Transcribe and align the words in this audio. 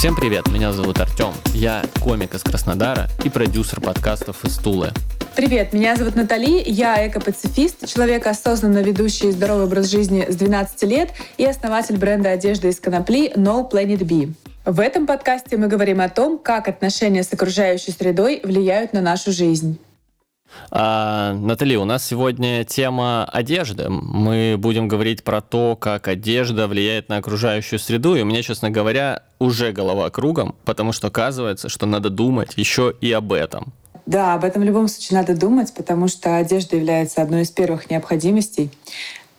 Всем 0.00 0.16
привет, 0.16 0.48
меня 0.48 0.72
зовут 0.72 0.98
Артем. 0.98 1.34
Я 1.52 1.82
комик 2.02 2.34
из 2.34 2.42
Краснодара 2.42 3.10
и 3.22 3.28
продюсер 3.28 3.82
подкастов 3.82 4.46
из 4.46 4.56
Тулы. 4.56 4.92
Привет, 5.36 5.74
меня 5.74 5.94
зовут 5.94 6.16
Натали, 6.16 6.62
я 6.64 7.06
эко-пацифист, 7.06 7.86
человек, 7.86 8.26
осознанно 8.26 8.78
ведущий 8.78 9.30
здоровый 9.30 9.64
образ 9.64 9.90
жизни 9.90 10.24
с 10.26 10.36
12 10.36 10.84
лет 10.84 11.10
и 11.36 11.44
основатель 11.44 11.98
бренда 11.98 12.30
одежды 12.30 12.70
из 12.70 12.80
конопли 12.80 13.30
No 13.36 13.70
Planet 13.70 14.02
B. 14.02 14.32
В 14.64 14.80
этом 14.80 15.06
подкасте 15.06 15.58
мы 15.58 15.68
говорим 15.68 16.00
о 16.00 16.08
том, 16.08 16.38
как 16.38 16.68
отношения 16.68 17.22
с 17.22 17.30
окружающей 17.34 17.90
средой 17.90 18.40
влияют 18.42 18.94
на 18.94 19.02
нашу 19.02 19.32
жизнь. 19.32 19.78
А, 20.70 21.32
Натали, 21.34 21.76
у 21.76 21.84
нас 21.84 22.06
сегодня 22.06 22.64
тема 22.64 23.24
одежды. 23.24 23.88
Мы 23.88 24.56
будем 24.58 24.88
говорить 24.88 25.24
про 25.24 25.40
то, 25.40 25.76
как 25.76 26.08
одежда 26.08 26.68
влияет 26.68 27.08
на 27.08 27.16
окружающую 27.16 27.78
среду. 27.78 28.14
И 28.14 28.22
у 28.22 28.24
меня, 28.24 28.42
честно 28.42 28.70
говоря, 28.70 29.22
уже 29.38 29.72
голова 29.72 30.10
кругом, 30.10 30.54
потому 30.64 30.92
что 30.92 31.08
оказывается, 31.08 31.68
что 31.68 31.86
надо 31.86 32.10
думать 32.10 32.54
еще 32.56 32.94
и 33.00 33.10
об 33.12 33.32
этом. 33.32 33.72
Да, 34.06 34.34
об 34.34 34.44
этом 34.44 34.62
в 34.62 34.64
любом 34.64 34.88
случае 34.88 35.20
надо 35.20 35.36
думать, 35.36 35.72
потому 35.74 36.08
что 36.08 36.36
одежда 36.36 36.76
является 36.76 37.22
одной 37.22 37.42
из 37.42 37.50
первых 37.50 37.90
необходимостей 37.90 38.70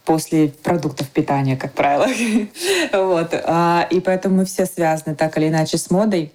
после 0.05 0.49
продуктов 0.49 1.09
питания, 1.09 1.57
как 1.57 1.73
правило. 1.73 2.07
вот. 2.93 3.33
А, 3.33 3.87
и 3.89 3.99
поэтому 3.99 4.37
мы 4.37 4.45
все 4.45 4.65
связаны 4.65 5.15
так 5.15 5.37
или 5.37 5.47
иначе 5.47 5.77
с 5.77 5.89
модой. 5.91 6.31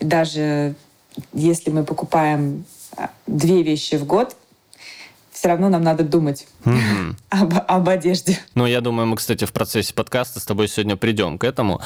Даже 0.00 0.74
если 1.32 1.70
мы 1.70 1.84
покупаем 1.84 2.64
две 3.26 3.62
вещи 3.62 3.96
в 3.96 4.04
год, 4.04 4.36
все 5.40 5.48
равно 5.48 5.70
нам 5.70 5.82
надо 5.82 6.04
думать 6.04 6.46
mm-hmm. 6.64 7.14
об, 7.30 7.54
об 7.66 7.88
одежде. 7.88 8.38
Ну, 8.54 8.66
я 8.66 8.82
думаю, 8.82 9.06
мы, 9.06 9.16
кстати, 9.16 9.46
в 9.46 9.52
процессе 9.52 9.94
подкаста 9.94 10.38
с 10.38 10.44
тобой 10.44 10.68
сегодня 10.68 10.96
придем 10.96 11.38
к 11.38 11.44
этому. 11.44 11.80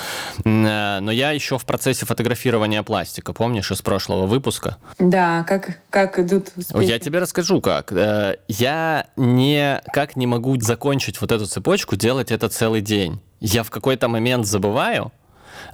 Э, 0.45 0.99
но 0.99 1.13
я 1.13 1.31
еще 1.31 1.57
в 1.57 1.65
процессе 1.65 2.05
фотографирования 2.05 2.83
пластика, 2.83 3.33
помнишь, 3.33 3.71
из 3.71 3.81
прошлого 3.81 4.27
выпуска? 4.27 4.79
Да, 4.99 5.45
как, 5.45 5.79
как 5.89 6.19
идут 6.19 6.49
успехи? 6.57 6.85
Я 6.85 6.99
тебе 6.99 7.21
расскажу, 7.21 7.61
как. 7.61 7.93
Э, 7.93 8.39
я 8.49 9.07
не, 9.17 9.81
как 9.93 10.17
не 10.17 10.27
могу 10.27 10.61
закончить 10.61 11.21
вот 11.21 11.31
эту 11.31 11.47
цепочку, 11.47 11.95
делать 11.95 12.33
это 12.33 12.49
целый 12.49 12.81
день. 12.81 13.21
Я 13.39 13.63
в 13.63 13.71
какой-то 13.71 14.09
момент 14.09 14.47
забываю, 14.47 15.13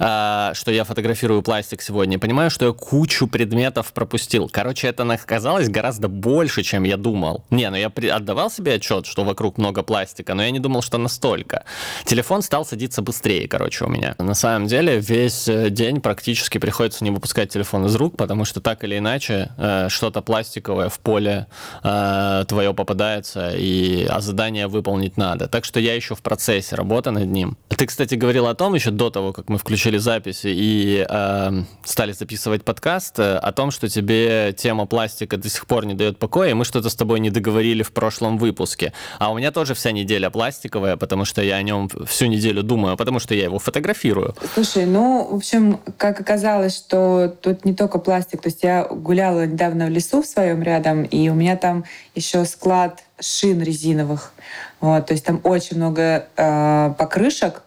а, 0.01 0.53
что 0.55 0.73
я 0.73 0.85
фотографирую 0.85 1.43
пластик 1.43 1.83
сегодня, 1.83 2.19
понимаю, 2.19 2.51
что 2.51 2.67
я 2.67 2.73
кучу 2.73 3.27
предметов 3.27 3.93
пропустил. 3.93 4.49
Короче, 4.51 4.89
это 4.89 5.03
оказалось 5.03 5.69
гораздо 5.69 6.09
больше, 6.09 6.63
чем 6.63 6.85
я 6.85 6.97
думал. 6.97 7.45
Не, 7.51 7.69
ну 7.71 7.77
я 7.77 7.93
отдавал 8.15 8.51
себе 8.51 8.75
отчет, 8.75 9.07
что 9.07 9.25
вокруг 9.25 9.59
много 9.59 9.83
пластика, 9.83 10.35
но 10.35 10.43
я 10.43 10.51
не 10.51 10.59
думал, 10.59 10.83
что 10.83 10.99
настолько. 10.99 11.65
Телефон 12.05 12.43
стал 12.43 12.65
садиться 12.65 13.03
быстрее, 13.03 13.47
короче, 13.47 13.85
у 13.85 13.89
меня. 13.89 14.15
На 14.19 14.35
самом 14.35 14.67
деле, 14.67 15.01
весь 15.01 15.49
э, 15.49 15.69
день 15.71 16.01
практически 16.01 16.59
приходится 16.59 17.05
не 17.05 17.11
выпускать 17.11 17.53
телефон 17.53 17.87
из 17.87 17.95
рук, 17.97 18.17
потому 18.17 18.45
что 18.45 18.61
так 18.61 18.85
или 18.85 18.97
иначе 18.99 19.51
э, 19.59 19.89
что-то 19.91 20.23
пластиковое 20.23 20.89
в 20.89 20.99
поле 21.01 21.47
э, 21.83 22.45
твое 22.49 22.73
попадается, 22.73 23.53
и, 23.55 24.07
а 24.09 24.21
задание 24.21 24.67
выполнить 24.67 25.17
надо. 25.17 25.47
Так 25.49 25.65
что 25.65 25.79
я 25.81 25.95
еще 25.95 26.15
в 26.15 26.23
процессе 26.23 26.77
работы 26.77 27.11
над 27.11 27.27
ним. 27.27 27.59
Ты, 27.69 27.87
кстати, 27.87 28.15
говорил 28.15 28.47
о 28.47 28.55
том 28.55 28.75
еще 28.75 28.91
до 28.91 29.11
того, 29.11 29.33
как 29.33 29.49
мы 29.49 29.59
включили 29.59 29.90
включили 29.91 29.99
записи 29.99 30.49
и 30.49 31.07
э, 31.09 31.51
стали 31.85 32.13
записывать 32.13 32.65
подкаст 32.65 33.19
э, 33.19 33.37
о 33.37 33.53
том, 33.53 33.71
что 33.71 33.89
тебе 33.89 34.53
тема 34.53 34.87
пластика 34.87 35.37
до 35.37 35.49
сих 35.49 35.67
пор 35.67 35.87
не 35.87 35.95
дает 35.95 36.19
покоя, 36.19 36.51
и 36.51 36.55
мы 36.55 36.65
что-то 36.65 36.91
с 36.91 36.95
тобой 36.95 37.21
не 37.21 37.31
договорили 37.31 37.83
в 37.83 37.93
прошлом 37.93 38.39
выпуске. 38.39 38.93
А 39.19 39.33
у 39.33 39.39
меня 39.39 39.51
тоже 39.51 39.75
вся 39.75 39.91
неделя 39.91 40.31
пластиковая, 40.31 40.97
потому 40.97 41.25
что 41.25 41.43
я 41.43 41.57
о 41.57 41.63
нем 41.63 41.89
всю 42.07 42.27
неделю 42.27 42.63
думаю, 42.63 42.97
потому 42.97 43.19
что 43.19 43.35
я 43.35 43.45
его 43.45 43.59
фотографирую. 43.59 44.35
Слушай, 44.55 44.87
ну, 44.87 45.29
в 45.31 45.35
общем, 45.35 45.81
как 45.97 46.21
оказалось, 46.21 46.77
что 46.77 47.35
тут 47.41 47.65
не 47.65 47.75
только 47.75 47.99
пластик, 47.99 48.43
то 48.43 48.49
есть 48.49 48.63
я 48.63 48.85
гуляла 48.85 49.47
недавно 49.47 49.87
в 49.87 49.91
лесу 49.91 50.23
в 50.23 50.27
своем 50.27 50.63
рядом, 50.63 51.03
и 51.03 51.29
у 51.31 51.35
меня 51.35 51.57
там 51.57 51.85
еще 52.15 52.45
склад 52.45 53.03
шин 53.21 53.63
резиновых. 53.63 54.33
Вот, 54.81 55.07
то 55.07 55.13
есть 55.13 55.25
там 55.25 55.41
очень 55.45 55.77
много 55.77 56.27
э, 56.37 56.95
покрышек, 56.97 57.63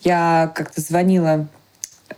я 0.00 0.52
как-то 0.54 0.80
звонила 0.80 1.48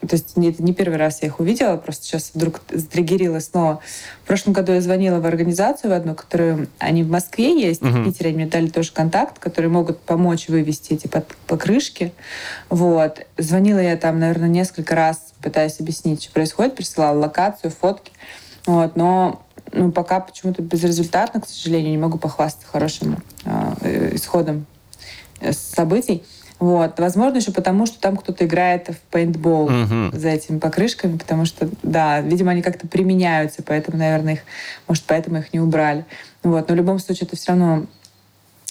то 0.00 0.16
есть 0.16 0.32
это 0.36 0.62
не 0.62 0.72
первый 0.72 0.96
раз 0.96 1.22
я 1.22 1.28
их 1.28 1.38
увидела, 1.38 1.76
просто 1.76 2.04
сейчас 2.04 2.32
вдруг 2.34 2.60
затриггерила 2.70 3.38
снова. 3.40 3.80
В 4.24 4.26
прошлом 4.26 4.52
году 4.52 4.72
я 4.72 4.80
звонила 4.80 5.20
в 5.20 5.26
организацию 5.26 5.90
в 5.90 5.94
одну, 5.94 6.14
которую 6.14 6.68
они 6.78 7.02
в 7.02 7.10
Москве 7.10 7.60
есть, 7.60 7.82
uh-huh. 7.82 8.02
в 8.02 8.04
Питере 8.04 8.30
они 8.30 8.38
мне 8.38 8.46
дали 8.46 8.68
тоже 8.68 8.92
контакт, 8.92 9.38
которые 9.38 9.70
могут 9.70 10.00
помочь 10.00 10.48
вывести 10.48 10.94
эти 10.94 11.08
покрышки. 11.46 12.12
Вот. 12.68 13.24
Звонила 13.38 13.78
я 13.78 13.96
там, 13.96 14.18
наверное, 14.18 14.48
несколько 14.48 14.94
раз, 14.94 15.34
пытаясь 15.40 15.78
объяснить, 15.78 16.24
что 16.24 16.32
происходит, 16.32 16.74
присылала 16.74 17.18
локацию, 17.18 17.70
фотки. 17.70 18.12
Вот. 18.66 18.96
Но 18.96 19.42
ну, 19.72 19.92
пока 19.92 20.20
почему-то 20.20 20.62
безрезультатно, 20.62 21.40
к 21.40 21.48
сожалению, 21.48 21.92
не 21.92 21.98
могу 21.98 22.18
похвастаться 22.18 22.66
хорошим 22.66 23.22
э, 23.44 24.14
исходом 24.14 24.66
э, 25.40 25.52
событий. 25.52 26.24
Вот. 26.62 27.00
Возможно, 27.00 27.38
еще 27.38 27.50
потому, 27.50 27.86
что 27.86 27.98
там 27.98 28.16
кто-то 28.16 28.46
играет 28.46 28.90
в 28.90 29.00
пейнтбол 29.10 29.64
угу. 29.64 30.12
за 30.16 30.28
этими 30.28 30.60
покрышками, 30.60 31.18
потому 31.18 31.44
что, 31.44 31.68
да, 31.82 32.20
видимо, 32.20 32.52
они 32.52 32.62
как-то 32.62 32.86
применяются, 32.86 33.64
поэтому, 33.64 33.98
наверное, 33.98 34.34
их, 34.34 34.40
может, 34.86 35.02
поэтому 35.02 35.38
их 35.38 35.52
не 35.52 35.58
убрали. 35.58 36.04
Вот. 36.44 36.68
Но 36.68 36.74
в 36.74 36.78
любом 36.78 37.00
случае 37.00 37.26
это 37.26 37.34
все 37.34 37.50
равно 37.50 37.86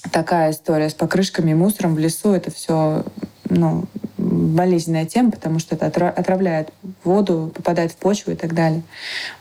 такая 0.09 0.51
история 0.51 0.89
с 0.89 0.93
покрышками 0.93 1.51
и 1.51 1.53
мусором 1.53 1.95
в 1.95 1.99
лесу. 1.99 2.31
Это 2.31 2.49
все 2.49 3.03
ну, 3.49 3.83
болезненная 4.17 5.05
тема, 5.05 5.31
потому 5.31 5.59
что 5.59 5.75
это 5.75 5.87
отравляет 6.07 6.71
воду, 7.03 7.51
попадает 7.53 7.91
в 7.91 7.97
почву 7.97 8.31
и 8.31 8.35
так 8.35 8.53
далее. 8.53 8.83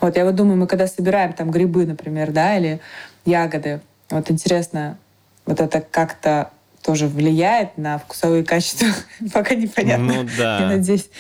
Вот 0.01 0.17
я 0.17 0.25
вот 0.25 0.35
думаю, 0.35 0.57
мы 0.57 0.67
когда 0.67 0.89
собираем 0.89 1.35
там 1.35 1.53
грибы, 1.53 1.87
например, 1.87 2.33
да, 2.33 2.57
или 2.57 2.81
ягоды, 3.25 3.79
вот 4.11 4.29
интересно, 4.29 4.99
вот 5.47 5.61
это 5.61 5.81
как-то 5.81 6.51
тоже 6.83 7.07
влияет 7.07 7.77
на 7.77 7.99
вкусовые 7.99 8.45
качества. 8.45 8.89
Пока 9.33 9.55
непонятно. 9.55 10.23
Ну 10.23 10.29
да. 10.39 10.61
Я 10.61 10.67
надеюсь. 10.69 11.11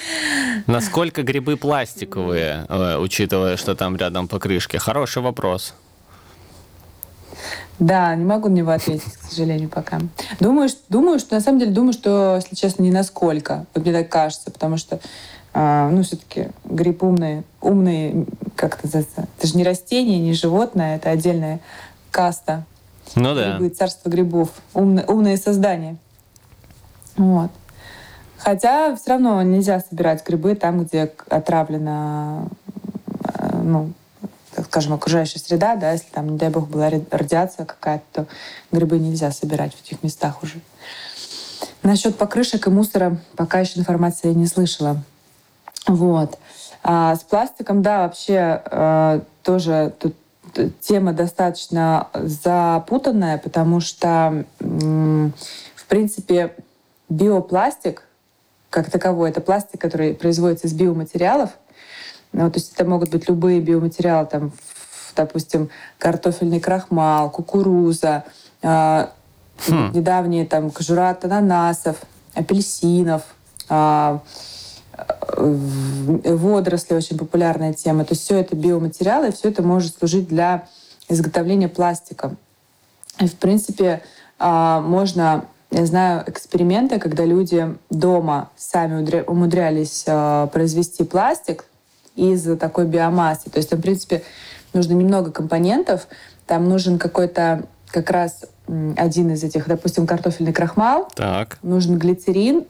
Насколько 0.66 1.22
грибы 1.22 1.56
пластиковые, 1.56 2.66
э, 2.68 2.96
учитывая, 2.98 3.56
что 3.56 3.74
там 3.74 3.96
рядом 3.96 4.28
покрышки? 4.28 4.76
Хороший 4.76 5.22
вопрос. 5.22 5.74
Да, 7.78 8.14
не 8.14 8.24
могу 8.24 8.48
на 8.48 8.54
него 8.54 8.72
ответить, 8.72 9.14
к 9.14 9.30
сожалению, 9.30 9.70
пока. 9.70 10.00
Думаю, 10.38 10.68
что, 10.68 10.80
думаю, 10.90 11.18
что 11.18 11.34
на 11.34 11.40
самом 11.40 11.58
деле 11.58 11.70
думаю, 11.70 11.94
что, 11.94 12.36
если 12.36 12.54
честно, 12.54 12.82
не 12.82 12.90
насколько. 12.90 13.64
Вот 13.74 13.84
мне 13.84 13.94
так 13.94 14.08
кажется, 14.10 14.50
потому 14.50 14.76
что 14.76 15.00
а, 15.54 15.88
ну, 15.90 16.02
все-таки 16.02 16.48
гриб 16.64 17.02
умный, 17.02 17.42
умный, 17.60 18.26
как 18.54 18.74
это 18.74 18.86
называется, 18.86 19.28
это 19.38 19.46
же 19.46 19.56
не 19.56 19.64
растение, 19.64 20.18
не 20.18 20.34
животное, 20.34 20.96
это 20.96 21.10
отдельная 21.10 21.60
каста 22.10 22.64
ну 23.14 23.34
да. 23.34 23.58
Грибы, 23.58 23.74
царство 23.74 24.08
грибов. 24.08 24.50
Умные, 24.74 25.04
умные 25.06 25.36
создания. 25.36 25.96
Вот. 27.16 27.50
Хотя 28.38 28.96
все 28.96 29.10
равно 29.10 29.42
нельзя 29.42 29.80
собирать 29.80 30.26
грибы 30.26 30.54
там, 30.54 30.84
где 30.84 31.12
отравлена, 31.28 32.44
э, 33.34 33.60
ну, 33.62 33.92
так 34.54 34.66
скажем, 34.66 34.94
окружающая 34.94 35.38
среда, 35.38 35.76
да, 35.76 35.92
если 35.92 36.08
там, 36.10 36.30
не 36.30 36.38
дай 36.38 36.48
бог, 36.48 36.68
была 36.68 36.88
радиация 37.10 37.66
какая-то, 37.66 38.04
то 38.12 38.26
грибы 38.72 38.98
нельзя 38.98 39.30
собирать 39.30 39.74
в 39.74 39.84
этих 39.84 40.02
местах 40.02 40.42
уже. 40.42 40.60
Насчет 41.82 42.16
покрышек 42.16 42.66
и 42.66 42.70
мусора 42.70 43.18
пока 43.36 43.60
еще 43.60 43.78
информации 43.78 44.28
я 44.28 44.34
не 44.34 44.46
слышала. 44.46 45.02
Вот. 45.86 46.38
А 46.82 47.14
с 47.16 47.20
пластиком, 47.20 47.82
да, 47.82 48.02
вообще 48.02 48.62
э, 48.64 49.20
тоже 49.42 49.92
тут 49.98 50.14
тема 50.80 51.12
достаточно 51.12 52.08
запутанная, 52.14 53.38
потому 53.38 53.80
что, 53.80 54.44
в 54.58 55.86
принципе, 55.88 56.54
биопластик 57.08 58.04
как 58.70 58.88
таковой, 58.90 59.30
это 59.30 59.40
пластик, 59.40 59.80
который 59.80 60.14
производится 60.14 60.68
из 60.68 60.72
биоматериалов. 60.74 61.50
Ну, 62.32 62.48
то 62.50 62.58
есть 62.58 62.72
это 62.72 62.84
могут 62.84 63.10
быть 63.10 63.28
любые 63.28 63.60
биоматериалы, 63.60 64.26
там, 64.26 64.52
допустим, 65.16 65.68
картофельный 65.98 66.60
крахмал, 66.60 67.30
кукуруза, 67.30 68.24
э, 68.62 69.06
хм. 69.66 69.90
недавние 69.92 70.46
там 70.46 70.70
кожура 70.70 71.10
от 71.10 71.24
ананасов, 71.24 71.96
апельсинов, 72.34 73.22
э, 73.68 74.18
водоросли 75.20 76.94
очень 76.94 77.18
популярная 77.18 77.72
тема. 77.72 78.04
То 78.04 78.12
есть 78.12 78.24
все 78.24 78.38
это 78.38 78.56
биоматериалы, 78.56 79.28
и 79.28 79.32
все 79.32 79.48
это 79.48 79.62
может 79.62 79.98
служить 79.98 80.28
для 80.28 80.66
изготовления 81.08 81.68
пластика. 81.68 82.36
И, 83.18 83.26
в 83.26 83.34
принципе, 83.34 84.02
а, 84.38 84.80
можно, 84.80 85.44
я 85.70 85.84
знаю, 85.84 86.24
эксперименты, 86.26 86.98
когда 86.98 87.24
люди 87.24 87.76
дома 87.90 88.50
сами 88.56 89.22
умудрялись 89.26 90.04
а, 90.06 90.46
произвести 90.46 91.04
пластик 91.04 91.64
из 92.16 92.42
такой 92.58 92.86
биомассы. 92.86 93.50
То 93.50 93.58
есть, 93.58 93.72
в 93.72 93.80
принципе, 93.80 94.22
нужно 94.72 94.94
немного 94.94 95.30
компонентов. 95.30 96.06
Там 96.46 96.68
нужен 96.68 96.98
какой-то 96.98 97.64
как 97.88 98.10
раз 98.10 98.44
один 98.96 99.32
из 99.32 99.42
этих, 99.42 99.66
допустим, 99.66 100.06
картофельный 100.06 100.52
крахмал. 100.52 101.08
Так. 101.14 101.58
Нужен 101.62 101.98
глицерин, 101.98 102.64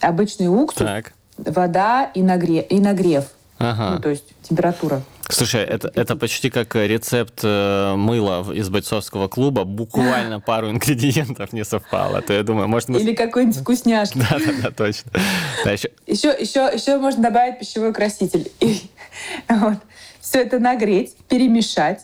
обычный 0.00 0.48
уксус. 0.48 0.84
Так 0.84 1.12
вода 1.46 2.10
и, 2.14 2.22
нагре... 2.22 2.60
и 2.62 2.80
нагрев. 2.80 3.24
Ага. 3.58 3.90
Ну, 3.94 4.00
то 4.00 4.08
есть 4.08 4.24
температура. 4.42 5.02
Слушай, 5.28 5.62
это, 5.64 5.92
это 5.94 6.16
почти 6.16 6.50
как 6.50 6.74
рецепт 6.74 7.40
э, 7.42 7.94
мыла 7.94 8.52
из 8.52 8.68
бойцовского 8.68 9.28
клуба. 9.28 9.64
Буквально 9.64 10.40
пару 10.46 10.70
ингредиентов 10.70 11.52
не 11.52 11.64
совпало. 11.64 12.22
То 12.22 12.32
я 12.32 12.42
думаю, 12.42 12.68
может... 12.68 12.88
Мы... 12.88 13.00
Или 13.00 13.14
какой-нибудь 13.14 13.60
вкусняшки. 13.60 14.18
Да-да-да, 14.18 14.70
точно. 14.70 15.10
Да, 15.64 15.72
еще... 15.72 15.90
Еще, 16.06 16.34
еще, 16.40 16.70
еще 16.72 16.98
можно 16.98 17.22
добавить 17.22 17.58
пищевой 17.58 17.92
краситель. 17.92 18.50
И, 18.60 18.80
вот. 19.48 19.76
Все 20.20 20.42
это 20.42 20.58
нагреть, 20.58 21.16
перемешать, 21.28 22.00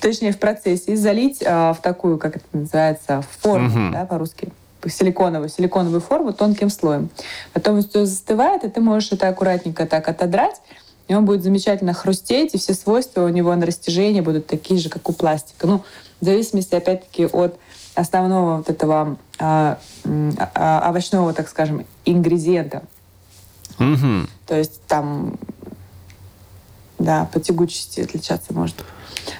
точнее 0.00 0.32
в 0.32 0.38
процессе, 0.38 0.92
и 0.92 0.96
залить 0.96 1.42
э, 1.42 1.72
в 1.72 1.78
такую, 1.82 2.18
как 2.18 2.36
это 2.36 2.44
называется, 2.52 3.24
форму, 3.40 3.68
Мгм. 3.68 3.92
да, 3.92 4.06
по-русски, 4.06 4.48
силиконовую, 4.86 5.48
силиконовую 5.48 6.00
форму 6.00 6.32
тонким 6.32 6.70
слоем. 6.70 7.10
Потом 7.52 7.82
все 7.82 8.06
застывает, 8.06 8.64
и 8.64 8.70
ты 8.70 8.80
можешь 8.80 9.12
это 9.12 9.28
аккуратненько 9.28 9.86
так 9.86 10.08
отодрать, 10.08 10.60
и 11.08 11.14
он 11.14 11.24
будет 11.24 11.42
замечательно 11.42 11.92
хрустеть, 11.92 12.54
и 12.54 12.58
все 12.58 12.72
свойства 12.72 13.24
у 13.24 13.28
него 13.28 13.54
на 13.56 13.66
растяжение 13.66 14.22
будут 14.22 14.46
такие 14.46 14.78
же, 14.78 14.88
как 14.88 15.08
у 15.08 15.12
пластика. 15.12 15.66
Ну, 15.66 15.82
в 16.20 16.24
зависимости, 16.24 16.74
опять-таки, 16.74 17.26
от 17.26 17.58
основного 17.94 18.58
вот 18.58 18.70
этого 18.70 19.16
а, 19.38 19.78
м, 20.04 20.36
а, 20.54 20.88
овощного, 20.88 21.32
так 21.32 21.48
скажем, 21.48 21.84
ингредиента. 22.04 22.82
Мгм. 23.78 24.28
То 24.46 24.56
есть 24.56 24.82
там, 24.86 25.38
да, 26.98 27.28
по 27.32 27.40
тягучести 27.40 28.00
отличаться 28.00 28.52
может. 28.52 28.76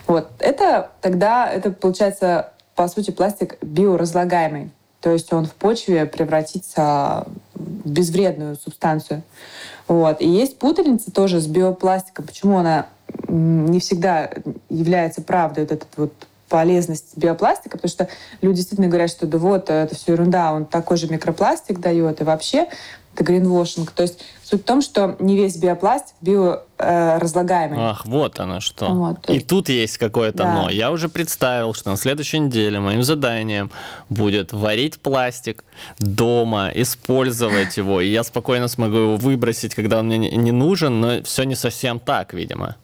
Вот. 0.06 0.30
Это 0.38 0.90
тогда, 1.00 1.48
это 1.48 1.70
получается, 1.70 2.52
по 2.74 2.88
сути, 2.88 3.10
пластик 3.10 3.62
биоразлагаемый. 3.62 4.70
То 5.00 5.10
есть 5.10 5.32
он 5.32 5.46
в 5.46 5.54
почве 5.54 6.06
превратится 6.06 7.26
в 7.54 7.88
безвредную 7.88 8.56
субстанцию. 8.56 9.22
Вот. 9.88 10.20
И 10.20 10.28
есть 10.28 10.58
путаница 10.58 11.10
тоже 11.10 11.40
с 11.40 11.46
биопластиком. 11.46 12.26
Почему 12.26 12.58
она 12.58 12.86
не 13.28 13.80
всегда 13.80 14.30
является 14.68 15.22
правдой, 15.22 15.64
вот 15.64 15.72
этот 15.72 15.88
вот 15.96 16.12
полезность 16.48 17.16
биопластика, 17.16 17.78
потому 17.78 17.88
что 17.88 18.08
люди 18.42 18.56
действительно 18.56 18.88
говорят, 18.88 19.10
что 19.10 19.26
да 19.26 19.38
вот, 19.38 19.70
это 19.70 19.94
все 19.94 20.12
ерунда, 20.12 20.52
он 20.52 20.66
такой 20.66 20.96
же 20.96 21.08
микропластик 21.08 21.78
дает, 21.78 22.20
и 22.20 22.24
вообще 22.24 22.68
это 23.20 23.24
гринвошинг. 23.24 23.90
То 23.92 24.02
есть 24.02 24.20
суть 24.42 24.62
в 24.62 24.64
том, 24.64 24.80
что 24.82 25.16
не 25.18 25.36
весь 25.36 25.56
биопластик 25.56 26.14
биоразлагаемый. 26.20 27.78
Ах, 27.78 28.06
вот 28.06 28.40
оно 28.40 28.60
что. 28.60 28.86
Вот, 28.88 29.28
И 29.28 29.34
есть- 29.34 29.46
тут 29.46 29.68
есть 29.68 29.98
какое-то 29.98 30.38
Да. 30.38 30.54
но. 30.54 30.70
Я 30.70 30.90
уже 30.90 31.08
представил, 31.08 31.74
что 31.74 31.90
на 31.90 31.96
следующей 31.96 32.38
неделе 32.38 32.80
моим 32.80 33.02
заданием 33.02 33.70
будет 34.08 34.52
варить 34.52 34.98
пластик 35.00 35.64
дома, 35.98 36.70
использовать 36.74 37.76
его, 37.76 38.00
и 38.00 38.08
я 38.10 38.24
спокойно 38.24 38.68
смогу 38.68 38.96
его 38.96 39.16
выбросить, 39.16 39.74
когда 39.74 39.98
он 40.00 40.06
мне 40.06 40.18
не- 40.18 40.52
нужен, 40.52 41.00
но 41.00 41.22
все 41.22 41.44
не 41.44 41.54
совсем 41.54 42.00
так, 42.00 42.32
видимо. 42.34 42.76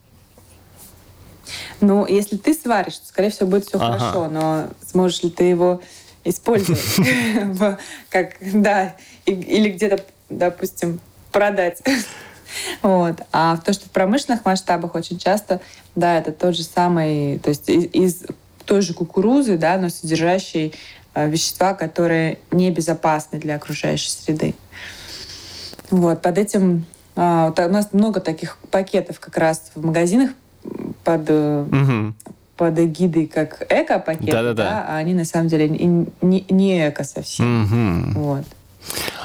Ну, 1.80 2.06
если 2.06 2.36
ты 2.36 2.54
сваришь, 2.54 2.98
то, 2.98 3.06
скорее 3.06 3.30
всего, 3.30 3.48
будет 3.48 3.66
все 3.66 3.78
Ага. 3.78 3.98
хорошо, 3.98 4.28
но 4.28 4.66
сможешь 4.84 5.22
ли 5.22 5.30
ты 5.30 5.44
его 5.44 5.80
использовать? 6.24 6.80
Как, 8.10 8.36
да, 8.40 8.96
или 9.26 9.70
где-то, 9.70 10.04
допустим, 10.31 11.00
продать. 11.32 11.82
Вот. 12.81 13.20
А 13.32 13.56
то, 13.56 13.73
что 13.73 13.87
в 13.87 13.90
промышленных 13.90 14.44
масштабах 14.44 14.94
очень 14.94 15.19
часто, 15.19 15.61
да, 15.96 16.17
это 16.17 16.31
тот 16.31 16.55
же 16.56 16.62
самый, 16.62 17.38
то 17.40 17.49
есть 17.50 17.69
из, 17.69 17.87
из 17.93 18.23
той 18.64 18.82
же 18.82 18.94
кукурузы, 18.94 19.58
да, 19.58 19.76
но 19.76 19.88
содержащей 19.88 20.73
э, 21.14 21.28
вещества, 21.28 21.75
которые 21.75 22.38
небезопасны 22.52 23.40
для 23.40 23.56
окружающей 23.56 24.11
среды. 24.11 24.55
Вот, 25.90 26.23
под 26.23 26.38
этим 26.38 26.87
вот 27.17 27.58
у 27.58 27.69
нас 27.69 27.93
много 27.93 28.20
таких 28.20 28.58
пакетов 28.70 29.20
как 29.20 29.37
раз 29.38 29.70
в 29.75 29.84
магазинах 29.84 30.31
под 31.02 31.22
э, 31.29 31.67
Мгм. 31.69 32.14
под 32.56 32.79
эгидой 32.79 33.26
как 33.26 33.62
эко-пакеты, 33.70 34.32
Да-да-да. 34.32 34.62
да, 34.64 34.87
а 34.88 34.96
они 34.99 35.14
на 35.14 35.25
самом 35.25 35.49
деле 35.49 35.69
не, 35.69 36.44
не 36.49 36.88
эко 36.88 37.05
совсем. 37.05 37.62
Мгм. 37.62 38.12
Вот. 38.14 38.44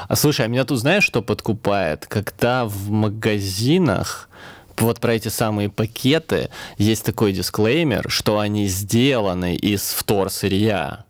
А 0.08 0.16
слушай, 0.16 0.44
а 0.44 0.48
меня 0.48 0.64
тут 0.64 0.78
знаешь, 0.78 1.04
что 1.04 1.22
подкупает? 1.22 2.06
Когда 2.06 2.64
в 2.64 2.90
магазинах 2.90 4.28
вот 4.78 5.00
про 5.00 5.14
эти 5.14 5.28
самые 5.28 5.68
пакеты 5.68 6.50
есть 6.76 7.04
такой 7.04 7.32
дисклеймер, 7.32 8.10
что 8.10 8.38
они 8.38 8.66
сделаны 8.66 9.54
из 9.54 9.82
вторсырья. 9.82 11.04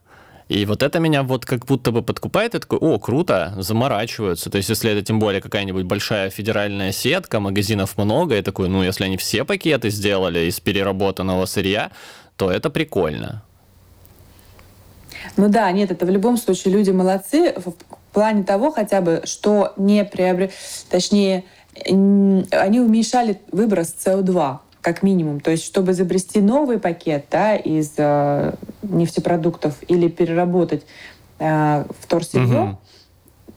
И 0.49 0.66
вот 0.66 0.82
это 0.82 0.99
меня 0.99 1.22
вот 1.22 1.46
как 1.46 1.64
будто 1.64 1.93
бы 1.93 2.02
подкупает, 2.02 2.54
и 2.54 2.58
такой, 2.58 2.78
о, 2.78 2.99
круто, 2.99 3.54
заморачиваются. 3.56 4.50
То 4.50 4.58
есть, 4.58 4.69
если 4.69 4.90
это 4.90 5.02
тем 5.02 5.19
более 5.19 5.40
какая-нибудь 5.40 5.84
большая 5.84 6.28
федеральная 6.28 6.93
сетка, 6.93 7.40
магазинов 7.40 7.96
много, 7.96 8.37
и 8.37 8.43
такой, 8.43 8.69
ну, 8.69 8.82
если 8.82 9.04
они 9.04 9.16
все 9.16 9.44
пакеты 9.44 9.88
сделали 9.88 10.40
из 10.40 10.60
переработанного 10.60 11.46
сырья, 11.46 11.90
то 12.37 12.50
это 12.50 12.69
прикольно. 12.69 13.43
Ну 15.37 15.49
да, 15.49 15.70
нет, 15.72 15.90
это 15.90 16.04
в 16.04 16.10
любом 16.10 16.37
случае 16.37 16.75
люди 16.75 16.90
молодцы 16.90 17.54
в 18.12 18.14
плане 18.14 18.44
того 18.44 18.70
хотя 18.70 19.00
бы, 19.00 19.23
что 19.25 19.73
не 19.79 20.05
приобрели, 20.05 20.50
точнее, 20.91 21.44
они 21.87 22.79
уменьшали 22.79 23.41
выброс 23.50 23.94
СО2 24.05 24.59
как 24.82 25.03
минимум. 25.03 25.41
То 25.41 25.50
есть, 25.50 25.64
чтобы 25.64 25.93
изобрести 25.93 26.43
новый 26.43 26.79
пакет 26.79 27.25
да, 27.31 27.56
из 27.56 27.94
э, 27.97 28.53
нефтепродуктов 28.82 29.76
или 29.88 30.09
переработать 30.09 30.82
э, 31.38 31.85
вторсырье, 32.00 32.44
Мгм. 32.44 32.79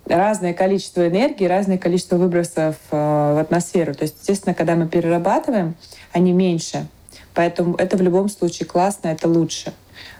разное 0.06 0.54
количество 0.54 1.06
энергии, 1.06 1.44
разное 1.46 1.78
количество 1.78 2.16
выбросов 2.16 2.78
э, 2.92 3.34
в 3.36 3.42
атмосферу. 3.42 3.94
То 3.94 4.04
есть, 4.04 4.16
естественно, 4.20 4.54
когда 4.54 4.76
мы 4.76 4.88
перерабатываем, 4.88 5.76
они 6.14 6.32
меньше. 6.32 6.88
Поэтому 7.34 7.76
это 7.76 7.98
в 7.98 8.02
любом 8.02 8.30
случае 8.30 8.68
классно, 8.68 9.10
это 9.10 9.28
лучше. 9.28 9.74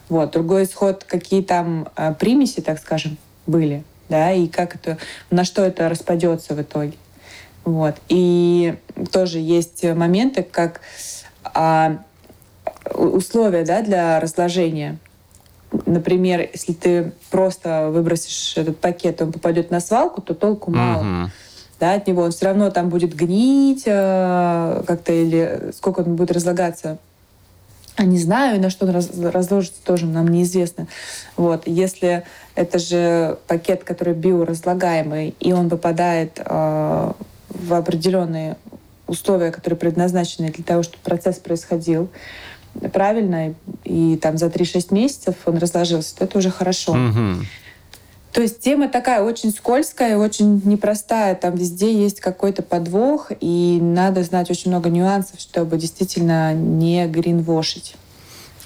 Вот. 0.10 0.32
Другой 0.32 0.64
исход, 0.66 1.06
какие 1.06 1.42
там 1.42 1.88
э, 1.96 2.14
примеси, 2.20 2.60
так 2.60 2.80
скажем, 2.80 3.16
были, 3.48 3.86
да, 4.10 4.32
и 4.32 4.48
как 4.48 4.76
это, 4.76 4.98
на 5.30 5.44
что 5.46 5.64
это 5.64 5.90
распадется 5.90 6.54
в 6.54 6.62
итоге. 6.62 6.94
Вот. 7.64 7.96
И 8.10 8.76
тоже 9.12 9.40
есть 9.40 9.84
моменты, 9.84 10.44
как 10.44 10.82
а, 11.44 11.98
условия 12.94 13.66
да, 13.66 13.82
для 13.82 14.20
разложения. 14.20 14.98
Например, 15.86 16.48
если 16.54 16.74
ты 16.74 17.12
просто 17.32 17.90
выбросишь 17.90 18.56
этот 18.56 18.80
пакет, 18.80 19.22
он 19.22 19.32
попадет 19.32 19.72
на 19.72 19.80
свалку, 19.80 20.22
то 20.22 20.34
толку 20.34 20.72
мало 20.72 21.04
Мгм. 21.04 21.32
да, 21.80 21.94
от 21.94 22.08
него. 22.08 22.22
Он 22.22 22.32
все 22.32 22.46
равно 22.46 22.70
там 22.70 22.90
будет 22.90 23.16
гнить 23.16 23.84
э, 23.86 24.84
как-то 24.88 25.12
или 25.12 25.72
сколько 25.76 26.02
он 26.02 26.16
будет 26.16 26.32
разлагаться. 26.32 26.98
А 27.98 28.04
не 28.04 28.20
знаю, 28.20 28.60
на 28.60 28.70
что 28.70 28.92
раз- 28.92 29.18
разложится, 29.18 29.82
тоже 29.84 30.06
нам 30.06 30.28
неизвестно. 30.28 30.88
Вот. 31.38 31.64
Если 31.66 32.24
это 32.56 32.78
же 32.78 33.38
пакет, 33.48 33.84
который 33.84 34.14
биоразлагаемый, 34.14 35.34
и 35.40 35.54
он 35.54 35.70
попадает 35.70 36.42
э, 36.44 37.12
в 37.50 37.74
определенные 37.74 38.58
условия, 39.08 39.52
которые 39.52 39.78
предназначены 39.78 40.50
для 40.52 40.64
того, 40.64 40.84
чтобы 40.84 41.04
процесс 41.04 41.38
происходил 41.38 42.10
правильно, 42.92 43.50
и, 43.86 44.14
и 44.14 44.18
там 44.18 44.38
за 44.38 44.48
3-6 44.48 44.94
месяцев 44.94 45.36
он 45.46 45.58
разложился, 45.58 46.18
то 46.18 46.26
это 46.26 46.38
уже 46.38 46.50
хорошо. 46.50 46.94
Мгм. 46.94 47.46
То 48.36 48.42
есть 48.42 48.60
тема 48.60 48.90
такая 48.90 49.24
очень 49.24 49.50
скользкая, 49.50 50.18
очень 50.18 50.62
непростая. 50.66 51.36
Там 51.36 51.56
везде 51.56 51.98
есть 51.98 52.20
какой-то 52.20 52.64
подвох, 52.64 53.32
и 53.40 53.80
надо 53.82 54.24
знать 54.24 54.52
очень 54.52 54.72
много 54.72 54.90
нюансов, 54.90 55.40
чтобы 55.40 55.78
действительно 55.78 56.54
не 56.54 57.08
гринвошить. 57.08 57.96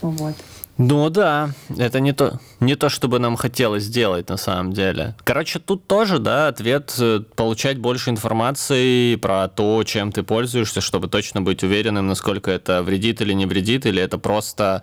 Вот. 0.01 0.33
Ну 0.79 1.09
да, 1.09 1.51
это 1.77 1.99
не 1.99 2.13
то, 2.13 2.39
не 2.61 2.75
то, 2.75 2.87
чтобы 2.87 3.19
нам 3.19 3.35
хотелось 3.35 3.83
сделать 3.83 4.29
на 4.29 4.37
самом 4.37 4.71
деле. 4.71 5.13
Короче, 5.25 5.59
тут 5.59 5.85
тоже, 5.87 6.19
да, 6.19 6.47
ответ 6.47 6.95
э, 6.97 7.19
получать 7.35 7.77
больше 7.77 8.11
информации 8.11 9.15
про 9.17 9.49
то, 9.49 9.83
чем 9.83 10.13
ты 10.13 10.23
пользуешься, 10.23 10.79
чтобы 10.79 11.09
точно 11.09 11.41
быть 11.41 11.63
уверенным, 11.63 12.07
насколько 12.07 12.49
это 12.49 12.81
вредит 12.81 13.19
или 13.19 13.33
не 13.33 13.45
вредит, 13.45 13.85
или 13.85 14.01
это 14.01 14.17
просто, 14.17 14.81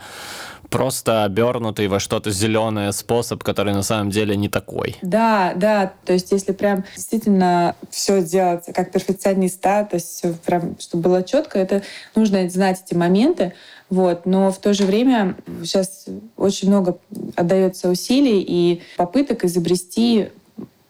просто 0.77 1.25
обернутый 1.25 1.89
во 1.89 1.99
что-то 1.99 2.31
зеленое 2.31 2.93
способ, 2.93 3.43
который 3.43 3.73
на 3.73 3.83
самом 3.83 4.11
деле 4.11 4.37
не 4.37 4.51
такой. 4.51 4.97
Да, 5.01 5.55
да, 5.57 5.93
то 6.05 6.13
есть 6.13 6.31
если 6.33 6.53
прям 6.53 6.85
действительно 6.95 7.75
все 7.89 8.23
делать 8.23 8.65
как 8.75 8.93
перфекционист, 8.93 9.63
да, 9.63 9.85
то 9.85 9.97
есть 9.97 10.19
всё 10.19 10.35
прям, 10.45 10.77
чтобы 10.79 11.05
было 11.05 11.23
четко, 11.23 11.59
это 11.59 11.83
нужно 12.15 12.47
знать 12.51 12.83
эти 12.85 12.95
моменты, 12.95 13.55
вот, 13.89 14.27
но 14.27 14.53
в 14.53 14.59
то 14.59 14.75
же 14.75 14.85
время 14.85 15.37
сейчас 15.65 16.05
очень 16.37 16.69
много 16.69 16.99
отдается 17.37 17.89
усилий 17.89 18.45
и 18.47 18.83
попыток 18.99 19.47
изобрести 19.47 20.29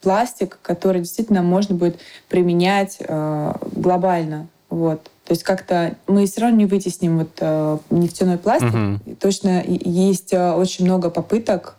пластик, 0.00 0.58
который 0.62 1.02
действительно 1.02 1.42
можно 1.42 1.76
будет 1.76 2.00
применять 2.28 2.96
э, 2.98 3.52
глобально, 3.70 4.48
вот. 4.68 5.12
То 5.26 5.32
есть 5.32 5.42
как-то 5.42 5.96
мы 6.06 6.26
все 6.26 6.42
равно 6.42 6.56
не 6.56 6.66
вытесним 6.66 7.18
вот 7.18 7.30
э, 7.40 7.78
нефтяной 7.90 8.38
пластик. 8.38 9.00
И 9.06 9.14
Точно 9.14 9.62
есть 9.66 10.32
э, 10.32 10.52
очень 10.52 10.84
много 10.84 11.10
попыток 11.10 11.76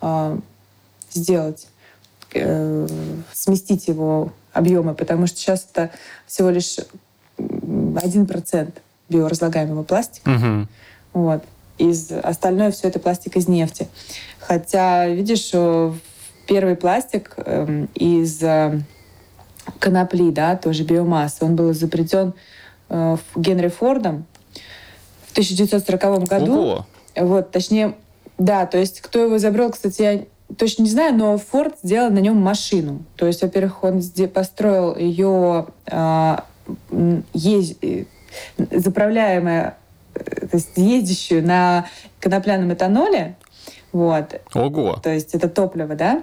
э, 0.00 0.38
сделать 1.12 1.68
э, 2.34 2.88
сместить 3.32 3.86
его 3.86 4.32
объемы, 4.52 4.94
потому 4.94 5.28
что 5.28 5.38
сейчас 5.38 5.68
это 5.72 5.90
всего 6.26 6.50
лишь 6.50 6.78
1% 7.38 8.72
биоразлагаемого 9.08 9.84
пластика. 9.84 10.28
Угу. 10.30 10.66
Вот. 11.12 11.44
Из, 11.78 12.10
остальное 12.10 12.72
все 12.72 12.88
это 12.88 12.98
пластик 12.98 13.36
из 13.36 13.46
нефти. 13.46 13.86
Хотя, 14.40 15.06
видишь, 15.06 15.52
первый 16.48 16.74
пластик 16.74 17.34
э, 17.36 17.86
из 17.94 18.42
э, 18.42 18.80
конопли, 19.78 20.32
да, 20.32 20.56
тоже 20.56 20.82
биомассы, 20.82 21.44
он 21.44 21.54
был 21.54 21.70
изобретен 21.70 22.30
э, 22.30 22.32
Генри 22.88 23.68
Фордом 23.68 24.24
в 25.26 25.30
1940 25.32 26.28
году. 26.28 26.52
Ого. 26.52 26.86
Вот, 27.16 27.50
точнее, 27.50 27.94
да, 28.38 28.66
то 28.66 28.78
есть 28.78 29.00
кто 29.00 29.24
его 29.24 29.36
изобрел, 29.36 29.70
кстати, 29.70 30.02
я 30.02 30.24
точно 30.56 30.82
не 30.82 30.90
знаю, 30.90 31.14
но 31.14 31.36
Форд 31.36 31.74
сделал 31.82 32.10
на 32.10 32.18
нем 32.18 32.36
машину. 32.36 33.04
То 33.16 33.26
есть, 33.26 33.42
во-первых, 33.42 33.84
он 33.84 34.02
построил 34.32 34.96
ее 34.96 35.66
э, 35.86 36.36
ез... 37.34 37.74
Э, 37.82 38.04
заправляемая, 38.56 39.76
э, 40.14 40.46
то 40.46 40.56
есть 40.56 40.70
ездящую 40.76 41.44
на 41.44 41.86
конопляном 42.20 42.72
этаноле. 42.72 43.36
Вот. 43.92 44.40
Ого. 44.54 44.98
То 45.02 45.10
есть 45.10 45.34
это 45.34 45.48
топливо, 45.48 45.94
да? 45.94 46.22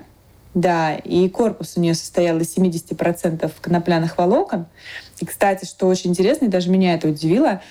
Да, 0.56 0.96
и 0.96 1.28
корпус 1.28 1.74
у 1.76 1.82
нее 1.82 1.94
состоял 1.94 2.40
из 2.40 2.56
70% 2.56 3.52
конопляных 3.62 4.18
волокон. 4.18 4.68
И, 5.20 5.26
кстати, 5.26 5.66
что 5.66 5.86
очень 5.88 6.12
интересно, 6.12 6.46
и 6.46 6.48
даже 6.48 6.70
меня 6.70 6.94
это 6.94 7.10
удивило, 7.10 7.62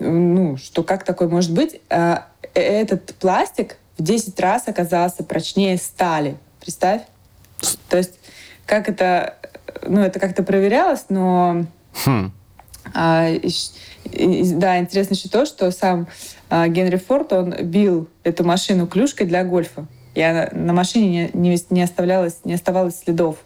ну, 0.00 0.56
что 0.56 0.82
как 0.82 1.04
такое 1.04 1.28
может 1.28 1.52
быть, 1.52 1.80
а, 1.88 2.26
э, 2.54 2.60
этот 2.60 3.14
пластик 3.14 3.76
в 3.96 4.02
10 4.02 4.38
раз 4.40 4.66
оказался 4.66 5.22
прочнее 5.22 5.76
стали. 5.76 6.36
Представь? 6.60 7.02
То 7.88 7.98
есть 7.98 8.14
как 8.66 8.88
это, 8.88 9.36
ну, 9.86 10.00
это 10.00 10.18
как-то 10.18 10.42
проверялось, 10.42 11.04
но... 11.08 11.66
Хм. 12.04 12.32
А, 12.92 13.28
и, 13.28 14.52
да, 14.54 14.80
интересно 14.80 15.14
еще 15.14 15.28
то, 15.28 15.46
что 15.46 15.70
сам 15.70 16.08
а, 16.50 16.66
Генри 16.66 16.96
Форд, 16.96 17.32
он 17.32 17.54
бил 17.62 18.08
эту 18.24 18.42
машину 18.42 18.88
клюшкой 18.88 19.28
для 19.28 19.44
гольфа. 19.44 19.86
Она, 20.14 20.48
на 20.52 20.72
машине 20.72 21.30
не, 21.32 21.50
не, 21.50 21.58
не, 21.70 21.82
оставлялось, 21.82 22.38
не 22.44 22.54
оставалось 22.54 22.98
следов 22.98 23.38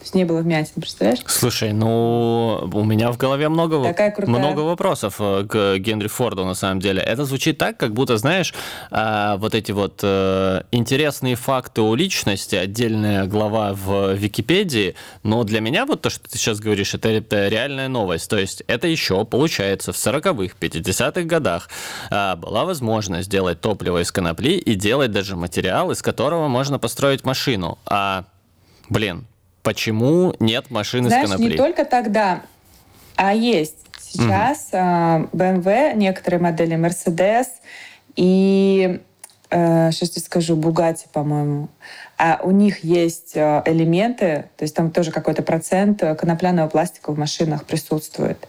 есть 0.00 0.14
не 0.14 0.24
было 0.24 0.40
вмятин, 0.40 0.72
представляешь? 0.76 1.20
Слушай, 1.26 1.72
ну, 1.72 2.68
у 2.72 2.84
меня 2.84 3.10
в 3.10 3.16
голове 3.16 3.48
много, 3.48 3.82
Такая 3.82 4.10
крутая. 4.10 4.38
много 4.38 4.60
вопросов 4.60 5.16
э, 5.18 5.44
к 5.44 5.78
Генри 5.78 6.08
Форду, 6.08 6.44
на 6.44 6.54
самом 6.54 6.80
деле. 6.80 7.02
Это 7.02 7.24
звучит 7.24 7.58
так, 7.58 7.76
как 7.76 7.92
будто, 7.92 8.16
знаешь, 8.16 8.54
а, 8.90 9.36
вот 9.36 9.54
эти 9.54 9.72
вот 9.72 10.00
э, 10.02 10.62
интересные 10.70 11.34
факты 11.34 11.82
о 11.82 11.94
личности, 11.94 12.56
отдельная 12.56 13.26
глава 13.26 13.72
в 13.74 14.14
Википедии, 14.14 14.94
но 15.22 15.44
для 15.44 15.60
меня 15.60 15.84
вот 15.84 16.02
то, 16.02 16.10
что 16.10 16.28
ты 16.28 16.38
сейчас 16.38 16.60
говоришь, 16.60 16.94
это, 16.94 17.08
это 17.08 17.48
реальная 17.48 17.88
новость. 17.88 18.30
То 18.30 18.38
есть 18.38 18.62
это 18.66 18.86
еще, 18.86 19.24
получается, 19.24 19.92
в 19.92 19.96
40-х, 19.96 20.54
50-х 20.60 21.22
годах 21.22 21.68
а, 22.10 22.36
была 22.36 22.64
возможность 22.64 23.26
сделать 23.26 23.60
топливо 23.60 24.02
из 24.02 24.12
конопли 24.12 24.52
и 24.52 24.74
делать 24.74 25.10
даже 25.10 25.36
материал, 25.36 25.90
из 25.90 26.02
которого 26.02 26.48
можно 26.48 26.78
построить 26.78 27.24
машину. 27.24 27.78
А, 27.86 28.24
блин, 28.88 29.26
Почему 29.68 30.32
нет 30.40 30.70
машины 30.70 31.10
Знаешь, 31.10 31.28
с 31.28 31.32
конопли? 31.32 31.50
не 31.50 31.56
только 31.58 31.84
тогда, 31.84 32.40
а 33.16 33.34
есть. 33.34 33.76
Сейчас 34.00 34.68
угу. 34.72 35.36
BMW, 35.36 35.94
некоторые 35.94 36.40
модели 36.40 36.74
Mercedes 36.74 37.48
и 38.16 39.02
э, 39.50 39.90
сейчас 39.92 40.08
тебе 40.08 40.22
скажу, 40.22 40.56
Bugatti, 40.56 41.04
по-моему. 41.12 41.68
А 42.16 42.40
у 42.42 42.50
них 42.50 42.82
есть 42.82 43.32
э, 43.34 43.62
элементы, 43.66 44.46
то 44.56 44.62
есть 44.62 44.74
там 44.74 44.90
тоже 44.90 45.12
какой-то 45.12 45.42
процент 45.42 46.00
конопляного 46.18 46.68
пластика 46.68 47.12
в 47.12 47.18
машинах 47.18 47.66
присутствует. 47.66 48.48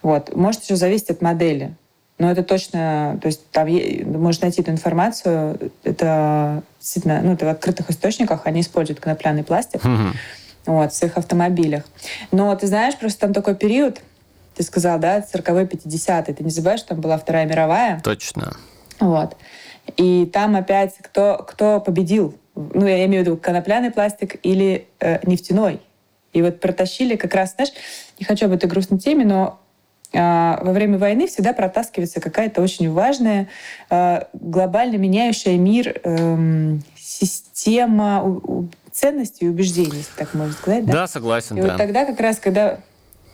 Вот. 0.00 0.34
Может 0.34 0.62
еще 0.62 0.76
зависеть 0.76 1.10
от 1.10 1.20
модели. 1.20 1.74
Но 2.16 2.30
это 2.30 2.42
точно, 2.42 3.18
то 3.20 3.26
есть 3.26 3.46
там 3.50 3.68
можно 3.68 4.46
найти 4.46 4.62
эту 4.62 4.70
информацию, 4.70 5.70
это 5.84 6.62
действительно, 6.80 7.20
ну, 7.20 7.34
это 7.34 7.44
в 7.44 7.48
открытых 7.50 7.90
источниках, 7.90 8.46
они 8.46 8.62
используют 8.62 9.00
конопляный 9.00 9.44
пластик. 9.44 9.84
Угу 9.84 10.14
вот, 10.66 10.92
в 10.92 10.94
своих 10.94 11.16
автомобилях. 11.16 11.84
Но 12.32 12.54
ты 12.56 12.66
знаешь, 12.66 12.96
просто 12.96 13.20
там 13.20 13.32
такой 13.32 13.54
период, 13.54 14.00
ты 14.54 14.62
сказал, 14.62 14.98
да, 14.98 15.18
40-е, 15.18 15.66
50-е. 15.66 16.34
Ты 16.34 16.44
не 16.44 16.50
забываешь, 16.50 16.82
там 16.82 17.00
была 17.00 17.18
Вторая 17.18 17.46
мировая? 17.46 18.00
Точно. 18.00 18.56
Вот. 19.00 19.36
И 19.96 20.26
там 20.32 20.56
опять 20.56 20.94
кто, 21.00 21.44
кто 21.46 21.80
победил? 21.80 22.34
Ну, 22.54 22.86
я 22.86 23.04
имею 23.04 23.22
в 23.22 23.26
виду 23.26 23.36
конопляный 23.36 23.90
пластик 23.90 24.36
или 24.42 24.86
э, 24.98 25.18
нефтяной. 25.26 25.80
И 26.32 26.42
вот 26.42 26.60
протащили 26.60 27.16
как 27.16 27.34
раз, 27.34 27.54
знаешь, 27.54 27.72
не 28.18 28.24
хочу 28.24 28.46
об 28.46 28.52
этой 28.52 28.68
грустной 28.68 28.98
теме, 28.98 29.24
но 29.24 29.60
э, 30.12 30.18
во 30.18 30.72
время 30.72 30.98
войны 30.98 31.26
всегда 31.26 31.52
протаскивается 31.52 32.20
какая-то 32.20 32.62
очень 32.62 32.90
важная, 32.90 33.48
э, 33.90 34.22
глобально 34.32 34.96
меняющая 34.96 35.58
мир 35.58 36.00
э, 36.02 36.78
система 36.96 38.40
ценностей 38.96 39.46
и 39.46 39.48
убеждений, 39.48 39.98
если 39.98 40.16
так 40.16 40.34
можно 40.34 40.52
сказать. 40.54 40.86
Да, 40.86 40.92
да 40.92 41.06
согласен. 41.06 41.58
И 41.58 41.60
да. 41.60 41.68
вот 41.68 41.76
тогда 41.76 42.04
как 42.04 42.18
раз, 42.20 42.38
когда 42.38 42.78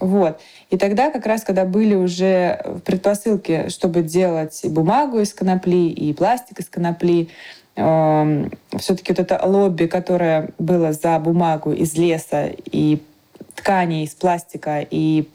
вот. 0.01 0.41
И 0.71 0.77
тогда 0.77 1.11
как 1.13 1.27
раз, 1.27 1.45
когда 1.45 1.65
были 1.65 1.95
уже 1.95 2.61
предпосылки, 2.85 3.69
чтобы 3.69 4.03
делать 4.03 4.59
и 4.65 4.69
бумагу 4.69 5.21
из 5.21 5.33
конопли, 5.33 5.91
и 5.91 6.13
пластик 6.13 6.59
из 6.59 6.69
конопли, 6.69 7.29
э, 7.77 7.83
эм, 7.83 8.51
все-таки 8.79 9.13
вот 9.13 9.21
это 9.21 9.41
лобби, 9.47 9.87
которое 9.87 10.51
было 10.59 10.93
за 10.93 11.17
бумагу 11.21 11.73
из 11.73 11.95
леса 11.95 12.51
и 12.65 13.01
ткани 13.55 14.03
из 14.03 14.11
пластика 14.11 14.85
и 14.91 15.29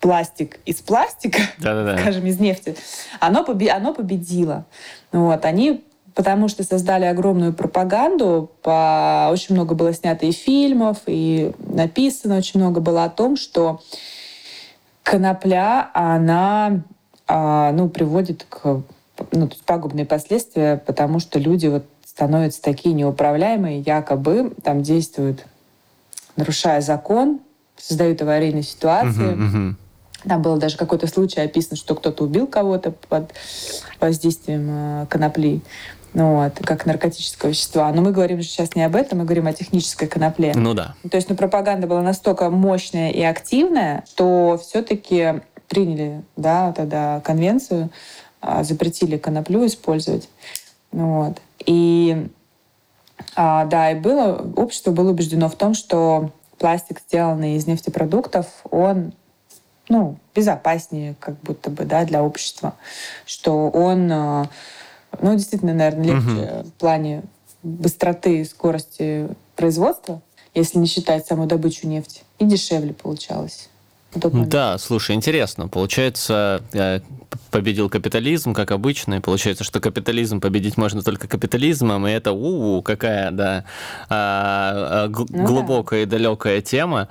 пластик 0.00 0.58
из 0.64 0.76
пластика, 0.76 1.40
Да-да-да. 1.58 1.98
скажем, 1.98 2.26
из 2.26 2.40
нефти, 2.40 2.74
оно, 3.20 3.44
побе- 3.44 3.70
оно 3.70 3.94
победило. 3.94 4.64
Вот. 5.12 5.44
Они 5.44 5.84
потому 6.18 6.48
что 6.48 6.64
создали 6.64 7.04
огромную 7.04 7.52
пропаганду. 7.52 8.50
По... 8.62 9.28
Очень 9.30 9.54
много 9.54 9.76
было 9.76 9.94
снято 9.94 10.26
и 10.26 10.32
фильмов, 10.32 10.98
и 11.06 11.52
написано 11.60 12.36
очень 12.36 12.58
много 12.58 12.80
было 12.80 13.04
о 13.04 13.08
том, 13.08 13.36
что 13.36 13.80
конопля, 15.04 15.90
она 15.94 16.82
а, 17.28 17.70
ну, 17.70 17.88
приводит 17.88 18.44
к 18.48 18.82
ну, 19.30 19.48
пагубные 19.64 20.06
последствия, 20.06 20.82
потому 20.84 21.20
что 21.20 21.38
люди 21.38 21.68
вот 21.68 21.84
становятся 22.04 22.62
такие 22.62 22.96
неуправляемые, 22.96 23.78
якобы 23.78 24.52
там 24.64 24.82
действуют, 24.82 25.46
нарушая 26.34 26.80
закон, 26.80 27.38
создают 27.76 28.20
аварийные 28.22 28.64
ситуации. 28.64 29.36
Uh-huh, 29.36 29.52
uh-huh. 29.52 29.74
Там 30.28 30.42
было 30.42 30.58
даже 30.58 30.76
какой-то 30.76 31.06
случай 31.06 31.40
описан, 31.42 31.76
что 31.76 31.94
кто-то 31.94 32.24
убил 32.24 32.48
кого-то 32.48 32.90
под 32.90 33.32
воздействием 34.00 34.66
э, 34.68 35.06
конопли 35.06 35.60
вот, 36.14 36.54
как 36.64 36.86
наркотическое 36.86 37.50
вещество. 37.50 37.88
Но 37.92 38.02
мы 38.02 38.12
говорим 38.12 38.40
же 38.40 38.48
сейчас 38.48 38.74
не 38.74 38.82
об 38.82 38.96
этом, 38.96 39.18
мы 39.18 39.24
говорим 39.24 39.46
о 39.46 39.52
технической 39.52 40.08
конопле. 40.08 40.52
Ну 40.54 40.74
да. 40.74 40.94
То 41.10 41.16
есть 41.16 41.28
ну, 41.28 41.36
пропаганда 41.36 41.86
была 41.86 42.02
настолько 42.02 42.50
мощная 42.50 43.10
и 43.10 43.22
активная, 43.22 44.04
что 44.08 44.60
все-таки 44.62 45.42
приняли 45.68 46.22
да, 46.36 46.72
тогда 46.72 47.20
конвенцию, 47.20 47.90
а, 48.40 48.64
запретили 48.64 49.18
коноплю 49.18 49.66
использовать. 49.66 50.28
Ну, 50.92 51.24
вот. 51.24 51.42
И 51.66 52.28
а, 53.36 53.66
да, 53.66 53.90
и 53.90 53.94
было, 53.94 54.46
общество 54.56 54.90
было 54.90 55.10
убеждено 55.10 55.48
в 55.48 55.56
том, 55.56 55.74
что 55.74 56.30
пластик, 56.58 57.00
сделанный 57.06 57.56
из 57.56 57.66
нефтепродуктов, 57.66 58.46
он 58.70 59.12
ну, 59.88 60.18
безопаснее 60.34 61.14
как 61.18 61.38
будто 61.40 61.70
бы 61.70 61.84
да, 61.84 62.04
для 62.04 62.22
общества, 62.22 62.74
что 63.24 63.70
он 63.70 64.10
а, 64.12 64.48
ну, 65.20 65.34
действительно, 65.34 65.74
наверное, 65.74 66.04
легче 66.04 66.58
угу. 66.58 66.68
в 66.68 66.72
плане 66.74 67.22
быстроты 67.62 68.40
и 68.40 68.44
скорости 68.44 69.28
производства, 69.56 70.20
если 70.54 70.78
не 70.78 70.86
считать 70.86 71.26
саму 71.26 71.46
добычу 71.46 71.86
нефти, 71.86 72.22
и 72.38 72.44
дешевле 72.44 72.94
получалось. 72.94 73.68
Да, 74.14 74.78
слушай, 74.78 75.14
интересно. 75.14 75.68
Получается, 75.68 76.62
э, 76.72 77.00
победил 77.50 77.90
капитализм, 77.90 78.54
как 78.54 78.70
обычно, 78.70 79.14
и 79.14 79.20
получается, 79.20 79.64
что 79.64 79.80
капитализм 79.80 80.40
победить 80.40 80.76
можно 80.76 81.02
только 81.02 81.28
капитализмом, 81.28 82.06
и 82.06 82.10
это 82.10 82.32
у, 82.32 82.78
-у 82.78 82.82
какая, 82.82 83.30
да, 83.30 83.64
а, 84.08 85.06
а, 85.06 85.08
ну, 85.08 85.44
глубокая 85.44 86.00
да. 86.00 86.16
и 86.16 86.18
далекая 86.18 86.60
тема. 86.62 87.08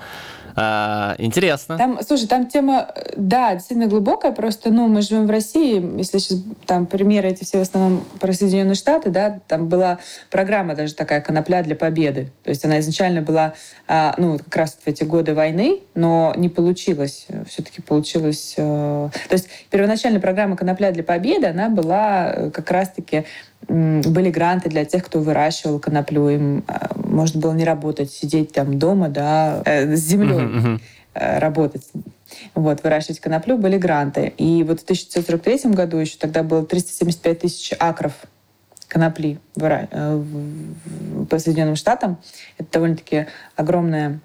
А, 0.59 1.13
интересно. 1.19 1.77
Там, 1.77 1.99
слушай, 2.01 2.27
там 2.27 2.47
тема, 2.47 2.89
да, 3.15 3.53
действительно 3.53 3.87
глубокая, 3.87 4.31
просто, 4.31 4.71
ну, 4.71 4.87
мы 4.87 5.03
живем 5.03 5.27
в 5.27 5.29
России, 5.29 5.97
если 5.99 6.17
сейчас 6.17 6.39
там 6.65 6.87
примеры 6.87 7.29
эти 7.29 7.43
все 7.43 7.59
в 7.59 7.61
основном 7.61 8.03
про 8.19 8.33
Соединенные 8.33 8.73
Штаты, 8.73 9.11
да, 9.11 9.39
там 9.47 9.67
была 9.67 9.99
программа 10.31 10.73
даже 10.73 10.95
такая 10.95 11.21
«Конопля 11.21 11.61
для 11.61 11.75
победы». 11.75 12.31
То 12.43 12.49
есть 12.49 12.65
она 12.65 12.79
изначально 12.79 13.21
была, 13.21 13.53
а, 13.87 14.15
ну, 14.17 14.39
как 14.39 14.55
раз 14.55 14.79
в 14.83 14.87
эти 14.87 15.03
годы 15.03 15.35
войны, 15.35 15.81
но 15.93 16.33
не 16.35 16.49
получилось. 16.49 17.27
Все-таки 17.47 17.83
получилось... 17.83 18.55
Э, 18.57 19.09
то 19.29 19.33
есть 19.33 19.49
первоначальная 19.69 20.19
программа 20.19 20.55
«Конопля 20.57 20.91
для 20.91 21.03
победы», 21.03 21.45
она 21.45 21.69
была 21.69 22.33
э, 22.33 22.49
как 22.49 22.71
раз-таки 22.71 23.25
были 23.67 24.29
гранты 24.29 24.69
для 24.69 24.85
тех, 24.85 25.05
кто 25.05 25.19
выращивал 25.19 25.79
коноплю. 25.79 26.29
Им 26.29 26.63
можно 26.95 27.41
было 27.41 27.53
не 27.53 27.65
работать, 27.65 28.11
сидеть 28.11 28.53
там 28.53 28.79
дома, 28.79 29.09
да, 29.09 29.61
э, 29.65 29.95
с 29.95 29.99
землей 29.99 30.37
uh-huh, 30.37 30.63
uh-huh. 30.63 30.81
Э, 31.13 31.39
работать, 31.39 31.83
вот, 32.53 32.83
выращивать 32.83 33.19
коноплю, 33.19 33.57
были 33.57 33.77
гранты. 33.77 34.33
И 34.37 34.63
вот 34.63 34.81
в 34.81 34.83
1943 34.83 35.71
году 35.71 35.97
еще 35.97 36.17
тогда 36.19 36.43
было 36.43 36.63
375 36.63 37.39
тысяч 37.39 37.73
акров 37.79 38.13
конопли 38.87 39.39
э, 39.59 40.23
по 41.29 41.39
Соединенным 41.39 41.75
Штатам. 41.75 42.17
Это 42.57 42.73
довольно-таки 42.73 43.27
огромная 43.55 44.19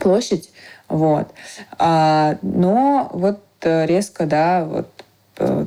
площадь. 0.00 0.50
Вот. 0.88 1.28
А, 1.78 2.38
но 2.42 3.10
вот 3.12 3.44
э, 3.60 3.86
резко, 3.86 4.26
да, 4.26 4.64
вот 4.64 4.88
э, 4.98 4.99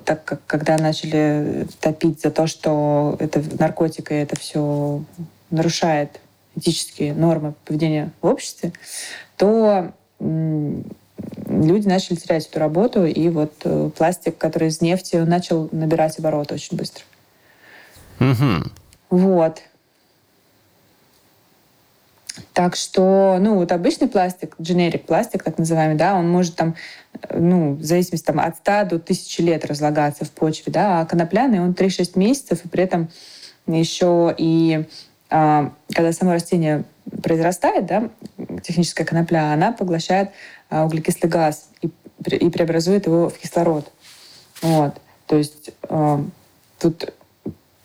так 0.06 0.24
как 0.24 0.46
когда 0.46 0.78
начали 0.78 1.68
топить 1.80 2.22
за 2.22 2.32
то, 2.32 2.48
что 2.48 3.16
это 3.20 3.44
наркотик 3.60 4.12
и 4.12 4.16
это 4.16 4.40
все 4.40 5.04
нарушает 5.50 6.20
этические 6.56 7.14
нормы 7.14 7.54
поведения 7.66 8.12
в 8.22 8.28
обществе, 8.28 8.74
то 9.38 9.92
люди 10.20 11.88
начали 11.88 12.16
терять 12.16 12.48
эту 12.48 12.60
работу, 12.60 13.06
и 13.06 13.30
вот 13.30 13.54
пластик, 13.96 14.38
который 14.38 14.68
из 14.68 14.82
нефти, 14.82 15.16
начал 15.18 15.70
набирать 15.72 16.20
обороты 16.20 16.56
очень 16.56 16.78
быстро. 16.78 17.04
Угу. 18.20 18.70
Вот. 19.10 19.62
Так 22.54 22.76
что, 22.76 23.38
ну, 23.40 23.56
вот 23.56 23.72
обычный 23.72 24.08
пластик, 24.08 24.56
generic 24.60 25.06
пластик, 25.06 25.44
так 25.44 25.58
называемый, 25.58 25.98
да, 25.98 26.16
он 26.16 26.30
может 26.30 26.56
там, 26.56 26.76
ну, 27.34 27.76
в 27.76 27.84
зависимости 27.84 28.26
там, 28.26 28.40
от 28.40 28.56
100 28.58 28.72
до 28.86 28.96
1000 28.96 29.44
лет 29.44 29.66
разлагаться 29.66 30.26
в 30.26 30.32
почве, 30.32 30.72
да, 30.72 31.02
а 31.02 31.06
конопляный, 31.06 31.62
он 31.62 31.72
3-6 31.72 32.12
месяцев, 32.16 32.66
и 32.66 32.68
при 32.68 32.84
этом 32.84 33.10
еще 33.68 34.34
и 34.38 34.86
а, 35.30 35.72
когда 35.94 36.12
само 36.12 36.34
растение 36.34 36.84
произрастает, 37.24 37.86
да, 37.86 38.10
техническая 38.62 39.06
конопля, 39.06 39.52
она 39.52 39.72
поглощает 39.72 40.30
а, 40.70 40.86
углекислый 40.86 41.30
газ 41.30 41.70
и, 41.82 41.90
и 42.30 42.50
преобразует 42.50 43.08
его 43.08 43.30
в 43.30 43.38
кислород. 43.38 43.92
Вот. 44.62 44.94
То 45.26 45.38
есть 45.38 45.72
а, 45.90 46.24
тут 46.80 47.14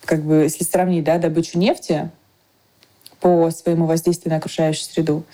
как 0.05 0.23
бы, 0.23 0.37
если 0.43 0.65
сравнить, 0.65 1.05
да, 1.05 1.19
добычу 1.19 1.59
нефти 1.59 2.11
по 3.21 3.51
своему 3.51 3.87
воздействию 3.87 4.33
на 4.33 4.39
окружающую 4.39 4.85
среду, 4.85 5.25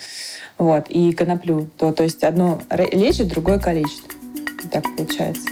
вот, 0.58 0.86
и 0.88 1.12
коноплю, 1.12 1.68
то, 1.78 1.92
то 1.92 2.02
есть 2.04 2.22
одно 2.24 2.60
лечит, 2.70 3.28
другое 3.28 3.58
калечит. 3.58 4.02
Так 4.70 4.84
получается. 4.96 5.48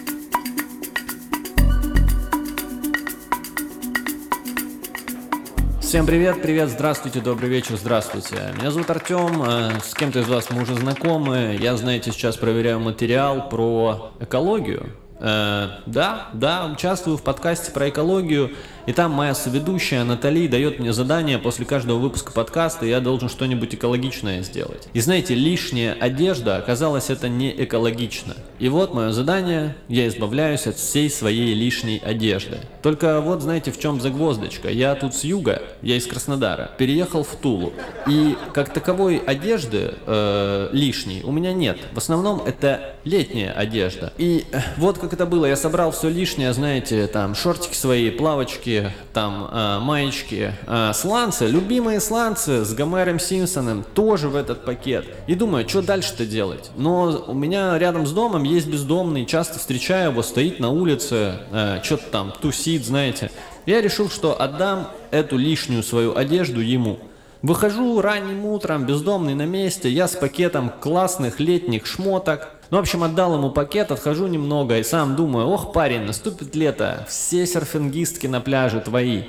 Всем 5.80 6.06
привет, 6.06 6.40
привет, 6.40 6.70
здравствуйте, 6.70 7.20
добрый 7.20 7.50
вечер, 7.50 7.76
здравствуйте. 7.76 8.36
Меня 8.58 8.70
зовут 8.70 8.88
Артем, 8.88 9.42
э, 9.42 9.78
с 9.84 9.92
кем-то 9.92 10.20
из 10.20 10.28
вас 10.28 10.48
мы 10.48 10.62
уже 10.62 10.74
знакомы. 10.74 11.58
Я, 11.60 11.76
знаете, 11.76 12.12
сейчас 12.12 12.38
проверяю 12.38 12.80
материал 12.80 13.50
про 13.50 14.12
экологию. 14.18 14.88
Э, 15.20 15.68
да, 15.84 16.28
да, 16.32 16.64
участвую 16.72 17.18
в 17.18 17.22
подкасте 17.22 17.72
про 17.72 17.90
экологию. 17.90 18.52
И 18.86 18.92
там 18.92 19.12
моя 19.12 19.34
соведущая 19.34 20.04
Натали 20.04 20.48
дает 20.48 20.80
мне 20.80 20.92
задание 20.92 21.38
после 21.38 21.64
каждого 21.64 21.98
выпуска 21.98 22.32
подкаста, 22.32 22.84
я 22.84 23.00
должен 23.00 23.28
что-нибудь 23.28 23.74
экологичное 23.74 24.42
сделать. 24.42 24.88
И 24.92 25.00
знаете, 25.00 25.34
лишняя 25.34 25.92
одежда 25.92 26.56
оказалось 26.56 27.10
это 27.10 27.28
не 27.28 27.52
экологично. 27.64 28.34
И 28.58 28.68
вот 28.68 28.94
мое 28.94 29.12
задание, 29.12 29.76
я 29.88 30.08
избавляюсь 30.08 30.66
от 30.66 30.76
всей 30.76 31.10
своей 31.10 31.54
лишней 31.54 31.98
одежды. 31.98 32.58
Только 32.82 33.20
вот 33.20 33.42
знаете 33.42 33.70
в 33.70 33.78
чем 33.78 34.00
загвоздочка. 34.00 34.68
Я 34.68 34.94
тут 34.94 35.14
с 35.14 35.24
юга, 35.24 35.62
я 35.82 35.96
из 35.96 36.06
Краснодара, 36.06 36.70
переехал 36.78 37.22
в 37.22 37.34
Тулу. 37.36 37.72
И 38.06 38.36
как 38.52 38.72
таковой 38.72 39.18
одежды 39.18 39.94
э, 40.06 40.68
лишней 40.72 41.22
у 41.22 41.32
меня 41.32 41.52
нет. 41.52 41.78
В 41.92 41.98
основном 41.98 42.42
это 42.44 42.94
летняя 43.04 43.52
одежда. 43.52 44.12
И 44.18 44.44
э, 44.52 44.60
вот 44.76 44.98
как 44.98 45.12
это 45.12 45.26
было, 45.26 45.46
я 45.46 45.56
собрал 45.56 45.92
все 45.92 46.08
лишнее, 46.08 46.52
знаете, 46.52 47.06
там 47.06 47.34
шортики 47.34 47.74
свои, 47.74 48.10
плавочки, 48.10 48.71
футболки, 48.72 48.92
там 49.12 49.48
э, 49.50 49.78
маечки, 49.80 50.52
э, 50.66 50.92
сланцы, 50.94 51.46
любимые 51.46 52.00
сланцы 52.00 52.64
с 52.64 52.74
Гомером 52.74 53.18
Симпсоном 53.18 53.84
тоже 53.94 54.28
в 54.28 54.36
этот 54.36 54.64
пакет. 54.64 55.06
И 55.26 55.34
думаю, 55.34 55.68
что 55.68 55.82
дальше-то 55.82 56.26
делать? 56.26 56.70
Но 56.76 57.24
у 57.26 57.34
меня 57.34 57.78
рядом 57.78 58.06
с 58.06 58.12
домом 58.12 58.44
есть 58.44 58.68
бездомный, 58.68 59.26
часто 59.26 59.58
встречаю 59.58 60.12
его, 60.12 60.22
стоит 60.22 60.60
на 60.60 60.70
улице, 60.70 61.34
э, 61.50 61.80
что-то 61.82 62.04
там 62.10 62.32
тусит, 62.40 62.84
знаете. 62.84 63.30
Я 63.66 63.80
решил, 63.80 64.10
что 64.10 64.40
отдам 64.40 64.88
эту 65.10 65.36
лишнюю 65.36 65.82
свою 65.82 66.16
одежду 66.16 66.60
ему. 66.60 66.98
Выхожу 67.42 68.00
ранним 68.00 68.46
утром, 68.46 68.86
бездомный 68.86 69.34
на 69.34 69.46
месте, 69.46 69.88
я 69.90 70.06
с 70.06 70.14
пакетом 70.14 70.70
классных 70.80 71.40
летних 71.40 71.86
шмоток, 71.86 72.50
ну, 72.72 72.78
в 72.78 72.80
общем, 72.80 73.04
отдал 73.04 73.34
ему 73.34 73.50
пакет, 73.50 73.92
отхожу 73.92 74.26
немного 74.28 74.78
и 74.78 74.82
сам 74.82 75.14
думаю, 75.14 75.46
ох, 75.46 75.74
парень, 75.74 76.04
наступит 76.04 76.56
лето, 76.56 77.06
все 77.06 77.44
серфингистки 77.44 78.26
на 78.26 78.40
пляже 78.40 78.80
твои. 78.80 79.24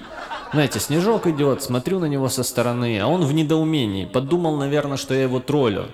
Знаете, 0.54 0.80
снежок 0.80 1.28
идет, 1.28 1.62
смотрю 1.62 2.00
на 2.00 2.06
него 2.06 2.30
со 2.30 2.44
стороны, 2.44 2.98
а 3.02 3.08
он 3.08 3.26
в 3.26 3.34
недоумении, 3.34 4.06
подумал, 4.06 4.56
наверное, 4.56 4.96
что 4.96 5.14
я 5.14 5.24
его 5.24 5.42
троллю. 5.42 5.88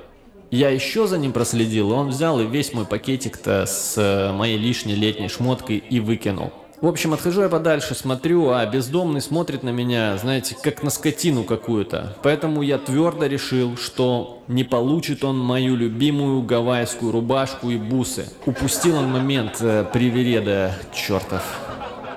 Я 0.52 0.70
еще 0.70 1.08
за 1.08 1.18
ним 1.18 1.34
проследил, 1.34 1.90
и 1.90 1.96
он 1.96 2.10
взял 2.10 2.40
и 2.40 2.46
весь 2.46 2.72
мой 2.72 2.86
пакетик-то 2.86 3.66
с 3.66 3.96
э, 3.98 4.32
моей 4.32 4.60
лишней 4.60 4.94
летней 4.94 5.28
шмоткой 5.28 5.78
и 5.78 6.00
выкинул. 6.00 6.54
В 6.82 6.88
общем, 6.88 7.14
отхожу 7.14 7.42
я 7.42 7.50
подальше, 7.50 7.94
смотрю, 7.94 8.52
а 8.52 8.66
бездомный 8.66 9.20
смотрит 9.20 9.64
на 9.64 9.70
меня, 9.70 10.18
знаете, 10.18 10.56
как 10.62 10.82
на 10.82 10.90
скотину 10.90 11.44
какую-то. 11.44 12.16
Поэтому 12.24 12.62
я 12.62 12.78
твердо 12.78 13.26
решил, 13.26 13.76
что 13.76 14.42
не 14.48 14.64
получит 14.64 15.26
он 15.26 15.38
мою 15.38 15.76
любимую 15.76 16.42
гавайскую 16.42 17.12
рубашку 17.12 17.70
и 17.70 17.76
бусы. 17.76 18.30
Упустил 18.46 18.96
он 18.96 19.10
момент 19.10 19.58
э, 19.60 19.84
привереда 19.92 20.74
чертов. 20.94 21.44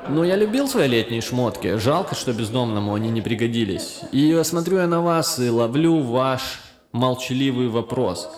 Но 0.08 0.22
я 0.22 0.36
любил 0.36 0.68
свои 0.68 0.86
летние 0.86 1.22
шмотки. 1.22 1.78
Жалко, 1.78 2.14
что 2.14 2.32
бездомному 2.32 2.94
они 2.94 3.10
не 3.10 3.20
пригодились. 3.20 3.98
И 4.12 4.40
смотрю 4.44 4.78
я 4.78 4.86
на 4.86 5.02
вас 5.02 5.40
и 5.40 5.50
ловлю 5.50 5.98
ваш 6.02 6.60
молчаливый 6.92 7.66
вопрос. 7.66 8.28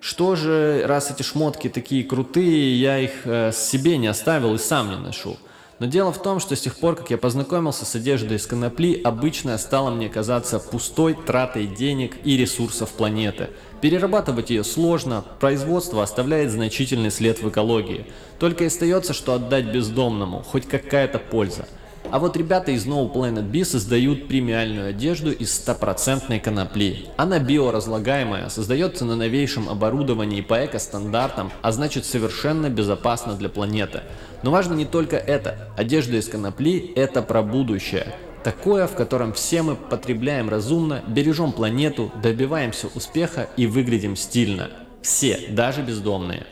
Что 0.00 0.34
же, 0.34 0.84
раз 0.86 1.10
эти 1.10 1.22
шмотки 1.22 1.68
такие 1.68 2.04
крутые, 2.04 2.80
я 2.80 2.98
их 2.98 3.26
э, 3.26 3.52
себе 3.52 3.98
не 3.98 4.06
оставил 4.06 4.54
и 4.54 4.58
сам 4.58 4.88
не 4.90 4.96
ношу? 4.96 5.36
Но 5.78 5.86
дело 5.86 6.12
в 6.12 6.20
том, 6.20 6.40
что 6.40 6.56
с 6.56 6.60
тех 6.60 6.76
пор, 6.76 6.96
как 6.96 7.10
я 7.10 7.18
познакомился 7.18 7.84
с 7.84 7.94
одеждой 7.94 8.38
из 8.38 8.46
конопли, 8.46 9.00
обычная 9.02 9.58
стала 9.58 9.90
мне 9.90 10.08
казаться 10.08 10.58
пустой 10.58 11.14
тратой 11.14 11.66
денег 11.66 12.16
и 12.24 12.36
ресурсов 12.36 12.90
планеты. 12.90 13.50
Перерабатывать 13.80 14.50
ее 14.50 14.64
сложно, 14.64 15.24
производство 15.38 16.02
оставляет 16.02 16.50
значительный 16.50 17.12
след 17.12 17.40
в 17.40 17.48
экологии. 17.48 18.06
Только 18.40 18.64
и 18.64 18.66
остается, 18.66 19.12
что 19.12 19.34
отдать 19.34 19.66
бездомному, 19.66 20.42
хоть 20.42 20.66
какая-то 20.66 21.20
польза. 21.20 21.66
А 22.10 22.18
вот 22.18 22.38
ребята 22.38 22.72
из 22.72 22.86
No 22.86 23.12
Planet 23.12 23.42
B 23.42 23.64
создают 23.64 24.28
премиальную 24.28 24.88
одежду 24.88 25.30
из 25.30 25.54
стопроцентной 25.54 26.40
конопли. 26.40 27.06
Она 27.18 27.38
биоразлагаемая, 27.38 28.48
создается 28.48 29.04
на 29.04 29.14
новейшем 29.14 29.68
оборудовании 29.68 30.40
по 30.40 30.64
эко-стандартам, 30.64 31.52
а 31.60 31.70
значит 31.70 32.06
совершенно 32.06 32.70
безопасна 32.70 33.34
для 33.34 33.50
планеты. 33.50 34.02
Но 34.42 34.50
важно 34.50 34.72
не 34.72 34.86
только 34.86 35.16
это. 35.16 35.68
Одежда 35.76 36.16
из 36.16 36.28
конопли– 36.28 36.92
это 36.96 37.20
про 37.20 37.42
будущее. 37.42 38.14
Такое, 38.42 38.86
в 38.86 38.94
котором 38.94 39.34
все 39.34 39.60
мы 39.60 39.76
потребляем 39.76 40.48
разумно, 40.48 41.02
бережем 41.06 41.52
планету, 41.52 42.10
добиваемся 42.22 42.86
успеха 42.94 43.50
и 43.58 43.66
выглядим 43.66 44.16
стильно. 44.16 44.70
Все, 45.02 45.38
даже 45.50 45.82
бездомные. 45.82 46.46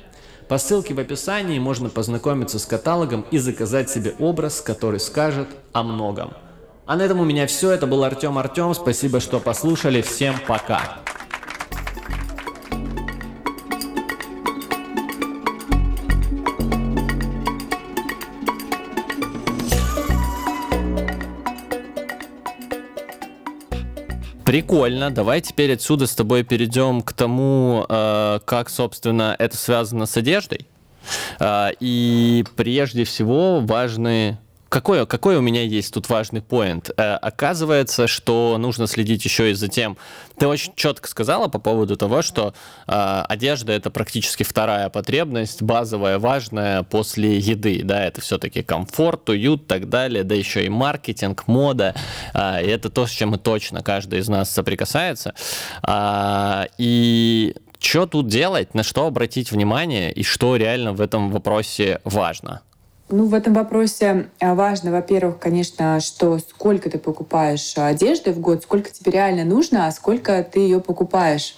По 0.49 0.59
ссылке 0.59 0.95
в 0.95 1.01
описании 1.01 1.59
можно 1.59 1.89
познакомиться 1.89 2.59
с 2.59 2.67
каталогом 2.67 3.27
и 3.33 3.39
заказать 3.39 3.91
себе 3.91 4.15
образ, 4.19 4.61
который 4.61 5.01
скажет 5.01 5.49
о 5.73 5.83
многом. 5.83 6.35
А 6.87 6.97
на 6.97 7.03
этом 7.03 7.19
у 7.19 7.25
меня 7.25 7.49
все. 7.49 7.73
Это 7.73 7.89
был 7.89 8.05
Артем 8.05 8.39
Артем. 8.39 8.73
Спасибо, 8.73 9.19
что 9.19 9.41
послушали. 9.41 10.03
Всем 10.03 10.37
пока. 10.47 11.06
Прикольно. 24.57 25.11
Давай 25.11 25.43
теперь 25.43 25.75
отсюда 25.75 26.07
с 26.07 26.15
тобой 26.15 26.43
перейдем 26.43 27.03
к 27.03 27.13
тому, 27.13 27.85
э, 27.87 28.39
как, 28.47 28.71
собственно, 28.71 29.37
это 29.39 29.55
связано 29.55 30.07
с 30.07 30.17
одеждой. 30.17 30.67
Э, 31.39 31.73
и 31.79 32.43
прежде 32.57 33.05
всего 33.05 33.61
важны 33.61 34.39
какой, 34.69 35.07
какой 35.07 35.37
у 35.37 35.41
меня 35.41 35.63
есть 35.63 35.95
тут 35.95 36.09
важный 36.09 36.43
поинт? 36.43 36.91
Э, 36.97 37.15
оказывается, 37.15 38.07
что 38.07 38.57
нужно 38.59 38.87
следить 38.87 39.25
еще 39.25 39.51
и 39.51 39.55
за 39.55 39.69
тем, 39.69 39.97
ты 40.39 40.47
очень 40.47 40.73
четко 40.75 41.09
сказала 41.09 41.49
по 41.49 41.59
поводу 41.59 41.97
того, 41.97 42.23
что 42.23 42.55
э, 42.87 43.23
одежда 43.29 43.73
это 43.73 43.91
практически 43.91 44.43
вторая 44.43 44.89
потребность, 44.89 45.63
базовая, 45.63 46.19
важная 46.19 46.83
после 46.83 47.39
еды, 47.39 47.83
да, 47.85 48.05
это 48.05 48.21
все-таки 48.21 48.63
комфорт, 48.63 49.29
уют, 49.29 49.63
и 49.63 49.67
так 49.67 49.89
далее, 49.89 50.25
да 50.25 50.35
еще 50.35 50.65
и 50.65 50.69
маркетинг, 50.69 51.47
мода, 51.47 51.95
э, 52.35 52.65
и 52.65 52.69
это 52.69 52.91
то, 52.91 53.07
с 53.07 53.11
чем 53.11 53.31
мы 53.31 53.39
точно 53.39 53.83
каждый 53.83 54.19
из 54.19 54.29
нас 54.29 54.51
соприкасается. 54.51 55.35
Э, 55.87 56.67
и 56.79 57.55
что 57.79 58.07
тут 58.07 58.27
делать, 58.29 58.75
на 58.75 58.83
что 58.83 59.07
обратить 59.07 59.53
внимание 59.53 60.13
и 60.13 60.23
что 60.23 60.57
реально 60.57 60.93
в 60.93 61.01
этом 61.01 61.31
вопросе 61.31 62.01
важно? 62.05 62.63
Ну, 63.09 63.27
в 63.27 63.35
этом 63.35 63.55
вопросе 63.55 64.31
а, 64.41 64.55
важно, 64.55 64.91
во-первых, 64.91 65.39
конечно, 65.39 66.01
что 66.01 66.39
сколько 66.39 66.91
ты 66.91 66.99
покупаешь 66.99 67.75
одежды 67.77 68.33
в 68.33 68.41
год, 68.41 68.65
сколько 68.65 68.91
тебе 68.91 69.13
реально 69.13 69.45
нужно, 69.45 69.87
а 69.87 69.93
сколько 69.93 70.43
ты 70.43 70.59
ее 70.61 70.81
покупаешь. 70.81 71.57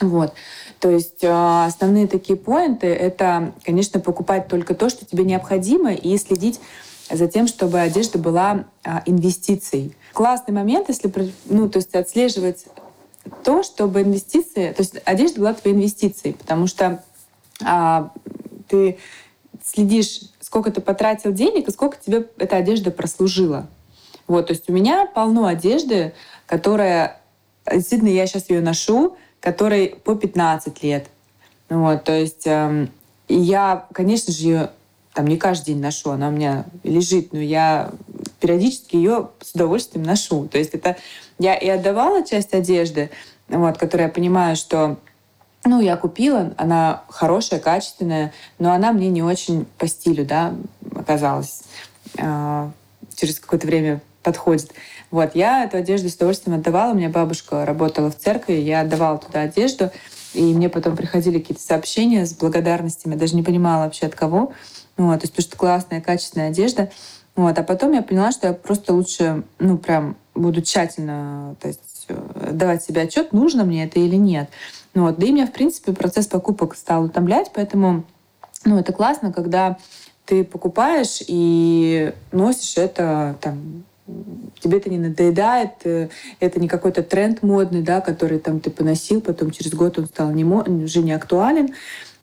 Вот. 0.00 0.32
То 0.78 0.90
есть 0.90 1.22
а, 1.22 1.66
основные 1.66 2.06
такие 2.06 2.38
поинты— 2.38 2.86
это, 2.88 3.52
конечно, 3.62 4.00
покупать 4.00 4.48
только 4.48 4.74
то, 4.74 4.88
что 4.88 5.04
тебе 5.04 5.24
необходимо, 5.24 5.92
и 5.92 6.16
следить 6.16 6.60
за 7.10 7.28
тем, 7.28 7.46
чтобы 7.46 7.78
одежда 7.80 8.18
была 8.18 8.64
а, 8.82 9.02
инвестицией. 9.04 9.94
Классный 10.14 10.54
момент, 10.54 10.88
если 10.88 11.12
ну, 11.44 11.68
то 11.68 11.76
есть 11.76 11.94
отслеживать 11.94 12.64
то, 13.44 13.62
чтобы 13.62 14.00
инвестиции, 14.00 14.72
то 14.72 14.80
есть 14.80 14.96
одежда 15.04 15.40
была 15.40 15.52
твоей 15.52 15.76
инвестицией, 15.76 16.34
потому 16.34 16.66
что 16.66 17.04
а, 17.62 18.12
ты 18.66 18.96
следишь 19.64 20.20
сколько 20.40 20.70
ты 20.70 20.80
потратил 20.80 21.32
денег 21.32 21.68
и 21.68 21.70
сколько 21.70 21.96
тебе 21.98 22.26
эта 22.38 22.56
одежда 22.56 22.90
прослужила. 22.90 23.68
Вот, 24.26 24.46
то 24.48 24.52
есть 24.52 24.68
у 24.68 24.72
меня 24.72 25.06
полно 25.06 25.46
одежды, 25.46 26.12
которая, 26.46 27.20
действительно, 27.70 28.08
я 28.08 28.26
сейчас 28.26 28.50
ее 28.50 28.60
ношу, 28.60 29.16
которой 29.40 29.96
по 30.04 30.14
15 30.14 30.82
лет. 30.82 31.08
Вот, 31.68 32.04
то 32.04 32.12
есть 32.12 32.46
э, 32.46 32.88
я, 33.28 33.86
конечно 33.92 34.32
же, 34.32 34.42
ее 34.42 34.70
там 35.14 35.26
не 35.26 35.36
каждый 35.36 35.66
день 35.66 35.80
ношу, 35.80 36.10
она 36.10 36.28
у 36.28 36.32
меня 36.32 36.64
лежит, 36.82 37.32
но 37.32 37.40
я 37.40 37.92
периодически 38.40 38.96
ее 38.96 39.30
с 39.40 39.54
удовольствием 39.54 40.04
ношу. 40.04 40.48
То 40.48 40.58
есть 40.58 40.74
это 40.74 40.96
я 41.38 41.54
и 41.54 41.68
отдавала 41.68 42.24
часть 42.24 42.54
одежды, 42.54 43.10
вот, 43.48 43.78
которая 43.78 44.08
я 44.08 44.12
понимаю, 44.12 44.56
что 44.56 44.98
ну, 45.64 45.80
я 45.80 45.96
купила, 45.96 46.52
она 46.56 47.02
хорошая, 47.08 47.60
качественная, 47.60 48.32
но 48.58 48.72
она 48.72 48.92
мне 48.92 49.08
не 49.08 49.22
очень 49.22 49.66
по 49.78 49.86
стилю, 49.86 50.24
да, 50.24 50.54
оказалась. 50.94 51.62
А, 52.18 52.70
через 53.14 53.38
какое-то 53.38 53.66
время 53.66 54.00
подходит. 54.22 54.72
Вот, 55.10 55.34
я 55.34 55.64
эту 55.64 55.76
одежду 55.76 56.08
с 56.08 56.14
удовольствием 56.14 56.58
отдавала. 56.58 56.92
У 56.92 56.94
меня 56.94 57.08
бабушка 57.08 57.64
работала 57.66 58.10
в 58.10 58.16
церкви, 58.16 58.54
я 58.54 58.80
отдавала 58.80 59.18
туда 59.18 59.42
одежду, 59.42 59.90
и 60.34 60.42
мне 60.54 60.68
потом 60.68 60.96
приходили 60.96 61.38
какие-то 61.38 61.62
сообщения 61.62 62.24
с 62.24 62.34
благодарностями, 62.34 63.14
я 63.14 63.18
даже 63.18 63.34
не 63.34 63.42
понимала 63.42 63.84
вообще 63.84 64.06
от 64.06 64.14
кого. 64.14 64.52
Вот, 64.96 65.20
то 65.20 65.24
есть, 65.24 65.32
потому 65.32 65.48
что 65.48 65.56
классная, 65.56 66.00
качественная 66.00 66.48
одежда. 66.48 66.90
Вот, 67.36 67.58
а 67.58 67.62
потом 67.62 67.92
я 67.92 68.02
поняла, 68.02 68.32
что 68.32 68.48
я 68.48 68.52
просто 68.52 68.92
лучше, 68.92 69.44
ну, 69.58 69.78
прям 69.78 70.16
буду 70.34 70.62
тщательно, 70.62 71.56
то 71.60 71.68
есть, 71.68 72.04
э, 72.08 72.50
давать 72.52 72.84
себе 72.84 73.02
отчет, 73.02 73.32
нужно 73.32 73.64
мне 73.64 73.84
это 73.84 73.98
или 73.98 74.16
нет. 74.16 74.50
Ну, 74.94 75.02
вот. 75.04 75.18
Да 75.18 75.26
и 75.26 75.32
меня, 75.32 75.46
в 75.46 75.52
принципе, 75.52 75.92
процесс 75.92 76.26
покупок 76.26 76.74
стал 76.74 77.04
утомлять, 77.04 77.50
поэтому 77.54 78.04
ну, 78.64 78.78
это 78.78 78.92
классно, 78.92 79.32
когда 79.32 79.78
ты 80.26 80.44
покупаешь 80.44 81.22
и 81.26 82.12
носишь 82.30 82.76
это 82.76 83.36
там, 83.40 83.84
тебе 84.60 84.78
это 84.78 84.90
не 84.90 84.98
надоедает, 84.98 85.70
э, 85.84 86.08
это 86.40 86.60
не 86.60 86.68
какой-то 86.68 87.02
тренд 87.02 87.42
модный, 87.42 87.82
да, 87.82 88.00
который 88.00 88.38
там 88.38 88.60
ты 88.60 88.70
поносил, 88.70 89.20
потом 89.20 89.50
через 89.50 89.74
год 89.74 89.98
он 89.98 90.06
стал 90.06 90.30
не, 90.30 90.44
уже 90.44 91.02
не 91.02 91.12
актуален. 91.12 91.74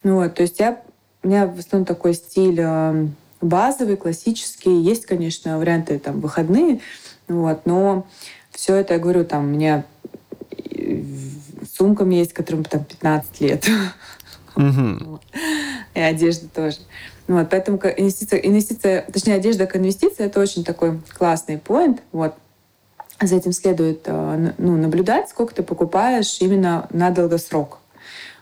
Ну, 0.04 0.16
вот, 0.16 0.36
то 0.36 0.44
есть 0.44 0.60
я, 0.60 0.82
у 1.24 1.28
меня 1.28 1.48
в 1.48 1.60
основном 1.60 1.86
такой 1.86 2.14
стиль 2.14 2.60
э, 2.60 3.08
базовый, 3.42 3.98
классический. 3.98 4.82
Есть, 4.82 5.06
конечно, 5.06 5.58
варианты 5.58 6.00
там 6.00 6.20
выходные, 6.20 6.82
вот, 7.28 7.66
но 7.66 8.06
все 8.52 8.76
это, 8.76 8.94
я 8.94 9.00
говорю, 9.00 9.26
там, 9.26 9.46
у 9.46 9.48
меня 9.48 9.86
сумкам 11.78 12.10
есть, 12.10 12.34
которым 12.34 12.64
там 12.64 12.84
15 12.84 13.42
лет. 13.42 13.70
И 15.94 16.00
одежда 16.00 16.48
тоже. 16.50 16.78
Вот, 17.28 17.50
поэтому 17.50 17.78
инвестиция, 17.78 18.40
инвестиция, 18.40 19.06
точнее, 19.12 19.36
одежда 19.36 19.68
к 19.68 19.76
инвестиции 19.76 20.26
это 20.26 20.40
очень 20.40 20.64
такой 20.64 21.00
классный 21.18 21.58
поинт. 21.58 22.02
Вот. 22.12 22.36
За 23.22 23.36
этим 23.36 23.52
следует 23.52 24.02
э, 24.06 24.54
ну, 24.58 24.78
наблюдать, 24.78 25.30
сколько 25.30 25.54
ты 25.54 25.64
покупаешь 25.64 26.38
именно 26.40 26.88
на 26.92 27.10
долгосрок. 27.10 27.80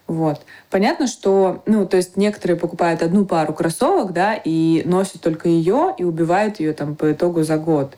Вот. 0.07 0.41
Понятно, 0.69 1.07
что, 1.07 1.63
ну, 1.65 1.87
то 1.87 1.97
есть 1.97 2.15
некоторые 2.15 2.57
покупают 2.57 3.01
одну 3.01 3.25
пару 3.25 3.53
кроссовок, 3.53 4.13
да, 4.13 4.35
и 4.35 4.83
носят 4.85 5.21
только 5.21 5.49
ее 5.49 5.95
и 5.97 6.03
убивают 6.03 6.59
ее 6.59 6.73
там 6.73 6.95
по 6.95 7.11
итогу 7.11 7.43
за 7.43 7.57
год. 7.57 7.97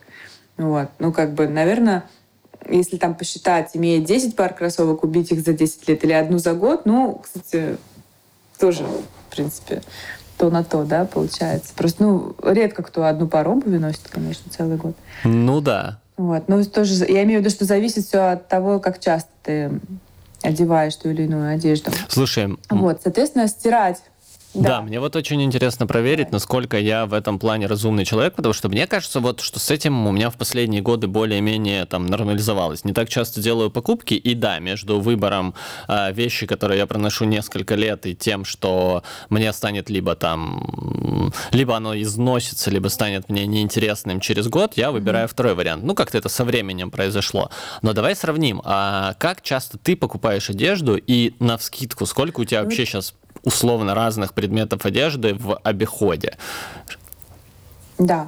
Вот. 0.57 0.89
Ну, 0.99 1.11
как 1.11 1.33
бы, 1.33 1.47
наверное, 1.47 2.05
если 2.69 2.97
там 2.97 3.15
посчитать, 3.15 3.71
имея 3.73 3.99
10 3.99 4.35
пар 4.35 4.53
кроссовок, 4.53 5.03
убить 5.03 5.31
их 5.31 5.41
за 5.41 5.53
10 5.53 5.87
лет 5.87 6.03
или 6.03 6.13
одну 6.13 6.37
за 6.37 6.53
год, 6.53 6.85
ну, 6.85 7.21
кстати, 7.23 7.77
тоже, 8.59 8.83
в 8.83 9.35
принципе, 9.35 9.81
то 10.37 10.49
на 10.49 10.63
то, 10.63 10.83
да, 10.83 11.05
получается. 11.05 11.73
Просто, 11.75 12.03
ну, 12.03 12.35
редко 12.43 12.83
кто 12.83 13.05
одну 13.05 13.27
пару 13.27 13.53
обуви 13.53 13.77
носит, 13.77 14.07
конечно, 14.09 14.51
целый 14.51 14.77
год. 14.77 14.95
Ну 15.23 15.61
да. 15.61 15.99
Вот. 16.17 16.47
Но 16.47 16.63
тоже, 16.63 17.05
я 17.05 17.23
имею 17.23 17.39
в 17.39 17.43
виду, 17.43 17.49
что 17.53 17.65
зависит 17.65 18.05
все 18.05 18.31
от 18.31 18.47
того, 18.47 18.79
как 18.79 18.99
часто 18.99 19.29
ты 19.43 19.71
одеваешь 20.41 20.95
ту 20.95 21.09
или 21.09 21.23
иную 21.23 21.53
одежду. 21.53 21.91
Слушай. 22.09 22.57
Вот, 22.69 23.01
соответственно, 23.03 23.47
стирать 23.47 24.01
да. 24.57 24.69
да, 24.69 24.81
мне 24.81 24.99
вот 24.99 25.15
очень 25.15 25.41
интересно 25.41 25.87
проверить, 25.87 26.31
насколько 26.31 26.77
я 26.79 27.05
в 27.05 27.13
этом 27.13 27.39
плане 27.39 27.67
разумный 27.67 28.05
человек, 28.05 28.35
потому 28.35 28.53
что 28.53 28.69
мне 28.69 28.87
кажется, 28.87 29.19
вот 29.19 29.41
что 29.41 29.59
с 29.59 29.71
этим 29.71 30.07
у 30.07 30.11
меня 30.11 30.29
в 30.29 30.35
последние 30.35 30.81
годы 30.81 31.07
более-менее 31.07 31.85
там 31.85 32.05
нормализовалось. 32.05 32.83
Не 32.83 32.93
так 32.93 33.09
часто 33.09 33.41
делаю 33.41 33.69
покупки, 33.69 34.13
и 34.13 34.33
да, 34.33 34.59
между 34.59 34.99
выбором 34.99 35.53
э, 35.87 36.11
вещи, 36.13 36.45
которые 36.45 36.79
я 36.79 36.87
проношу 36.87 37.25
несколько 37.25 37.75
лет, 37.75 38.05
и 38.05 38.15
тем, 38.15 38.45
что 38.45 39.03
мне 39.29 39.51
станет 39.53 39.89
либо 39.89 40.15
там, 40.15 41.31
либо 41.51 41.75
оно 41.75 41.99
износится, 41.99 42.71
либо 42.71 42.87
станет 42.87 43.29
мне 43.29 43.45
неинтересным 43.45 44.19
через 44.19 44.47
год, 44.47 44.73
я 44.75 44.91
выбираю 44.91 45.27
mm-hmm. 45.27 45.31
второй 45.31 45.53
вариант. 45.53 45.83
Ну, 45.83 45.95
как-то 45.95 46.17
это 46.17 46.29
со 46.29 46.43
временем 46.43 46.91
произошло. 46.91 47.49
Но 47.81 47.93
давай 47.93 48.15
сравним, 48.15 48.61
а 48.65 49.13
как 49.19 49.41
часто 49.41 49.77
ты 49.77 49.95
покупаешь 49.95 50.49
одежду 50.49 50.97
и 50.97 51.33
на 51.39 51.57
вскидку, 51.57 52.05
сколько 52.05 52.41
у 52.41 52.45
тебя 52.45 52.63
вообще 52.63 52.85
сейчас 52.85 53.13
условно 53.47 53.95
разных 53.95 54.33
предметов 54.33 54.85
одежды 54.85 55.33
в 55.33 55.57
обиходе. 55.63 56.33
Да. 57.97 58.27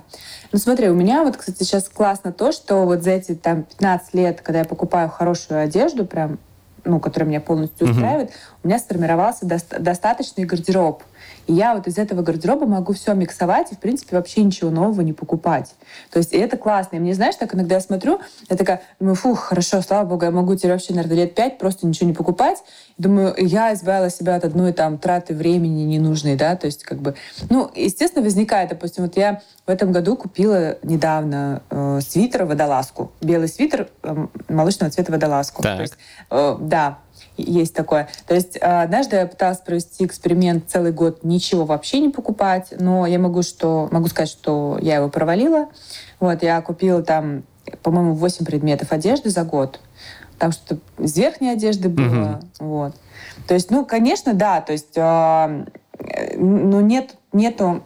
Ну 0.54 0.60
смотри, 0.60 0.88
у 0.88 0.96
меня 0.96 1.24
вот, 1.24 1.36
кстати, 1.36 1.64
сейчас 1.64 1.90
классно 1.90 2.32
то, 2.32 2.54
что 2.54 2.86
вот 2.86 3.04
за 3.04 3.12
эти 3.12 3.36
там 3.36 3.64
15 3.64 4.14
лет, 4.14 4.42
когда 4.42 4.60
я 4.60 4.66
покупаю 4.66 5.10
хорошую 5.10 5.62
одежду, 5.62 6.06
прям, 6.06 6.40
ну, 6.86 7.02
которая 7.02 7.30
меня 7.30 7.42
полностью 7.42 7.90
устраивает, 7.90 8.32
у 8.64 8.68
меня 8.68 8.80
сформировался 8.80 9.46
до- 9.46 9.80
достаточный 9.80 10.46
гардероб. 10.46 11.04
И 11.48 11.54
я 11.54 11.76
вот 11.76 11.88
из 11.88 11.98
этого 11.98 12.22
гардероба 12.22 12.66
могу 12.68 12.94
все 12.94 13.14
миксовать 13.14 13.72
и, 13.72 13.76
в 13.76 13.80
принципе, 13.80 14.16
вообще 14.16 14.44
ничего 14.44 14.70
нового 14.70 15.02
не 15.02 15.14
покупать. 15.14 15.74
То 16.12 16.20
есть 16.20 16.34
и 16.34 16.38
это 16.38 16.58
классно. 16.58 16.98
И 16.98 17.00
мне, 17.00 17.14
знаешь, 17.14 17.36
так 17.36 17.56
иногда 17.56 17.76
я 17.76 17.82
смотрю, 17.82 18.20
я 18.50 18.56
такая, 18.56 18.82
думаю, 19.00 19.16
фух, 19.16 19.40
хорошо, 19.40 19.82
слава 19.82 20.08
богу, 20.08 20.26
я 20.26 20.32
могу 20.32 20.56
теперь 20.56 20.72
вообще, 20.72 20.94
наверное, 20.94 21.18
лет 21.18 21.36
пять 21.36 21.58
просто 21.58 21.88
ничего 21.88 22.08
не 22.08 22.14
покупать. 22.14 22.64
Думаю, 22.98 23.34
я 23.38 23.74
избавила 23.74 24.10
себя 24.10 24.36
от 24.36 24.46
одной 24.46 24.74
там 24.74 24.98
траты 24.98 25.34
времени 25.34 25.84
ненужной, 25.84 26.36
да, 26.36 26.56
то 26.56 26.68
есть 26.68 26.84
как 26.84 27.00
бы, 27.00 27.16
ну, 27.50 27.70
естественно, 27.74 28.24
возникает, 28.24 28.70
допустим, 28.70 29.06
вот 29.06 29.18
я 29.18 29.42
в 29.66 29.72
этом 29.72 29.92
году 29.92 30.18
купила 30.18 30.78
недавно 30.84 31.64
э, 31.70 32.00
свитер 32.02 32.46
водолазку, 32.46 33.12
белый 33.22 33.48
свитер 33.48 33.90
э, 34.04 34.28
молочного 34.50 34.92
цвета 34.92 35.12
водолазку. 35.12 35.64
Так. 35.64 35.78
То 35.78 35.82
есть, 35.82 35.94
э, 36.30 36.58
да, 36.60 37.00
есть 37.42 37.74
такое. 37.74 38.10
То 38.28 38.36
есть 38.36 38.58
э, 38.58 38.60
однажды 38.60 39.16
я 39.18 39.28
пыталась 39.28 39.60
провести 39.60 40.06
эксперимент 40.06 40.66
целый 40.68 40.92
год, 40.92 41.24
ничего 41.24 41.66
вообще 41.66 42.00
не 42.00 42.10
покупать, 42.10 42.74
но 42.80 43.06
я 43.06 43.20
могу, 43.20 43.42
что, 43.44 43.88
могу 43.92 44.08
сказать, 44.08 44.30
что 44.30 44.78
я 44.82 44.96
его 44.96 45.10
провалила. 45.10 45.70
Вот, 46.20 46.44
я 46.44 46.62
купила 46.62 47.04
там, 47.04 47.44
по-моему, 47.84 48.14
8 48.14 48.46
предметов 48.46 48.92
одежды 48.92 49.30
за 49.30 49.44
год. 49.44 49.80
Там 50.38 50.52
что-то 50.52 50.80
из 50.98 51.18
верхней 51.18 51.50
одежды 51.50 51.90
было. 51.90 52.42
Угу. 52.60 52.68
Вот. 52.68 52.96
То 53.48 53.54
есть, 53.54 53.72
ну, 53.72 53.86
конечно, 53.86 54.34
да, 54.34 54.62
то 54.62 54.72
есть, 54.72 54.96
э, 54.96 55.66
ну, 56.36 56.82
нет, 56.82 57.16
нету 57.34 57.84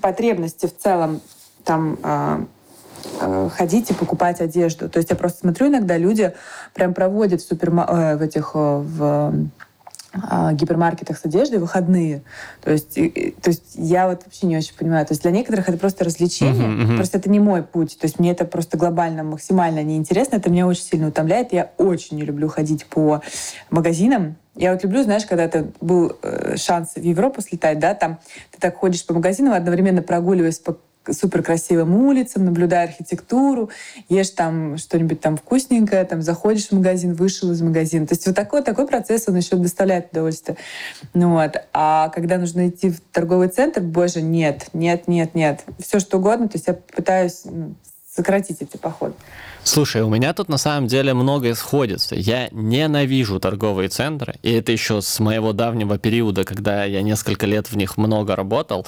потребности 0.00 0.66
в 0.66 0.76
целом 0.76 1.20
там 1.64 1.98
э, 2.02 2.44
Э, 2.44 2.53
ходить 3.56 3.90
и 3.90 3.94
покупать 3.94 4.40
одежду. 4.40 4.88
То 4.88 4.98
есть 4.98 5.10
я 5.10 5.16
просто 5.16 5.40
смотрю, 5.40 5.68
иногда 5.68 5.96
люди 5.96 6.32
прям 6.72 6.94
проводят 6.94 7.40
в, 7.40 7.46
суперма... 7.46 7.86
Э, 7.88 8.16
в 8.16 8.22
этих 8.22 8.52
э, 8.54 8.58
в 8.58 9.34
гипермаркетах 10.52 11.18
с 11.18 11.24
одеждой 11.24 11.58
выходные. 11.58 12.22
То 12.62 12.70
есть, 12.70 12.96
и, 12.96 13.34
то 13.42 13.50
есть 13.50 13.72
я 13.74 14.06
вот 14.06 14.22
вообще 14.24 14.46
не 14.46 14.56
очень 14.56 14.74
понимаю. 14.76 15.04
То 15.06 15.12
есть 15.12 15.22
для 15.22 15.32
некоторых 15.32 15.68
это 15.68 15.76
просто 15.76 16.04
развлечение, 16.04 16.68
uh-huh, 16.68 16.92
uh-huh. 16.92 16.96
просто 16.96 17.18
это 17.18 17.28
не 17.28 17.40
мой 17.40 17.62
путь. 17.62 17.98
То 17.98 18.06
есть 18.06 18.18
мне 18.20 18.30
это 18.30 18.44
просто 18.44 18.78
глобально, 18.78 19.24
максимально 19.24 19.82
неинтересно. 19.82 20.36
Это 20.36 20.50
меня 20.50 20.66
очень 20.66 20.84
сильно 20.84 21.08
утомляет. 21.08 21.52
Я 21.52 21.72
очень 21.78 22.16
не 22.16 22.22
люблю 22.22 22.48
ходить 22.48 22.86
по 22.86 23.22
магазинам. 23.70 24.36
Я 24.54 24.72
вот 24.72 24.84
люблю, 24.84 25.02
знаешь, 25.02 25.26
когда 25.26 25.44
это 25.44 25.66
был 25.80 26.16
э, 26.22 26.56
шанс 26.56 26.92
в 26.94 27.02
Европу 27.02 27.40
слетать, 27.40 27.80
да, 27.80 27.94
там 27.94 28.20
ты 28.52 28.60
так 28.60 28.76
ходишь 28.76 29.04
по 29.04 29.14
магазинам, 29.14 29.52
одновременно 29.54 30.00
прогуливаясь 30.00 30.60
по 30.60 30.78
супер 31.10 31.42
красивым 31.42 31.94
улицам, 31.96 32.44
наблюдая 32.44 32.84
архитектуру, 32.84 33.70
ешь 34.08 34.30
там 34.30 34.78
что-нибудь 34.78 35.20
там 35.20 35.36
вкусненькое, 35.36 36.04
там 36.04 36.22
заходишь 36.22 36.68
в 36.68 36.72
магазин, 36.72 37.14
вышел 37.14 37.50
из 37.52 37.60
магазина. 37.60 38.06
То 38.06 38.14
есть 38.14 38.26
вот 38.26 38.34
такой, 38.34 38.62
такой 38.62 38.86
процесс, 38.86 39.28
он 39.28 39.36
еще 39.36 39.56
доставляет 39.56 40.10
удовольствие. 40.12 40.56
Ну 41.12 41.32
вот. 41.32 41.56
А 41.72 42.08
когда 42.10 42.38
нужно 42.38 42.68
идти 42.68 42.90
в 42.90 43.00
торговый 43.12 43.48
центр, 43.48 43.80
боже, 43.80 44.22
нет, 44.22 44.66
нет, 44.72 45.08
нет, 45.08 45.34
нет. 45.34 45.64
Все 45.78 46.00
что 46.00 46.18
угодно, 46.18 46.48
то 46.48 46.56
есть 46.56 46.66
я 46.66 46.74
пытаюсь 46.74 47.42
сократить 48.14 48.62
эти 48.62 48.76
походы. 48.76 49.14
Слушай, 49.66 50.02
у 50.02 50.10
меня 50.10 50.34
тут 50.34 50.50
на 50.50 50.58
самом 50.58 50.88
деле 50.88 51.14
многое 51.14 51.54
сходится. 51.54 52.14
Я 52.14 52.48
ненавижу 52.52 53.40
торговые 53.40 53.88
центры, 53.88 54.34
и 54.42 54.52
это 54.52 54.72
еще 54.72 55.00
с 55.00 55.18
моего 55.20 55.54
давнего 55.54 55.96
периода, 55.96 56.44
когда 56.44 56.84
я 56.84 57.00
несколько 57.00 57.46
лет 57.46 57.70
в 57.70 57.76
них 57.76 57.96
много 57.96 58.36
работал. 58.36 58.86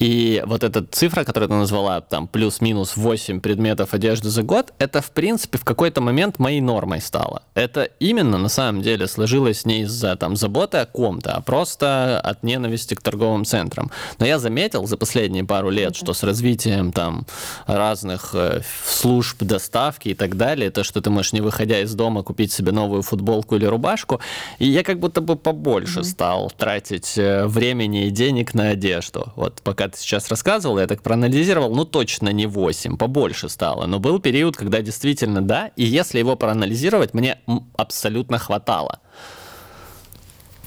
И 0.00 0.42
вот 0.44 0.64
эта 0.64 0.84
цифра, 0.84 1.22
которую 1.22 1.50
ты 1.50 1.54
назвала, 1.54 2.00
там 2.00 2.26
плюс-минус 2.26 2.96
8 2.96 3.40
предметов 3.40 3.94
одежды 3.94 4.28
за 4.28 4.42
год, 4.42 4.74
это 4.80 5.00
в 5.00 5.12
принципе 5.12 5.58
в 5.58 5.64
какой-то 5.64 6.00
момент 6.00 6.40
моей 6.40 6.60
нормой 6.60 7.00
стало. 7.00 7.42
Это 7.54 7.84
именно 8.00 8.36
на 8.36 8.48
самом 8.48 8.82
деле 8.82 9.06
сложилось 9.06 9.64
не 9.64 9.82
из-за 9.82 10.16
там 10.16 10.34
заботы 10.34 10.78
о 10.78 10.86
ком-то, 10.86 11.34
а 11.34 11.40
просто 11.40 12.20
от 12.20 12.42
ненависти 12.42 12.94
к 12.94 13.00
торговым 13.00 13.44
центрам. 13.44 13.92
Но 14.18 14.26
я 14.26 14.40
заметил 14.40 14.88
за 14.88 14.96
последние 14.96 15.44
пару 15.44 15.70
лет, 15.70 15.94
что 15.94 16.14
с 16.14 16.24
развитием 16.24 16.90
там 16.90 17.26
разных 17.68 18.30
э, 18.34 18.62
служб 18.84 19.44
доставки 19.44 20.15
так 20.16 20.36
далее, 20.36 20.70
то, 20.70 20.82
что 20.82 21.00
ты 21.00 21.10
можешь, 21.10 21.32
не 21.32 21.40
выходя 21.40 21.80
из 21.80 21.94
дома, 21.94 22.22
купить 22.22 22.52
себе 22.52 22.72
новую 22.72 23.02
футболку 23.02 23.56
или 23.56 23.64
рубашку. 23.64 24.20
И 24.58 24.66
я 24.66 24.82
как 24.82 24.98
будто 24.98 25.20
бы 25.20 25.36
побольше 25.36 26.00
mm-hmm. 26.00 26.04
стал 26.04 26.52
тратить 26.56 27.16
э, 27.16 27.46
времени 27.46 28.06
и 28.06 28.10
денег 28.10 28.54
на 28.54 28.70
одежду. 28.70 29.32
Вот 29.36 29.62
пока 29.62 29.88
ты 29.88 29.98
сейчас 29.98 30.28
рассказывал, 30.28 30.78
я 30.78 30.86
так 30.86 31.02
проанализировал, 31.02 31.74
ну 31.74 31.84
точно 31.84 32.30
не 32.30 32.46
8, 32.46 32.96
побольше 32.96 33.48
стало. 33.48 33.86
Но 33.86 34.00
был 34.00 34.18
период, 34.18 34.56
когда 34.56 34.82
действительно 34.82 35.42
да, 35.42 35.70
и 35.76 35.84
если 35.84 36.18
его 36.18 36.36
проанализировать, 36.36 37.14
мне 37.14 37.38
абсолютно 37.76 38.38
хватало. 38.38 39.00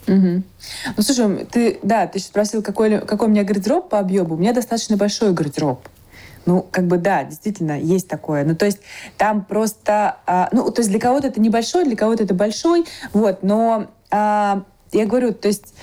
Угу. 0.07 0.43
Ну, 0.97 1.03
слушай, 1.03 1.45
ты, 1.45 1.79
да, 1.83 2.07
ты 2.07 2.19
спросил, 2.19 2.63
какой, 2.63 2.99
какой 3.01 3.27
у 3.27 3.31
меня 3.31 3.43
гардероб 3.43 3.89
по 3.89 3.99
объему. 3.99 4.35
У 4.35 4.37
меня 4.37 4.53
достаточно 4.53 4.97
большой 4.97 5.33
гардероб. 5.33 5.87
Ну, 6.45 6.65
как 6.71 6.87
бы 6.87 6.97
да, 6.97 7.23
действительно, 7.23 7.79
есть 7.79 8.07
такое. 8.07 8.43
Ну, 8.43 8.55
то 8.55 8.65
есть 8.65 8.79
там 9.17 9.43
просто... 9.43 10.17
А, 10.25 10.49
ну, 10.51 10.69
то 10.71 10.81
есть 10.81 10.89
для 10.89 10.99
кого-то 10.99 11.27
это 11.27 11.39
небольшой, 11.39 11.85
для 11.85 11.95
кого-то 11.95 12.23
это 12.23 12.33
большой, 12.33 12.85
вот, 13.13 13.43
но 13.43 13.87
а, 14.09 14.63
я 14.91 15.05
говорю, 15.05 15.33
то 15.33 15.47
есть, 15.47 15.73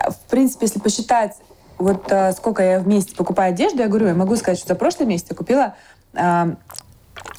в 0.00 0.30
принципе, 0.30 0.66
если 0.66 0.80
посчитать, 0.80 1.36
вот 1.78 2.10
а, 2.10 2.32
сколько 2.32 2.62
я 2.62 2.80
в 2.80 2.86
месяц 2.86 3.14
покупаю 3.14 3.52
одежду, 3.52 3.78
я 3.78 3.88
говорю, 3.88 4.08
я 4.08 4.14
могу 4.14 4.36
сказать, 4.36 4.58
что 4.58 4.68
за 4.68 4.74
прошлый 4.74 5.08
месяц 5.08 5.26
я 5.30 5.36
купила 5.36 5.74
а, 6.14 6.56
а, 6.56 6.56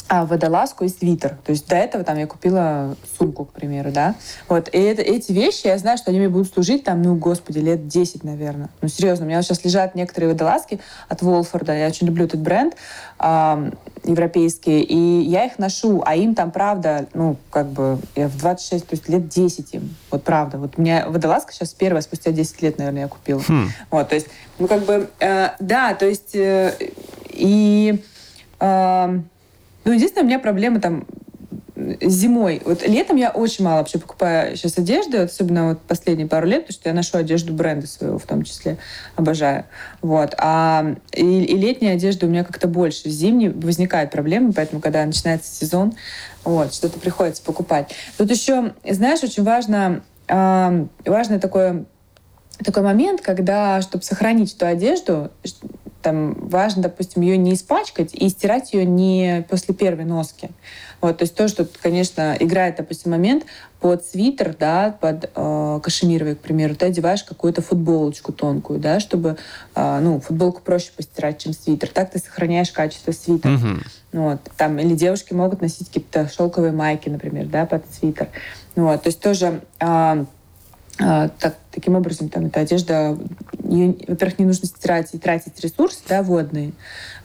водолазку 0.10 0.86
и 0.86 0.90
свитер. 0.90 1.38
То 1.44 1.52
есть 1.52 1.68
до 1.68 1.76
этого 1.76 2.04
там 2.04 2.18
я 2.18 2.28
купила 2.28 2.96
сумку, 3.18 3.46
к 3.46 3.54
примеру, 3.54 3.92
да. 3.92 4.16
Вот. 4.48 4.70
И 4.72 4.78
это, 4.78 5.02
эти 5.02 5.32
вещи, 5.32 5.68
я 5.68 5.78
знаю, 5.78 5.98
что 5.98 6.12
они 6.12 6.20
мне 6.20 6.30
будут 6.30 6.54
служить 6.54 6.84
там, 6.84 7.02
ну, 7.02 7.16
господи, 7.16 7.60
лет 7.60 7.88
10, 7.88 8.24
наверное. 8.24 8.70
Ну, 8.82 8.88
серьезно, 8.88 9.26
у 9.26 9.28
меня 9.28 9.40
вот 9.40 9.46
сейчас 9.46 9.66
лежат 9.66 9.96
некоторые 9.96 10.32
водолазки 10.32 10.80
от 11.10 11.22
Волфорда. 11.22 11.74
Я 11.76 11.88
очень 11.88 12.08
люблю 12.08 12.26
этот 12.26 12.40
бренд 12.40 12.76
э, 13.20 13.72
европейский. 14.04 14.82
И 14.82 15.22
я 15.22 15.46
их 15.46 15.58
ношу, 15.58 16.04
а 16.06 16.16
им 16.16 16.36
там, 16.36 16.52
правда, 16.52 17.08
ну, 17.14 17.38
как 17.50 17.68
бы, 17.68 17.98
я 18.16 18.28
в 18.28 18.38
26, 18.38 18.88
то 18.88 18.94
есть 18.96 19.10
лет 19.10 19.28
10 19.28 19.74
им. 19.74 19.96
Вот 20.12 20.24
правда. 20.24 20.60
Вот 20.60 20.74
у 20.78 20.82
меня 20.82 21.10
водолазка 21.10 21.52
сейчас 21.52 21.74
первая, 21.74 22.02
спустя 22.02 22.32
10 22.32 22.62
лет, 22.62 22.78
наверное, 22.78 23.04
я 23.04 23.08
купила. 23.08 23.42
Хм. 23.48 23.70
Вот, 23.90 24.08
то 24.10 24.16
есть, 24.16 24.28
ну, 24.60 24.68
как 24.68 24.86
бы, 24.86 25.10
э, 25.20 25.50
да, 25.60 25.94
то 25.96 26.06
есть, 26.06 26.36
э, 26.36 26.74
и... 27.32 28.04
Э, 28.60 29.20
ну, 29.86 29.94
единственное, 29.94 30.24
у 30.24 30.28
меня 30.28 30.40
проблема 30.40 30.80
там 30.82 31.06
зимой. 32.02 32.62
Вот 32.66 32.88
летом 32.88 33.18
я 33.18 33.30
очень 33.30 33.66
мало 33.66 33.80
вообще 33.80 34.00
покупаю 34.00 34.56
сейчас 34.56 34.78
одежды, 34.78 35.20
особенно 35.20 35.70
вот 35.70 35.82
последние 35.82 36.28
пару 36.28 36.48
лет, 36.48 36.66
потому 36.66 36.74
что 36.74 36.90
я 36.90 36.96
ношу 36.96 37.18
одежду 37.18 37.54
бренда 37.54 37.86
своего 37.86 38.18
в 38.18 38.24
том 38.24 38.44
числе, 38.44 38.78
обожаю. 39.16 39.66
Вот. 40.02 40.34
А 40.38 40.96
и, 41.14 41.44
и 41.44 41.58
летняя 41.58 41.94
одежда 41.94 42.26
у 42.26 42.30
меня 42.30 42.44
как-то 42.44 42.68
больше. 42.68 43.10
Зимней 43.10 43.50
возникают 43.50 44.12
проблемы, 44.12 44.54
поэтому 44.54 44.82
когда 44.82 45.06
начинается 45.06 45.54
сезон, 45.54 45.94
вот, 46.44 46.74
что-то 46.74 47.00
приходится 47.00 47.44
покупать. 47.44 47.94
Тут 48.18 48.32
еще, 48.32 48.74
знаешь, 48.90 49.24
очень 49.24 49.44
важно, 49.44 50.02
э, 50.28 50.86
важно 51.06 51.40
такое 51.40 51.86
такой 52.64 52.84
момент, 52.84 53.22
когда, 53.22 53.82
чтобы 53.82 54.04
сохранить 54.04 54.56
эту 54.56 54.66
одежду, 54.66 55.32
там 56.06 56.36
важно, 56.36 56.84
допустим, 56.84 57.24
ее 57.24 57.36
не 57.36 57.56
испачкать 57.56 58.14
и 58.14 58.30
стирать 58.30 58.74
ее 58.74 58.86
не 58.86 59.44
после 59.50 59.74
первой 59.74 60.06
носки. 60.06 60.50
Вот, 61.02 61.18
то 61.18 61.24
есть 61.24 61.34
то, 61.34 61.48
что, 61.48 61.68
конечно, 61.82 62.38
играет, 62.40 62.76
допустим, 62.76 63.10
момент 63.10 63.46
под 63.80 64.06
свитер, 64.06 64.56
да, 64.60 64.96
под 65.02 65.32
э, 65.34 65.80
кашемировый, 65.82 66.36
к 66.36 66.42
примеру, 66.42 66.76
ты 66.76 66.86
одеваешь 66.86 67.24
какую-то 67.24 67.64
футболочку 67.64 68.32
тонкую, 68.34 68.78
да, 68.78 69.00
чтобы, 69.00 69.38
э, 69.74 70.00
ну, 70.00 70.20
футболку 70.20 70.62
проще 70.62 70.92
постирать, 70.96 71.40
чем 71.40 71.54
свитер. 71.54 71.90
Так 71.90 72.12
ты 72.12 72.20
сохраняешь 72.20 72.72
качество 72.72 73.12
свитера. 73.12 73.54
Uh-huh. 73.54 73.82
Вот, 74.14 74.42
там, 74.58 74.78
или 74.78 74.94
девушки 74.94 75.34
могут 75.34 75.62
носить 75.62 75.88
какие-то 75.88 76.30
шелковые 76.30 76.72
майки, 76.72 77.10
например, 77.10 77.48
да, 77.48 77.66
под 77.66 77.84
свитер. 77.92 78.28
Вот, 78.76 79.02
то 79.02 79.08
есть 79.08 79.20
тоже 79.20 79.62
э, 79.80 80.26
так, 80.98 81.56
таким 81.72 81.96
образом, 81.96 82.30
там, 82.30 82.46
эта 82.46 82.62
одежда, 82.62 83.18
ее, 83.64 83.96
во-первых, 84.08 84.40
не 84.40 84.46
нужно 84.46 84.68
стирать 84.68 85.10
и 85.14 85.18
тратить 85.18 85.60
ресурсы 85.60 86.00
да, 86.08 86.24
водные. 86.24 86.72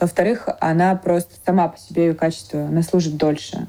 Во-вторых, 0.00 0.48
она 0.60 0.96
просто 0.96 1.34
сама 1.46 1.68
по 1.68 1.78
себе, 1.78 2.06
ее 2.06 2.14
качество, 2.14 2.66
она 2.66 2.82
служит 2.82 3.16
дольше. 3.16 3.66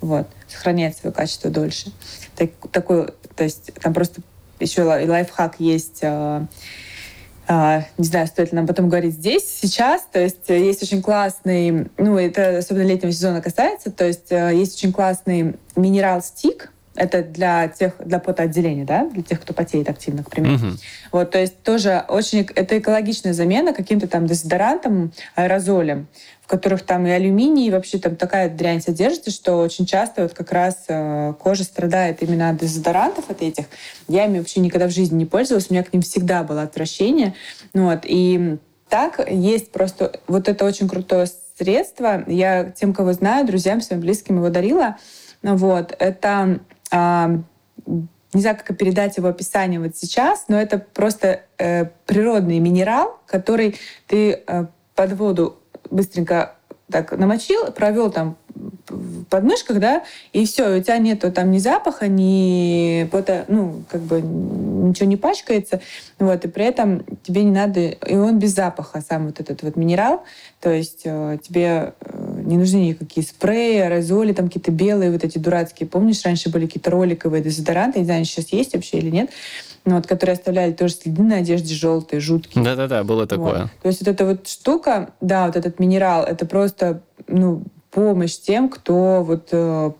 Вот, 0.00 0.26
сохраняет 0.48 0.96
свое 0.96 1.14
качество 1.14 1.50
дольше. 1.50 1.92
Так, 2.34 2.50
такой, 2.72 3.08
то 3.36 3.44
есть 3.44 3.72
там 3.74 3.92
просто 3.92 4.22
еще 4.58 4.82
лайфхак 4.82 5.56
есть 5.58 6.00
а, 6.02 6.46
а, 7.46 7.84
не 7.98 8.04
знаю, 8.04 8.26
стоит 8.26 8.52
ли 8.52 8.56
нам 8.56 8.66
потом 8.66 8.88
говорить 8.88 9.14
здесь, 9.14 9.44
сейчас. 9.46 10.06
То 10.10 10.20
есть 10.20 10.48
есть 10.48 10.82
очень 10.82 11.02
классный, 11.02 11.88
ну, 11.98 12.16
это 12.16 12.58
особенно 12.58 12.84
летнего 12.84 13.12
сезона 13.12 13.42
касается, 13.42 13.90
то 13.90 14.06
есть 14.06 14.30
есть 14.30 14.76
очень 14.76 14.92
классный 14.92 15.56
минерал-стик, 15.76 16.71
это 16.94 17.22
для 17.22 17.68
тех, 17.68 17.94
для 18.04 18.18
потоотделения, 18.18 18.84
да, 18.84 19.08
для 19.08 19.22
тех, 19.22 19.40
кто 19.40 19.54
потеет 19.54 19.88
активно, 19.88 20.22
к 20.22 20.30
примеру. 20.30 20.56
Угу. 20.56 20.66
Вот, 21.12 21.30
то 21.30 21.38
есть 21.38 21.62
тоже 21.62 22.04
очень, 22.08 22.46
это 22.54 22.78
экологичная 22.78 23.32
замена 23.32 23.72
каким-то 23.72 24.06
там 24.06 24.26
дезодорантом, 24.26 25.12
аэрозолем, 25.34 26.06
в 26.42 26.48
которых 26.48 26.82
там 26.82 27.06
и 27.06 27.10
алюминий, 27.10 27.68
и 27.68 27.70
вообще 27.70 27.98
там 27.98 28.16
такая 28.16 28.50
дрянь 28.50 28.82
содержится, 28.82 29.30
что 29.30 29.56
очень 29.56 29.86
часто 29.86 30.22
вот 30.22 30.34
как 30.34 30.52
раз 30.52 30.84
э, 30.88 31.32
кожа 31.38 31.64
страдает 31.64 32.22
именно 32.22 32.50
от 32.50 32.58
дезодорантов 32.58 33.30
от 33.30 33.40
этих. 33.40 33.66
Я 34.08 34.26
ими 34.26 34.38
вообще 34.38 34.60
никогда 34.60 34.86
в 34.86 34.90
жизни 34.90 35.16
не 35.16 35.26
пользовалась, 35.26 35.70
у 35.70 35.72
меня 35.72 35.84
к 35.84 35.92
ним 35.92 36.02
всегда 36.02 36.42
было 36.42 36.62
отвращение. 36.62 37.34
Ну, 37.72 37.86
вот, 37.86 38.00
и 38.04 38.58
так 38.88 39.26
есть 39.30 39.72
просто 39.72 40.20
вот 40.26 40.48
это 40.48 40.66
очень 40.66 40.88
крутое 40.88 41.26
средство. 41.58 42.24
Я 42.26 42.64
тем, 42.64 42.92
кого 42.92 43.14
знаю, 43.14 43.46
друзьям, 43.46 43.80
своим 43.80 44.02
близким 44.02 44.36
его 44.36 44.50
дарила. 44.50 44.98
Вот, 45.42 45.94
это 45.98 46.60
не 46.92 48.40
знаю, 48.40 48.56
как 48.56 48.76
передать 48.76 49.16
его 49.16 49.28
описание 49.28 49.80
вот 49.80 49.96
сейчас, 49.96 50.44
но 50.48 50.60
это 50.60 50.78
просто 50.78 51.42
э, 51.58 51.86
природный 52.06 52.58
минерал, 52.60 53.20
который 53.26 53.76
ты 54.06 54.42
э, 54.46 54.66
под 54.94 55.12
воду 55.12 55.58
быстренько 55.90 56.54
так 56.90 57.12
намочил, 57.12 57.72
провел 57.72 58.10
там 58.10 58.36
в 58.88 59.24
подмышках, 59.24 59.80
да, 59.80 60.02
и 60.32 60.44
все, 60.44 60.78
у 60.78 60.82
тебя 60.82 60.98
нету 60.98 61.32
там 61.32 61.50
ни 61.50 61.58
запаха, 61.58 62.06
ни 62.08 63.08
пота, 63.10 63.44
ну, 63.48 63.82
как 63.88 64.02
бы 64.02 64.20
ничего 64.20 65.08
не 65.08 65.16
пачкается, 65.16 65.80
вот, 66.18 66.44
и 66.44 66.48
при 66.48 66.66
этом 66.66 67.02
тебе 67.22 67.44
не 67.44 67.50
надо, 67.50 67.80
и 67.80 68.14
он 68.14 68.38
без 68.38 68.54
запаха, 68.54 69.00
сам 69.00 69.26
вот 69.26 69.40
этот 69.40 69.62
вот 69.62 69.76
минерал, 69.76 70.24
то 70.60 70.70
есть 70.70 71.02
э, 71.04 71.38
тебе 71.42 71.94
э, 72.00 72.31
не 72.52 72.58
нужны 72.58 72.76
никакие 72.76 73.26
спреи, 73.26 73.80
аэрозоли, 73.80 74.32
там 74.32 74.46
какие-то 74.46 74.70
белые 74.70 75.10
вот 75.10 75.24
эти 75.24 75.38
дурацкие, 75.38 75.88
помнишь, 75.88 76.24
раньше 76.24 76.50
были 76.50 76.66
какие-то 76.66 76.90
роликовые 76.90 77.42
дезодоранты, 77.42 78.00
не 78.00 78.04
знаю, 78.04 78.24
сейчас 78.24 78.52
есть 78.52 78.74
вообще 78.74 78.98
или 78.98 79.10
нет, 79.10 79.30
ну, 79.84 79.96
вот, 79.96 80.06
которые 80.06 80.34
оставляли 80.34 80.72
тоже 80.72 80.94
следы 80.94 81.22
на 81.22 81.36
одежде 81.38 81.74
желтые, 81.74 82.20
жуткие. 82.20 82.64
Да-да-да, 82.64 83.02
было 83.02 83.26
такое. 83.26 83.62
Вот. 83.62 83.70
То 83.82 83.88
есть 83.88 84.00
вот 84.00 84.08
эта 84.08 84.24
вот 84.24 84.48
штука, 84.48 85.10
да, 85.20 85.46
вот 85.46 85.56
этот 85.56 85.80
минерал, 85.80 86.24
это 86.24 86.46
просто, 86.46 87.02
ну, 87.26 87.64
помощь 87.90 88.38
тем, 88.38 88.68
кто 88.68 89.22
вот 89.22 89.48
э, 89.52 89.92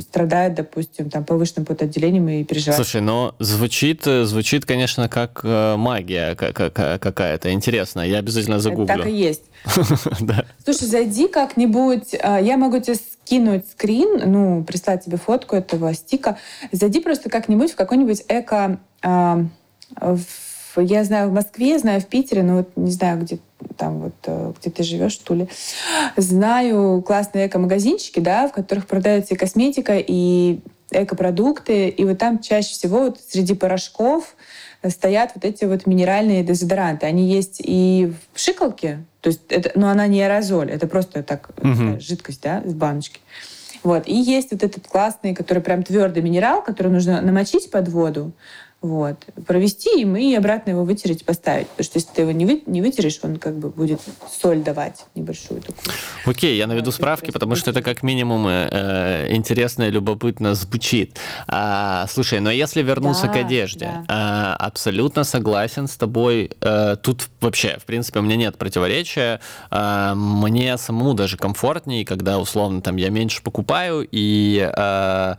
страдает, 0.00 0.54
допустим, 0.54 1.10
там 1.10 1.24
повышенным 1.24 1.66
потоотделением 1.66 2.28
и 2.28 2.44
переживает. 2.44 2.76
Слушай, 2.76 3.00
но 3.00 3.34
звучит, 3.38 4.04
звучит, 4.04 4.64
конечно, 4.64 5.08
как 5.08 5.40
э, 5.44 5.76
магия 5.76 6.34
какая-то. 6.34 7.52
Интересно, 7.52 8.00
я 8.00 8.18
обязательно 8.18 8.58
загуглю. 8.58 8.94
Это 8.94 9.02
так 9.02 9.06
и 9.06 9.14
есть. 9.14 9.42
Слушай, 10.64 10.86
зайди 10.86 11.28
как-нибудь, 11.28 12.14
а, 12.20 12.40
я 12.40 12.56
могу 12.56 12.78
тебе 12.80 12.96
скинуть 12.96 13.68
скрин, 13.70 14.22
ну, 14.30 14.64
прислать 14.64 15.04
тебе 15.04 15.16
фотку 15.16 15.56
этого 15.56 15.94
стика. 15.94 16.38
Зайди 16.72 17.00
просто 17.00 17.30
как-нибудь 17.30 17.72
в 17.72 17.76
какой-нибудь 17.76 18.24
эко... 18.28 18.80
Я 20.76 21.04
знаю 21.04 21.28
в 21.28 21.32
Москве, 21.34 21.78
знаю 21.78 22.00
в 22.00 22.06
Питере, 22.06 22.42
но 22.42 22.56
вот 22.56 22.70
не 22.76 22.90
знаю, 22.90 23.20
где 23.20 23.38
там 23.76 24.00
вот, 24.00 24.14
э, 24.26 24.52
где 24.60 24.70
ты 24.70 24.82
живешь, 24.82 25.12
что 25.12 25.34
ли. 25.34 25.48
Знаю 26.16 27.02
классные 27.02 27.46
эко-магазинчики, 27.46 28.20
да, 28.20 28.48
в 28.48 28.52
которых 28.52 28.86
продается 28.86 29.34
и 29.34 29.36
косметика, 29.36 29.94
и 29.98 30.60
экопродукты, 30.90 31.88
и 31.88 32.04
вот 32.04 32.18
там 32.18 32.38
чаще 32.40 32.70
всего 32.70 33.04
вот 33.04 33.20
среди 33.28 33.54
порошков 33.54 34.36
стоят 34.88 35.32
вот 35.34 35.44
эти 35.44 35.64
вот 35.64 35.86
минеральные 35.86 36.42
дезодоранты. 36.42 37.06
Они 37.06 37.26
есть 37.32 37.60
и 37.64 38.12
в 38.32 38.38
шикалке, 38.38 39.04
то 39.20 39.28
есть 39.28 39.40
это, 39.48 39.70
но 39.74 39.88
она 39.88 40.06
не 40.06 40.22
аэрозоль, 40.22 40.70
это 40.70 40.86
просто 40.86 41.22
так 41.22 41.50
угу. 41.58 42.00
жидкость, 42.00 42.42
да, 42.42 42.60
из 42.60 42.74
баночки. 42.74 43.20
Вот. 43.82 44.06
И 44.06 44.14
есть 44.14 44.52
вот 44.52 44.62
этот 44.62 44.86
классный, 44.86 45.34
который 45.34 45.62
прям 45.62 45.82
твердый 45.82 46.22
минерал, 46.22 46.62
который 46.62 46.92
нужно 46.92 47.20
намочить 47.20 47.70
под 47.70 47.88
воду, 47.88 48.32
вот. 48.82 49.16
Провести 49.46 50.00
им 50.00 50.16
и 50.16 50.34
обратно 50.34 50.70
его 50.70 50.84
вытереть, 50.84 51.24
поставить. 51.24 51.68
Потому 51.68 51.84
что 51.84 51.98
если 51.98 52.10
ты 52.12 52.22
его 52.22 52.32
не, 52.32 52.44
вы, 52.44 52.62
не 52.66 52.82
вытерешь, 52.82 53.20
он 53.22 53.36
как 53.36 53.56
бы 53.56 53.70
будет 53.70 54.00
соль 54.28 54.58
давать 54.58 55.06
небольшую 55.14 55.60
такую. 55.60 55.94
Окей, 56.26 56.56
я 56.56 56.66
наведу 56.66 56.90
справки, 56.90 57.30
потому 57.30 57.54
что 57.54 57.70
это 57.70 57.80
как 57.80 58.02
минимум 58.02 58.48
э, 58.48 58.68
э, 58.72 59.34
интересно 59.36 59.84
и 59.84 59.90
любопытно 59.90 60.54
звучит. 60.56 61.16
А, 61.46 62.06
слушай, 62.08 62.40
но 62.40 62.50
если 62.50 62.82
вернуться 62.82 63.28
да, 63.28 63.32
к 63.32 63.36
одежде, 63.36 64.04
да. 64.08 64.56
э, 64.58 64.64
абсолютно 64.64 65.22
согласен 65.22 65.86
с 65.86 65.96
тобой. 65.96 66.50
Э, 66.60 66.96
тут 67.00 67.28
вообще, 67.40 67.78
в 67.78 67.84
принципе, 67.84 68.18
у 68.18 68.22
меня 68.22 68.34
нет 68.34 68.58
противоречия. 68.58 69.40
Э, 69.70 70.14
мне 70.16 70.76
самому 70.76 71.14
даже 71.14 71.36
комфортнее, 71.36 72.04
когда 72.04 72.40
условно 72.40 72.82
там 72.82 72.96
я 72.96 73.10
меньше 73.10 73.42
покупаю 73.44 74.06
и 74.10 74.68
э, 74.76 75.34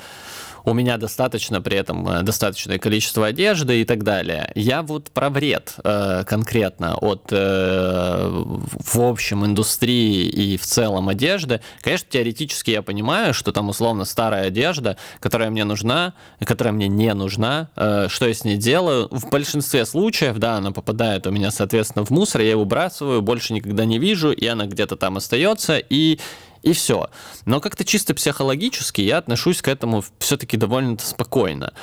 у 0.65 0.73
меня 0.73 0.97
достаточно 0.97 1.62
при 1.62 1.78
этом 1.78 2.08
э, 2.08 2.23
достаточное 2.23 2.80
количество 2.80 3.28
одежды 3.28 3.82
и 3.82 3.86
так 3.86 4.04
далее. 4.04 4.52
Я 4.56 4.82
вот 4.82 5.12
про 5.12 5.30
вред 5.30 5.76
э, 5.84 6.23
конкретно 6.26 6.95
от 6.95 7.28
э, 7.32 8.28
в 8.30 8.99
общем 8.99 9.45
индустрии 9.45 10.28
и 10.28 10.58
в 10.58 10.65
целом 10.65 11.10
одежды. 11.10 11.62
Конечно, 11.82 12.08
теоретически 12.10 12.71
я 12.71 12.82
понимаю, 12.82 13.34
что 13.34 13.52
там 13.52 13.69
условно 13.69 14.06
старая 14.06 14.47
одежда, 14.47 14.97
которая 15.19 15.49
мне 15.49 15.63
нужна, 15.63 16.13
которая 16.39 16.73
мне 16.73 16.88
не 16.88 17.13
нужна, 17.13 17.69
э, 17.76 18.08
что 18.10 18.28
я 18.28 18.34
с 18.34 18.43
ней 18.43 18.58
делаю. 18.58 19.08
В 19.12 19.30
большинстве 19.30 19.86
случаев, 19.86 20.38
да, 20.38 20.56
она 20.56 20.71
попадает 20.71 21.28
у 21.28 21.32
меня, 21.32 21.52
соответственно, 21.52 22.06
в 22.06 22.10
мусор, 22.10 22.41
я 22.41 22.52
его 22.52 22.63
выбрасываю, 22.63 23.21
больше 23.21 23.54
никогда 23.54 23.86
не 23.86 23.99
вижу, 23.99 24.32
и 24.32 24.45
она 24.47 24.65
где-то 24.65 24.95
там 24.95 25.17
остается, 25.17 25.78
и 25.78 26.19
и 26.63 26.73
все. 26.73 27.10
Но 27.45 27.60
как-то 27.60 27.86
чисто 27.86 28.15
психологически 28.15 29.02
я 29.02 29.17
отношусь 29.17 29.62
к 29.62 29.67
этому 29.67 30.04
все-таки 30.19 30.58
довольно 30.58 30.97
спокойно. 30.99 31.73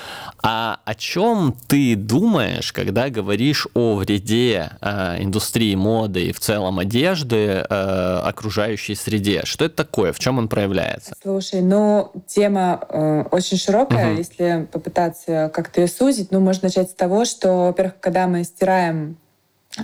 А 0.43 0.81
о 0.85 0.95
чем 0.95 1.55
ты 1.69 1.95
думаешь, 1.95 2.73
когда 2.73 3.11
говоришь 3.11 3.69
о 3.75 3.95
вреде 3.97 4.73
э, 4.81 5.23
индустрии 5.23 5.75
моды 5.75 6.29
и 6.29 6.33
в 6.33 6.40
целом 6.40 6.79
одежды 6.79 7.37
э, 7.37 8.21
окружающей 8.25 8.95
среде? 8.95 9.43
Что 9.45 9.66
это 9.66 9.77
такое? 9.77 10.12
В 10.12 10.19
чем 10.19 10.38
он 10.38 10.49
проявляется? 10.49 11.14
Слушай, 11.23 11.61
ну, 11.61 12.11
тема 12.27 12.81
э, 12.88 13.25
очень 13.31 13.59
широкая. 13.59 14.12
Угу. 14.12 14.19
Если 14.19 14.69
попытаться 14.73 15.51
как-то 15.55 15.83
ее 15.83 15.88
сузить, 15.88 16.31
ну, 16.31 16.40
можно 16.40 16.69
начать 16.69 16.90
с 16.90 16.95
того, 16.95 17.25
что, 17.27 17.66
во-первых, 17.66 18.01
когда 18.01 18.27
мы 18.27 18.45
стираем 18.45 19.19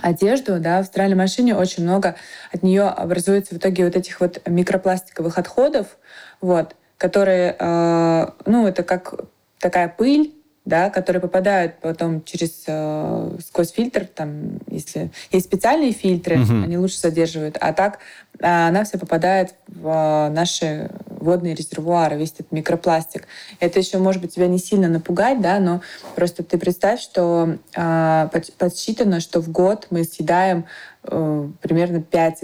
одежду, 0.01 0.59
да, 0.59 0.81
в 0.81 0.85
стиральной 0.85 1.17
машине 1.17 1.55
очень 1.55 1.83
много 1.83 2.15
от 2.51 2.63
нее 2.63 2.83
образуется 2.83 3.55
в 3.55 3.57
итоге 3.57 3.85
вот 3.85 3.95
этих 3.95 4.19
вот 4.19 4.41
микропластиковых 4.47 5.37
отходов, 5.37 5.97
вот, 6.41 6.75
которые, 6.97 7.55
э, 7.57 8.27
ну, 8.45 8.67
это 8.67 8.83
как 8.83 9.13
такая 9.59 9.87
пыль, 9.89 10.33
да, 10.67 10.89
которые 10.89 11.21
попадают 11.21 11.75
потом 11.79 12.21
через 12.25 12.65
э, 12.67 13.37
сквозь 13.47 13.71
фильтр, 13.71 14.05
там, 14.05 14.59
если 14.69 15.11
есть 15.31 15.45
специальные 15.45 15.93
фильтры, 15.93 16.41
угу. 16.41 16.63
они 16.65 16.77
лучше 16.77 16.99
задерживают, 16.99 17.57
а 17.61 17.71
так 17.71 17.99
э, 18.39 18.45
она 18.45 18.83
вся 18.83 18.97
попадает 18.97 19.55
в 19.67 19.87
э, 19.87 20.29
наши 20.29 20.91
водные 21.09 21.55
резервуары, 21.55 22.17
весь 22.17 22.33
этот 22.33 22.51
микропластик. 22.51 23.27
Это 23.61 23.79
еще, 23.79 23.97
может 23.97 24.21
быть, 24.21 24.35
тебя 24.35 24.47
не 24.47 24.59
сильно 24.59 24.89
напугать, 24.89 25.39
да, 25.39 25.59
но 25.59 25.79
просто 26.15 26.43
ты 26.43 26.57
представь, 26.57 26.99
что 26.99 27.55
э, 27.73 28.29
подсчитано, 28.57 29.21
что 29.21 29.39
в 29.39 29.49
год 29.49 29.87
мы 29.89 30.03
съедаем 30.03 30.65
э, 31.03 31.49
примерно 31.61 32.01
5 32.01 32.43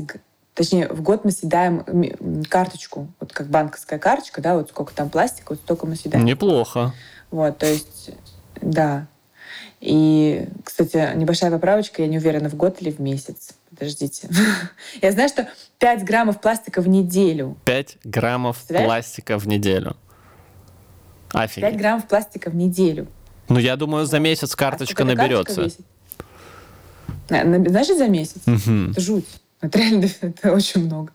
Точнее, 0.54 0.88
в 0.88 1.02
год 1.02 1.26
мы 1.26 1.32
съедаем 1.32 1.84
карточку, 2.48 3.08
вот 3.20 3.34
как 3.34 3.48
банковская 3.48 3.98
карточка, 3.98 4.40
да, 4.40 4.54
вот 4.54 4.70
сколько 4.70 4.94
там 4.94 5.10
пластика, 5.10 5.48
вот 5.50 5.60
столько 5.60 5.88
мы 5.88 5.96
съедаем. 5.96 6.24
Неплохо. 6.24 6.94
Вот, 7.34 7.58
то 7.58 7.66
есть, 7.66 8.12
да. 8.62 9.08
И, 9.82 10.48
кстати, 10.64 11.16
небольшая 11.16 11.50
поправочка, 11.50 12.04
я 12.04 12.08
не 12.08 12.20
уверена, 12.20 12.48
в 12.48 12.54
год 12.54 12.80
или 12.80 12.92
в 12.92 13.00
месяц. 13.00 13.56
Подождите. 13.72 14.30
Я 15.02 15.12
знаю, 15.12 15.30
что 15.30 15.50
5 15.80 16.04
граммов 16.04 16.40
пластика 16.40 16.80
в 16.80 16.88
неделю. 16.88 17.58
5 17.66 17.98
граммов 18.04 18.64
пластика 18.68 19.40
в 19.40 19.48
неделю. 19.48 19.98
Офигеть. 21.32 21.72
5 21.72 21.78
граммов 21.78 22.08
пластика 22.08 22.52
в 22.52 22.56
неделю. 22.56 23.08
Ну, 23.50 23.58
я 23.58 23.78
думаю, 23.78 24.06
за 24.06 24.20
месяц 24.20 24.54
а 24.54 24.58
карточка 24.58 25.02
а 25.02 25.08
наберется. 25.08 25.72
Карточка 27.28 27.70
Знаешь, 27.70 27.88
за 27.88 28.08
месяц? 28.10 28.42
Угу. 28.46 28.92
Это 28.92 29.02
жуть. 29.02 29.26
Это 29.60 29.80
реально 29.80 30.08
это 30.22 30.54
очень 30.54 30.86
много. 30.86 31.12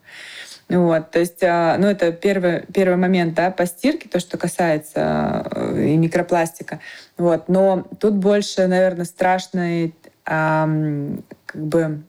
Вот, 0.68 1.10
то 1.10 1.18
есть, 1.18 1.42
а, 1.42 1.76
ну, 1.78 1.86
это 1.86 2.12
первый, 2.12 2.66
первый 2.72 2.96
момент, 2.96 3.34
да, 3.34 3.50
по 3.50 3.64
стирке, 3.64 4.08
то, 4.08 4.20
что 4.20 4.36
касается 4.36 5.46
э, 5.50 5.86
и 5.88 5.96
микропластика. 5.96 6.80
Вот, 7.16 7.48
но 7.48 7.86
тут 7.98 8.14
больше, 8.14 8.66
наверное, 8.66 9.06
страшные 9.06 9.92
как 10.24 10.68
бы 11.54 12.02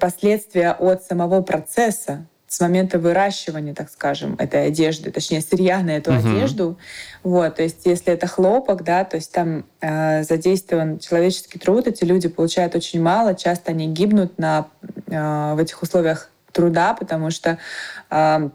последствия 0.00 0.72
от 0.72 1.04
самого 1.04 1.42
процесса, 1.42 2.26
с 2.48 2.60
момента 2.60 2.98
выращивания, 2.98 3.74
так 3.74 3.90
скажем, 3.90 4.36
этой 4.38 4.68
одежды, 4.68 5.10
точнее, 5.10 5.40
сырья 5.40 5.80
на 5.80 5.90
эту 5.90 6.12
uh-huh. 6.12 6.18
одежду. 6.18 6.78
Вот, 7.22 7.56
то 7.56 7.62
есть, 7.62 7.84
если 7.84 8.12
это 8.12 8.26
хлопок, 8.26 8.84
да, 8.84 9.04
то 9.04 9.16
есть 9.16 9.32
там 9.32 9.64
э, 9.80 10.22
задействован 10.22 10.98
человеческий 10.98 11.58
труд, 11.58 11.86
эти 11.86 12.04
люди 12.04 12.28
получают 12.28 12.74
очень 12.74 13.02
мало, 13.02 13.34
часто 13.34 13.72
они 13.72 13.88
гибнут 13.88 14.38
на, 14.38 14.68
э, 15.08 15.54
в 15.54 15.58
этих 15.58 15.82
условиях 15.82 16.30
труда, 16.56 16.94
потому 16.94 17.30
что 17.30 17.58
э, 18.10 18.50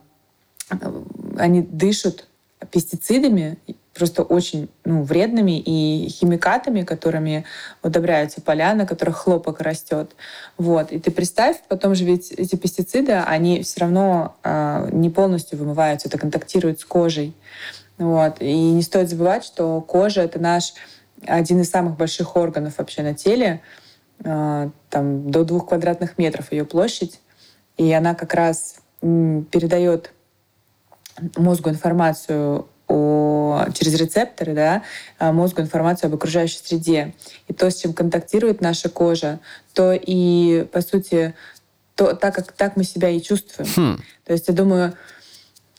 они 1.37 1.61
дышат 1.61 2.25
пестицидами, 2.71 3.59
просто 3.93 4.23
очень 4.23 4.69
ну, 4.85 5.03
вредными 5.03 5.59
и 5.59 6.09
химикатами, 6.09 6.81
которыми 6.81 7.45
удобряются 7.83 8.41
поля, 8.41 8.73
на 8.73 8.87
которых 8.87 9.17
хлопок 9.17 9.61
растет. 9.61 10.15
Вот. 10.57 10.91
И 10.91 10.99
ты 10.99 11.11
представь, 11.11 11.57
потом 11.67 11.93
же 11.93 12.05
ведь 12.05 12.31
эти 12.31 12.55
пестициды, 12.55 13.11
они 13.13 13.61
все 13.61 13.81
равно 13.81 14.35
э, 14.43 14.89
не 14.91 15.11
полностью 15.11 15.59
вымываются, 15.59 16.07
это 16.07 16.17
контактирует 16.17 16.79
с 16.79 16.85
кожей. 16.85 17.35
Вот. 17.99 18.41
И 18.41 18.71
не 18.71 18.81
стоит 18.81 19.09
забывать, 19.09 19.43
что 19.43 19.79
кожа— 19.81 20.21
это 20.23 20.39
наш 20.39 20.73
один 21.27 21.61
из 21.61 21.69
самых 21.69 21.97
больших 21.97 22.35
органов 22.35 22.79
вообще 22.79 23.03
на 23.03 23.13
теле. 23.13 23.61
Э, 24.23 24.69
там 24.89 25.29
до 25.29 25.43
двух 25.43 25.67
квадратных 25.67 26.17
метров 26.17 26.51
ее 26.51 26.65
площадь. 26.65 27.19
И 27.81 27.91
она 27.93 28.13
как 28.13 28.35
раз 28.35 28.75
передает 29.01 30.13
мозгу 31.35 31.71
информацию 31.71 32.67
о, 32.87 33.65
через 33.73 33.95
рецепторы 33.95 34.53
да, 34.53 34.83
а, 35.17 35.31
мозгу 35.31 35.61
информацию 35.61 36.09
об 36.09 36.13
окружающей 36.13 36.59
среде. 36.63 37.15
И 37.47 37.53
то, 37.53 37.71
с 37.71 37.77
чем 37.77 37.93
контактирует 37.93 38.61
наша 38.61 38.87
кожа, 38.89 39.39
то 39.73 39.93
и, 39.93 40.67
по 40.71 40.81
сути, 40.81 41.33
то, 41.95 42.13
так, 42.13 42.35
как 42.35 42.51
так 42.51 42.77
мы 42.77 42.83
себя 42.83 43.09
и 43.09 43.19
чувствуем. 43.19 43.67
Хм. 43.75 43.99
То 44.25 44.33
есть 44.33 44.47
я 44.47 44.53
думаю, 44.53 44.93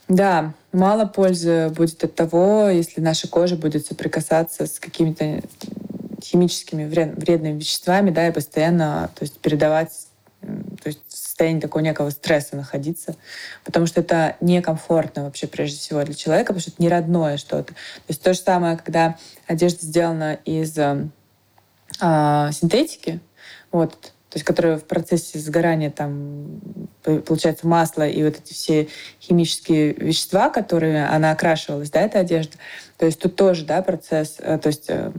да, 0.08 0.54
мало 0.72 1.04
пользы 1.04 1.68
будет 1.68 2.02
от 2.02 2.16
того, 2.16 2.68
если 2.68 3.00
наша 3.00 3.28
кожа 3.28 3.54
будет 3.54 3.86
соприкасаться 3.86 4.66
с 4.66 4.80
какими-то 4.80 5.40
химическими 6.20 6.84
вредными 6.84 7.60
веществами, 7.60 8.10
да, 8.10 8.26
и 8.26 8.32
постоянно 8.32 9.08
то 9.14 9.22
есть, 9.22 9.38
передавать 9.38 9.92
то 10.40 10.88
есть 10.88 11.21
состоянии 11.32 11.60
такого 11.60 11.82
некого 11.82 12.10
стресса 12.10 12.56
находиться, 12.56 13.16
потому 13.64 13.86
что 13.86 14.00
это 14.00 14.36
некомфортно 14.40 15.24
вообще 15.24 15.46
прежде 15.46 15.78
всего 15.78 16.02
для 16.04 16.14
человека, 16.14 16.52
потому 16.52 16.60
что 16.60 16.70
это 16.70 16.82
не 16.82 16.88
родное 16.88 17.38
что-то. 17.38 17.72
То 17.72 18.08
есть 18.08 18.22
то 18.22 18.34
же 18.34 18.40
самое, 18.40 18.76
когда 18.76 19.16
одежда 19.46 19.84
сделана 19.84 20.34
из 20.44 20.76
э, 20.78 21.08
синтетики, 21.98 23.20
вот, 23.70 23.92
то 24.00 24.36
есть 24.36 24.44
которая 24.44 24.78
в 24.78 24.84
процессе 24.84 25.38
сгорания 25.38 25.90
там 25.90 26.60
получается, 27.02 27.66
масло 27.66 28.06
и 28.06 28.22
вот 28.22 28.36
эти 28.38 28.52
все 28.52 28.88
химические 29.20 29.92
вещества, 29.94 30.50
которые 30.50 31.06
она 31.06 31.32
окрашивалась, 31.32 31.90
да, 31.90 32.00
эта 32.00 32.20
одежда. 32.20 32.56
То 32.96 33.06
есть 33.06 33.18
тут 33.18 33.36
тоже, 33.36 33.64
да, 33.64 33.82
процесс, 33.82 34.36
э, 34.38 34.58
то 34.58 34.68
есть 34.68 34.84
э, 34.88 35.10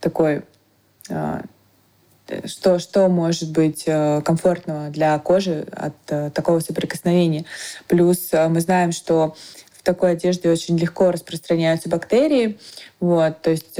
такой 0.00 0.42
э, 1.08 1.40
что, 2.46 2.78
что 2.78 3.08
может 3.08 3.52
быть 3.52 3.84
комфортного 3.84 4.88
для 4.90 5.18
кожи 5.18 5.66
от 5.72 6.32
такого 6.32 6.60
соприкосновения. 6.60 7.44
Плюс 7.88 8.30
мы 8.32 8.60
знаем, 8.60 8.92
что 8.92 9.34
в 9.72 9.82
такой 9.82 10.12
одежде 10.12 10.50
очень 10.50 10.78
легко 10.78 11.10
распространяются 11.10 11.88
бактерии, 11.88 12.58
вот, 13.00 13.42
то 13.42 13.50
есть 13.50 13.78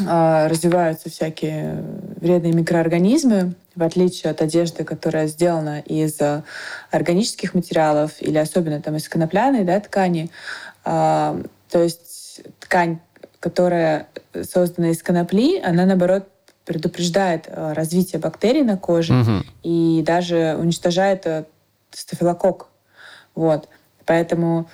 развиваются 0.00 1.10
всякие 1.10 1.82
вредные 2.20 2.52
микроорганизмы, 2.52 3.54
в 3.78 3.82
отличие 3.84 4.32
от 4.32 4.42
одежды, 4.42 4.84
которая 4.84 5.28
сделана 5.28 5.80
из 5.80 6.20
э, 6.20 6.42
органических 6.90 7.54
материалов 7.54 8.12
или 8.18 8.36
особенно 8.36 8.82
там 8.82 8.96
из 8.96 9.08
конопляной 9.08 9.64
да, 9.64 9.78
ткани. 9.78 10.30
А, 10.84 11.40
то 11.70 11.82
есть 11.82 12.42
ткань, 12.58 12.98
которая 13.38 14.08
создана 14.42 14.90
из 14.90 15.00
конопли, 15.00 15.60
она 15.60 15.86
наоборот 15.86 16.28
предупреждает 16.68 17.46
э, 17.46 17.72
развитие 17.72 18.20
бактерий 18.20 18.62
на 18.62 18.76
коже 18.76 19.14
угу. 19.14 19.42
и 19.62 20.02
даже 20.04 20.54
уничтожает 20.60 21.26
э, 21.26 21.44
стафилококк. 21.90 22.66
Вот. 23.34 23.68
Поэтому 24.04 24.68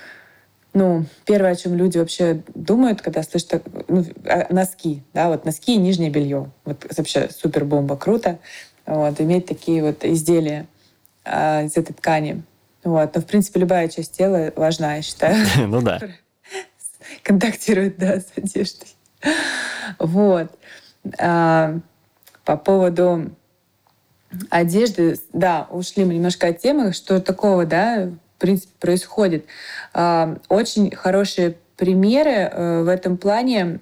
ну, 0.73 1.05
первое, 1.25 1.53
о 1.53 1.55
чем 1.55 1.75
люди 1.75 1.97
вообще 1.97 2.41
думают, 2.53 3.01
когда 3.01 3.23
слышат 3.23 3.63
ну, 3.87 4.05
носки, 4.49 5.03
да, 5.13 5.29
вот 5.29 5.45
носки 5.45 5.75
и 5.75 5.77
нижнее 5.77 6.09
белье. 6.09 6.51
Вот 6.65 6.85
вообще 6.97 7.29
супер 7.29 7.63
бомба, 7.63 7.95
круто 7.95 8.39
вот, 8.85 9.19
иметь 9.21 9.45
такие 9.45 9.81
вот 9.81 10.03
изделия 10.03 10.67
а, 11.23 11.63
из 11.63 11.77
этой 11.77 11.93
ткани. 11.93 12.43
Вот. 12.83 13.15
Но, 13.15 13.21
в 13.21 13.25
принципе, 13.25 13.61
любая 13.61 13.87
часть 13.87 14.17
тела 14.17 14.51
важна, 14.55 14.97
я 14.97 15.01
считаю. 15.01 15.45
Ну 15.67 15.81
да. 15.81 15.99
Контактирует, 17.23 17.97
да, 17.97 18.19
с 18.19 18.27
одеждой. 18.35 18.89
Вот. 19.97 20.51
А, 21.19 21.79
по 22.43 22.57
поводу 22.57 23.31
одежды, 24.49 25.19
да, 25.33 25.67
ушли 25.69 26.05
мы 26.05 26.15
немножко 26.15 26.47
от 26.47 26.59
темы, 26.59 26.93
что 26.93 27.19
такого, 27.21 27.65
да, 27.65 28.09
в 28.37 28.39
принципе, 28.39 28.71
происходит. 28.79 29.45
А, 29.93 30.37
очень 30.49 30.95
хорошие 30.95 31.57
примеры 31.77 32.31
э, 32.31 32.83
в 32.83 32.87
этом 32.87 33.17
плане, 33.17 33.79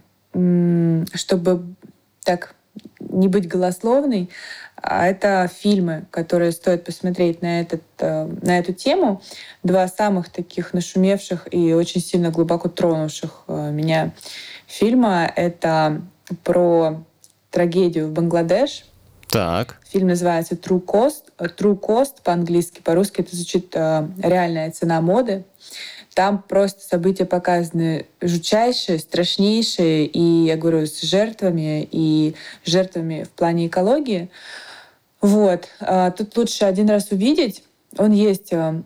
чтобы 1.14 1.76
так 2.24 2.56
не 3.00 3.28
быть 3.28 3.48
голословной, 3.48 4.30
а 4.76 5.08
это 5.08 5.50
фильмы, 5.54 6.06
которые 6.12 6.52
стоит 6.52 6.84
посмотреть 6.84 7.42
на, 7.42 7.62
этот, 7.62 7.84
э, 8.00 8.26
на 8.42 8.58
эту 8.58 8.74
тему. 8.74 9.22
Два 9.64 9.88
самых 9.88 10.30
таких 10.30 10.74
нашумевших 10.74 11.48
и 11.52 11.74
очень 11.74 12.02
сильно 12.02 12.32
глубоко 12.32 12.68
тронувших 12.68 13.44
э, 13.48 13.72
меня 13.72 14.12
фильма— 14.68 15.32
это 15.36 16.02
про 16.44 17.04
трагедию 17.54 18.08
в 18.08 18.12
Бангладеш. 18.12 18.86
Так. 19.30 19.80
Фильм 19.90 20.08
называется 20.10 20.56
True 20.56 20.84
Cost. 20.84 21.24
True 21.38 21.80
Cost 21.80 22.16
по-английски, 22.24 22.82
по-русски 22.82 23.22
это 23.22 23.36
звучит 23.36 23.76
э, 23.76 24.08
«Реальная 24.22 24.72
цена 24.72 25.00
моды». 25.02 25.46
Там 26.14 26.44
просто 26.48 26.82
события 26.82 27.26
показаны 27.26 28.06
жутчайшие, 28.22 29.00
страшнейшие, 29.00 30.06
и, 30.06 30.46
я 30.46 30.58
говорю, 30.58 30.86
с 30.86 31.02
жертвами, 31.02 31.88
и 31.90 32.36
жертвами 32.66 33.24
в 33.24 33.30
плане 33.30 33.68
экологии. 33.68 34.30
Вот. 35.22 35.70
А, 35.80 36.12
тут 36.12 36.36
лучше 36.38 36.66
один 36.66 36.90
раз 36.90 37.12
увидеть. 37.12 37.64
Он 37.98 38.12
есть 38.12 38.54
а, 38.54 38.84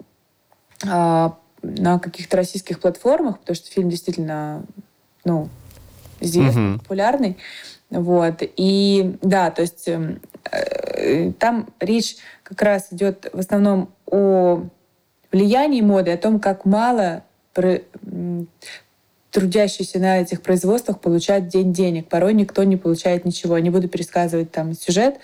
а, 0.85 1.37
на 1.61 1.99
каких-то 1.99 2.37
российских 2.37 2.79
платформах, 2.79 3.39
потому 3.39 3.55
что 3.55 3.69
фильм 3.69 3.89
действительно 3.89 4.63
ну, 5.25 5.49
известный, 6.21 6.75
угу. 6.75 6.79
популярный. 6.79 7.37
Вот. 7.89 8.41
И 8.41 9.17
да, 9.21 9.49
то 9.51 9.61
есть 9.61 9.87
эм, 9.87 10.21
э, 10.51 11.31
там 11.33 11.69
речь 11.79 12.17
как 12.43 12.61
раз 12.61 12.87
идет 12.91 13.29
в 13.31 13.39
основном 13.39 13.93
о 14.05 14.63
влиянии 15.31 15.81
моды, 15.81 16.11
о 16.11 16.17
том, 16.17 16.39
как 16.39 16.65
мало 16.65 17.23
трудящиеся 19.31 19.99
на 19.99 20.21
этих 20.21 20.41
производствах 20.41 20.99
получают 20.99 21.47
день 21.47 21.73
денег. 21.73 22.07
Порой 22.07 22.33
никто 22.33 22.63
не 22.63 22.77
получает 22.77 23.25
ничего. 23.25 23.57
Не 23.59 23.69
буду 23.69 23.87
пересказывать 23.87 24.51
там 24.51 24.73
сюжет. 24.73 25.19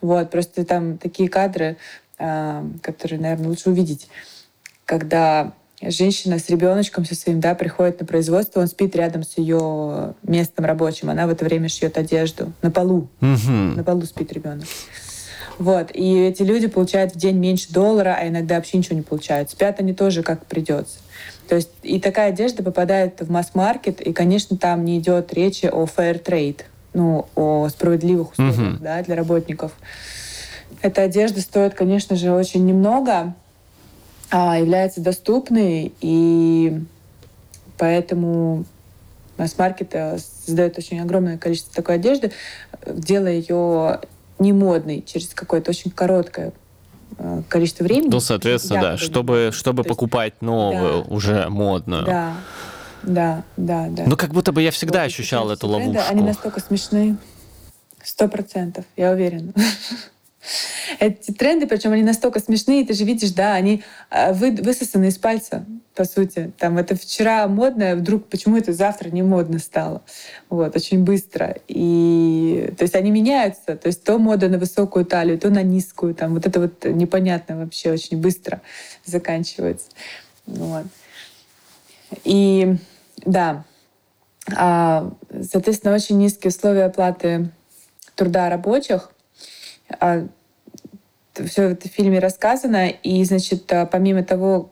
Вот, 0.00 0.30
просто 0.30 0.64
там 0.64 0.98
такие 0.98 1.28
кадры, 1.28 1.76
э, 2.18 2.64
которые, 2.82 3.20
наверное, 3.20 3.48
лучше 3.48 3.70
увидеть, 3.70 4.08
когда 4.84 5.52
женщина 5.82 6.38
с 6.38 6.48
ребеночком 6.48 7.04
со 7.04 7.14
своим, 7.14 7.40
да, 7.40 7.54
приходит 7.54 8.00
на 8.00 8.06
производство, 8.06 8.60
он 8.60 8.66
спит 8.66 8.96
рядом 8.96 9.22
с 9.22 9.38
ее 9.38 10.14
местом 10.22 10.64
рабочим, 10.64 11.10
она 11.10 11.26
в 11.26 11.30
это 11.30 11.44
время 11.44 11.68
шьет 11.68 11.98
одежду 11.98 12.52
на 12.62 12.70
полу, 12.70 13.08
угу. 13.20 13.52
на 13.52 13.84
полу 13.84 14.02
спит 14.02 14.32
ребенок. 14.32 14.66
Вот. 15.58 15.90
И 15.94 16.18
эти 16.18 16.42
люди 16.42 16.66
получают 16.66 17.14
в 17.14 17.16
день 17.16 17.36
меньше 17.38 17.72
доллара, 17.72 18.16
а 18.18 18.28
иногда 18.28 18.56
вообще 18.56 18.78
ничего 18.78 18.96
не 18.96 19.02
получают. 19.02 19.50
Спят 19.50 19.80
они 19.80 19.94
тоже 19.94 20.22
как 20.22 20.44
придется. 20.46 20.98
То 21.48 21.54
есть 21.54 21.70
и 21.82 22.00
такая 22.00 22.30
одежда 22.30 22.62
попадает 22.62 23.20
в 23.20 23.30
масс-маркет, 23.30 24.00
и, 24.00 24.12
конечно, 24.12 24.56
там 24.56 24.84
не 24.84 24.98
идет 24.98 25.32
речи 25.32 25.66
о 25.66 25.84
fair 25.84 26.22
trade, 26.22 26.62
ну, 26.92 27.26
о 27.34 27.68
справедливых 27.68 28.32
условиях 28.32 28.58
mm-hmm. 28.58 28.82
да, 28.82 29.02
для 29.02 29.16
работников. 29.16 29.72
Эта 30.82 31.02
одежда 31.02 31.40
стоит, 31.40 31.74
конечно 31.74 32.16
же, 32.16 32.32
очень 32.32 32.66
немного, 32.66 33.34
является 34.30 35.00
доступной, 35.00 35.92
и 36.00 36.80
поэтому 37.78 38.64
масс-маркет 39.38 39.94
создает 40.44 40.78
очень 40.78 41.00
огромное 41.00 41.38
количество 41.38 41.72
такой 41.74 41.96
одежды, 41.96 42.32
делая 42.86 43.34
ее 43.34 44.00
не 44.38 44.52
модной 44.52 45.02
через 45.06 45.28
какое-то 45.28 45.70
очень 45.70 45.90
короткое 45.90 46.52
Э, 47.18 47.42
количество 47.48 47.84
времени. 47.84 48.10
Ну, 48.10 48.20
соответственно, 48.20 48.80
да, 48.80 48.96
чтобы, 48.98 49.50
чтобы 49.52 49.84
покупать 49.84 50.34
есть, 50.34 50.42
новую, 50.42 51.04
да, 51.04 51.14
уже 51.14 51.48
модную. 51.48 52.04
Да, 52.04 52.34
да, 53.02 53.44
да, 53.56 53.86
да. 53.88 54.04
Ну, 54.06 54.16
как 54.16 54.32
будто 54.32 54.52
бы 54.52 54.62
я 54.62 54.70
всегда 54.70 55.00
вот, 55.00 55.06
ощущал 55.06 55.50
эту 55.50 55.66
ловушку. 55.66 56.02
Они 56.08 56.22
настолько 56.22 56.60
смешные. 56.60 57.16
Сто 58.02 58.28
процентов, 58.28 58.84
я 58.96 59.12
уверена. 59.12 59.52
Эти 60.98 61.32
тренды, 61.32 61.66
причем 61.66 61.92
они 61.92 62.02
настолько 62.02 62.40
смешные, 62.40 62.84
ты 62.84 62.94
же 62.94 63.04
видишь, 63.04 63.30
да, 63.32 63.54
они 63.54 63.82
а, 64.10 64.32
вы, 64.32 64.52
высосаны 64.52 65.08
из 65.08 65.18
пальца, 65.18 65.64
по 65.94 66.04
сути. 66.04 66.52
Там 66.58 66.78
это 66.78 66.94
вчера 66.94 67.48
модно, 67.48 67.96
вдруг 67.96 68.28
почему 68.28 68.56
это 68.56 68.72
завтра 68.72 69.10
не 69.10 69.22
модно 69.22 69.58
стало. 69.58 70.02
Вот, 70.48 70.76
очень 70.76 71.02
быстро. 71.02 71.56
И 71.66 72.72
то 72.76 72.82
есть 72.82 72.94
они 72.94 73.10
меняются. 73.10 73.76
То 73.76 73.88
есть 73.88 74.04
то 74.04 74.18
мода 74.18 74.48
на 74.48 74.58
высокую 74.58 75.06
талию, 75.06 75.38
то 75.38 75.50
на 75.50 75.62
низкую. 75.62 76.14
Там 76.14 76.34
вот 76.34 76.46
это 76.46 76.60
вот 76.60 76.84
непонятно 76.84 77.56
вообще 77.56 77.90
очень 77.90 78.20
быстро 78.20 78.60
заканчивается. 79.04 79.86
Вот. 80.46 80.84
И 82.24 82.76
да, 83.24 83.64
а, 84.54 85.10
соответственно, 85.42 85.94
очень 85.94 86.18
низкие 86.18 86.50
условия 86.50 86.84
оплаты 86.84 87.50
труда 88.14 88.48
рабочих. 88.48 89.10
А, 89.88 90.26
все 91.34 91.74
в 91.74 91.88
фильме 91.88 92.18
рассказано. 92.18 92.88
И, 92.88 93.24
значит, 93.24 93.70
а, 93.72 93.86
помимо 93.86 94.22
того, 94.22 94.70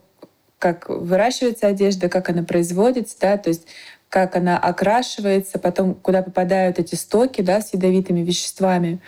как 0.59 0.89
выращивается 0.89 1.67
одежда, 1.67 2.09
как 2.09 2.29
она 2.29 2.43
производится, 2.43 3.17
да, 3.19 3.37
то 3.37 3.49
есть 3.49 3.67
как 4.09 4.35
она 4.35 4.57
окрашивается, 4.57 5.59
потом 5.59 5.95
куда 5.95 6.21
попадают 6.21 6.79
эти 6.79 6.95
стоки 6.95 7.41
да, 7.41 7.61
с 7.61 7.73
ядовитыми 7.73 8.21
веществами. 8.21 8.99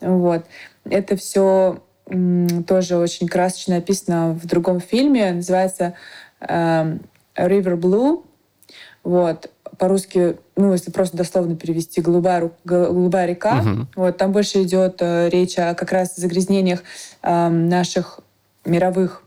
Вот. 0.00 0.44
Это 0.84 1.16
все 1.16 1.82
тоже 2.66 2.96
очень 2.96 3.28
красочно 3.28 3.76
описано 3.76 4.32
в 4.32 4.46
другом 4.46 4.80
фильме. 4.80 5.32
Называется 5.32 5.94
э, 6.40 6.98
River 7.36 7.76
Blue. 7.76 8.24
Вот 9.02 9.50
по-русски, 9.78 10.36
ну, 10.56 10.72
если 10.72 10.90
просто 10.90 11.16
дословно 11.16 11.56
перевести, 11.56 12.00
голубая, 12.00 12.50
голубая 12.64 13.26
река. 13.26 13.60
Угу. 13.60 13.86
Вот, 13.96 14.16
там 14.16 14.32
больше 14.32 14.62
идет 14.62 14.96
э, 15.00 15.28
речь 15.28 15.58
о 15.58 15.74
как 15.74 15.92
раз 15.92 16.16
загрязнениях 16.16 16.82
э, 17.22 17.48
наших 17.48 18.20
мировых 18.64 19.24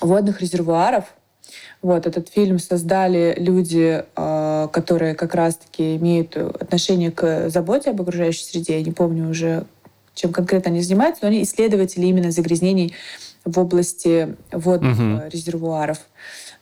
водных 0.00 0.40
резервуаров. 0.40 1.04
Вот, 1.82 2.06
этот 2.06 2.28
фильм 2.28 2.58
создали 2.58 3.34
люди, 3.38 4.04
э, 4.16 4.68
которые 4.72 5.14
как 5.14 5.34
раз-таки 5.34 5.96
имеют 5.96 6.36
отношение 6.36 7.10
к 7.10 7.50
заботе 7.50 7.90
об 7.90 8.00
окружающей 8.00 8.44
среде. 8.44 8.78
Я 8.78 8.84
не 8.84 8.92
помню 8.92 9.28
уже, 9.28 9.64
чем 10.14 10.32
конкретно 10.32 10.70
они 10.70 10.82
занимаются, 10.82 11.24
но 11.24 11.28
они 11.28 11.42
исследователи 11.42 12.06
именно 12.06 12.30
загрязнений 12.30 12.94
в 13.44 13.58
области 13.58 14.36
водных 14.52 14.98
угу. 14.98 15.28
резервуаров. 15.30 15.98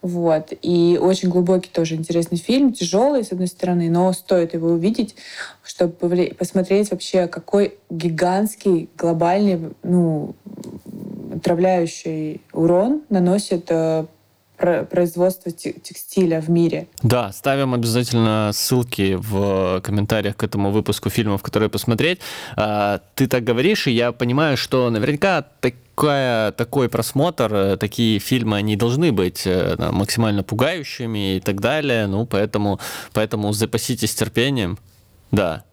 Вот. 0.07 0.53
И 0.63 0.99
очень 1.01 1.29
глубокий 1.29 1.69
тоже 1.69 1.97
интересный 1.97 2.39
фильм, 2.39 2.73
тяжелый, 2.73 3.25
с 3.25 3.33
одной 3.33 3.49
стороны, 3.49 3.91
но 3.91 4.13
стоит 4.13 4.55
его 4.55 4.69
увидеть, 4.69 5.17
чтобы 5.65 6.33
посмотреть 6.39 6.91
вообще, 6.93 7.27
какой 7.27 7.75
гигантский, 7.91 8.89
глобальный, 8.97 9.75
ну, 9.83 10.37
отравляющий 11.35 12.41
урон 12.53 13.03
наносит 13.09 13.71
производства 14.57 15.53
текстиля 15.53 16.41
в 16.41 16.49
мире. 16.49 16.87
Да, 17.03 17.33
ставим 17.33 17.75
обязательно 17.75 18.51
ссылки 18.55 19.19
в 19.21 19.81
комментариях 19.83 20.37
к 20.37 20.43
этому 20.43 20.71
выпуску 20.71 21.11
фильмов, 21.11 21.43
которые 21.43 21.69
посмотреть. 21.69 22.21
А, 22.57 23.01
ты 23.15 23.27
так 23.27 23.45
говоришь, 23.45 23.87
и 23.87 23.91
я 23.91 24.13
понимаю, 24.13 24.57
что 24.57 24.89
наверняка 24.89 25.45
такая, 25.97 26.53
такой 26.53 26.89
просмотр, 26.89 27.55
э, 27.55 27.77
такие 27.77 28.19
фильмы, 28.19 28.59
они 28.59 28.77
должны 28.77 29.13
быть 29.13 29.47
э, 29.47 29.77
максимально 29.93 30.43
пугающими 30.43 31.37
и 31.37 31.41
так 31.41 31.61
далее. 31.61 32.07
Ну, 32.07 32.27
поэтому, 32.27 32.79
поэтому 33.13 33.53
запаситесь 33.53 34.15
терпением. 34.15 34.79
Да. 35.33 35.65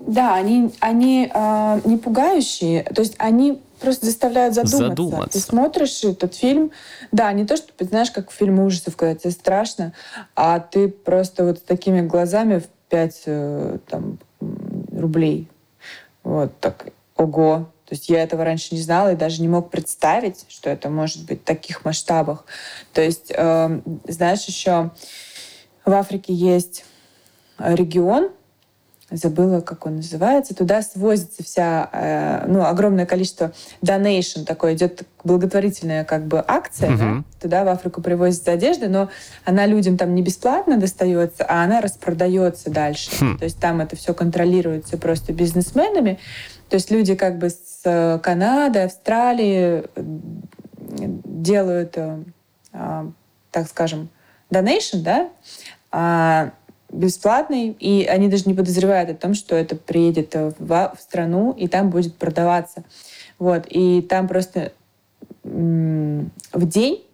Да, 0.00 0.34
они, 0.34 0.72
они 0.80 1.30
э, 1.32 1.80
не 1.84 1.98
пугающие, 1.98 2.84
то 2.84 3.02
есть 3.02 3.14
они 3.18 3.60
просто 3.80 4.06
заставляют 4.06 4.54
задуматься. 4.54 4.88
задуматься. 4.88 5.38
Ты 5.38 5.44
смотришь 5.44 6.04
этот 6.04 6.34
фильм, 6.34 6.70
да, 7.12 7.30
не 7.32 7.44
то, 7.44 7.56
что, 7.56 7.72
знаешь, 7.80 8.10
как 8.10 8.30
в 8.30 8.34
фильме 8.34 8.62
ужасов, 8.62 8.96
когда 8.96 9.14
тебе 9.14 9.30
страшно, 9.30 9.92
а 10.34 10.58
ты 10.58 10.88
просто 10.88 11.44
вот 11.44 11.58
с 11.58 11.62
такими 11.62 12.00
глазами 12.00 12.60
в 12.60 12.66
5 12.88 13.22
э, 13.26 13.78
там, 13.88 14.18
рублей. 14.90 15.48
Вот 16.22 16.58
так, 16.60 16.86
ого. 17.16 17.66
То 17.90 17.96
есть 17.96 18.08
я 18.08 18.22
этого 18.22 18.44
раньше 18.44 18.72
не 18.72 18.80
знала 18.80 19.12
и 19.12 19.16
даже 19.16 19.42
не 19.42 19.48
мог 19.48 19.68
представить, 19.68 20.46
что 20.48 20.70
это 20.70 20.88
может 20.88 21.26
быть 21.26 21.42
в 21.42 21.44
таких 21.44 21.84
масштабах. 21.84 22.44
То 22.92 23.02
есть, 23.02 23.32
э, 23.34 23.80
знаешь, 24.06 24.44
еще 24.44 24.92
в 25.84 25.92
Африке 25.92 26.32
есть 26.32 26.84
регион, 27.58 28.30
забыла, 29.10 29.60
как 29.60 29.86
он 29.86 29.96
называется, 29.96 30.54
туда 30.54 30.82
свозится 30.82 31.42
вся, 31.42 31.88
э, 31.92 32.44
ну, 32.46 32.64
огромное 32.64 33.06
количество 33.06 33.52
donation, 33.82 34.44
такое 34.44 34.74
идет 34.74 35.02
благотворительная 35.24 36.04
как 36.04 36.26
бы 36.26 36.44
акция, 36.46 36.90
uh-huh. 36.90 37.16
да? 37.16 37.24
туда 37.40 37.64
в 37.64 37.68
Африку 37.70 38.02
привозится 38.02 38.52
одежда, 38.52 38.88
но 38.88 39.08
она 39.44 39.66
людям 39.66 39.96
там 39.96 40.14
не 40.14 40.22
бесплатно 40.22 40.76
достается, 40.76 41.44
а 41.44 41.64
она 41.64 41.80
распродается 41.80 42.70
дальше. 42.70 43.10
Uh-huh. 43.10 43.38
То 43.38 43.44
есть 43.44 43.58
там 43.58 43.80
это 43.80 43.96
все 43.96 44.14
контролируется 44.14 44.96
просто 44.96 45.32
бизнесменами. 45.32 46.20
То 46.70 46.76
есть 46.76 46.90
люди 46.90 47.16
как 47.16 47.38
бы 47.38 47.50
с 47.50 47.80
э, 47.84 48.18
Канады, 48.20 48.78
Австралии 48.80 49.84
делают, 50.78 51.96
э, 51.96 52.22
так 53.50 53.68
скажем, 53.68 54.08
donation, 54.50 55.02
да, 55.02 55.30
а 55.90 56.52
бесплатный, 56.88 57.70
и 57.70 58.04
они 58.04 58.28
даже 58.28 58.44
не 58.46 58.54
подозревают 58.54 59.10
о 59.10 59.14
том, 59.14 59.34
что 59.34 59.56
это 59.56 59.74
приедет 59.74 60.34
в 60.34 60.96
страну, 60.98 61.52
и 61.52 61.66
там 61.68 61.90
будет 61.90 62.16
продаваться. 62.16 62.84
Вот. 63.38 63.66
И 63.68 64.02
там 64.02 64.28
просто 64.28 64.72
в 65.42 66.68
день 66.68 67.04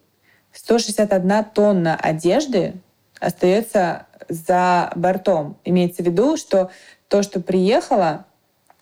161 0.53 1.45
тонна 1.53 1.95
одежды 1.95 2.73
остается 3.19 4.05
за 4.29 4.91
бортом. 4.95 5.57
Имеется 5.63 6.03
в 6.03 6.05
виду, 6.05 6.37
что 6.37 6.69
то, 7.07 7.23
что 7.23 7.39
приехало, 7.39 8.25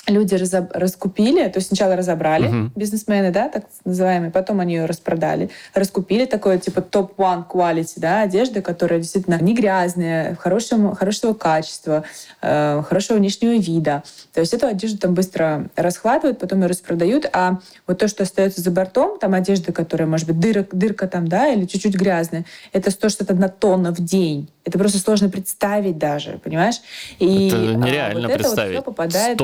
люди 0.07 0.35
разоб... 0.35 0.71
раскупили, 0.73 1.47
то 1.47 1.57
есть 1.57 1.67
сначала 1.67 1.95
разобрали 1.95 2.49
uh-huh. 2.49 2.69
бизнесмены, 2.75 3.31
да, 3.31 3.49
так 3.49 3.65
называемые, 3.83 4.31
потом 4.31 4.59
они 4.59 4.75
ее 4.75 4.85
распродали, 4.85 5.49
раскупили 5.73 6.25
такое 6.25 6.57
типа 6.57 6.81
топ-one 6.81 7.45
quality, 7.47 7.93
да, 7.97 8.21
одежды, 8.21 8.61
которая 8.61 8.99
действительно 8.99 9.39
не 9.41 9.53
грязная, 9.53 10.35
хорошего, 10.35 10.95
хорошего 10.95 11.33
качества, 11.33 12.03
э, 12.41 12.83
хорошего 12.87 13.17
внешнего 13.17 13.57
вида. 13.57 14.03
То 14.33 14.41
есть 14.41 14.53
эту 14.53 14.67
одежду 14.67 14.97
там 14.99 15.13
быстро 15.13 15.69
расхватывают, 15.75 16.39
потом 16.39 16.61
ее 16.61 16.67
распродают, 16.67 17.29
а 17.33 17.59
вот 17.87 17.99
то, 17.99 18.07
что 18.07 18.23
остается 18.23 18.61
за 18.61 18.71
бортом, 18.71 19.17
там 19.19 19.33
одежда, 19.33 19.71
которая, 19.71 20.07
может 20.07 20.27
быть, 20.27 20.39
дырка, 20.39 20.75
дырка 20.75 21.07
там, 21.07 21.27
да, 21.27 21.47
или 21.47 21.65
чуть-чуть 21.65 21.95
грязная, 21.95 22.45
это 22.73 22.91
161 22.91 23.49
тонна 23.59 23.91
в 23.91 23.99
день. 23.99 24.49
Это 24.65 24.79
просто 24.79 24.97
сложно 24.97 25.29
представить 25.29 25.99
даже, 25.99 26.39
понимаешь? 26.43 26.81
И 27.19 27.47
это 27.47 27.57
нереально 27.57 28.25
а, 28.25 28.29
вот 28.29 28.37
представить. 28.37 28.71
Это 28.71 28.77
вот 28.77 28.85
попадает... 28.85 29.37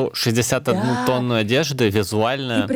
161 0.60 0.82
да. 0.82 1.06
тонну 1.06 1.36
одежды 1.36 1.89
визуально 1.89 2.68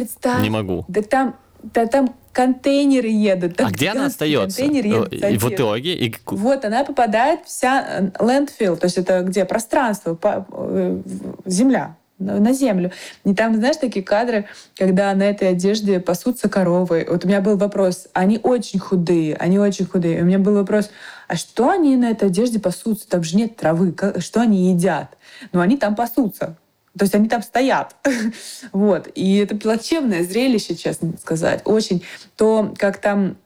не 0.41 0.49
могу. 0.49 0.85
Да 0.87 1.01
там, 1.01 1.35
да 1.61 1.85
там 1.87 2.15
контейнеры 2.31 3.07
едут. 3.07 3.59
а 3.59 3.69
где 3.69 3.89
она 3.89 4.05
остается? 4.07 4.63
Едут, 4.63 5.13
и 5.13 5.37
в 5.37 5.49
итоге? 5.49 5.95
И... 5.95 6.15
Вот 6.25 6.65
она 6.65 6.83
попадает 6.83 7.41
вся 7.45 8.11
э, 8.17 8.45
то 8.45 8.79
есть 8.83 8.97
это 8.97 9.21
где? 9.21 9.45
Пространство, 9.45 10.17
э, 10.23 11.01
земля 11.45 11.95
на 12.17 12.53
землю. 12.53 12.91
И 13.25 13.35
там, 13.35 13.55
знаешь, 13.55 13.75
такие 13.75 14.03
кадры, 14.03 14.45
когда 14.77 15.13
на 15.13 15.23
этой 15.23 15.49
одежде 15.49 15.99
пасутся 15.99 16.47
коровы. 16.47 17.05
Вот 17.09 17.25
у 17.25 17.27
меня 17.27 17.41
был 17.41 17.57
вопрос, 17.57 18.07
они 18.13 18.39
очень 18.41 18.79
худые, 18.79 19.35
они 19.35 19.59
очень 19.59 19.85
худые. 19.85 20.21
У 20.21 20.25
меня 20.25 20.39
был 20.39 20.53
вопрос, 20.53 20.91
а 21.27 21.35
что 21.35 21.69
они 21.69 21.97
на 21.97 22.11
этой 22.11 22.29
одежде 22.29 22.59
пасутся? 22.59 23.09
Там 23.09 23.23
же 23.23 23.35
нет 23.35 23.57
травы, 23.57 23.93
что 24.19 24.39
они 24.39 24.71
едят? 24.71 25.17
Ну, 25.51 25.59
они 25.59 25.75
там 25.75 25.93
пасутся. 25.93 26.55
То 26.97 27.03
есть 27.03 27.15
они 27.15 27.27
там 27.27 27.41
стоят. 27.41 27.95
вот. 28.71 29.09
И 29.15 29.37
это 29.37 29.55
плачевное 29.55 30.23
зрелище, 30.23 30.75
честно 30.75 31.13
сказать. 31.19 31.61
Очень. 31.65 32.03
То, 32.35 32.73
как 32.77 32.97
там 32.97 33.37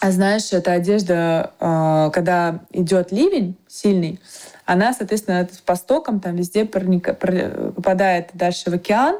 а 0.00 0.12
знаешь, 0.12 0.52
эта 0.52 0.72
одежда, 0.72 1.54
а, 1.58 2.10
когда 2.10 2.60
идет 2.70 3.10
ливень 3.10 3.56
сильный, 3.66 4.20
она, 4.64 4.92
соответственно, 4.92 5.48
по 5.66 5.74
стокам 5.74 6.20
там 6.20 6.36
везде 6.36 6.64
попадает 6.64 8.30
дальше 8.32 8.70
в 8.70 8.74
океан, 8.74 9.18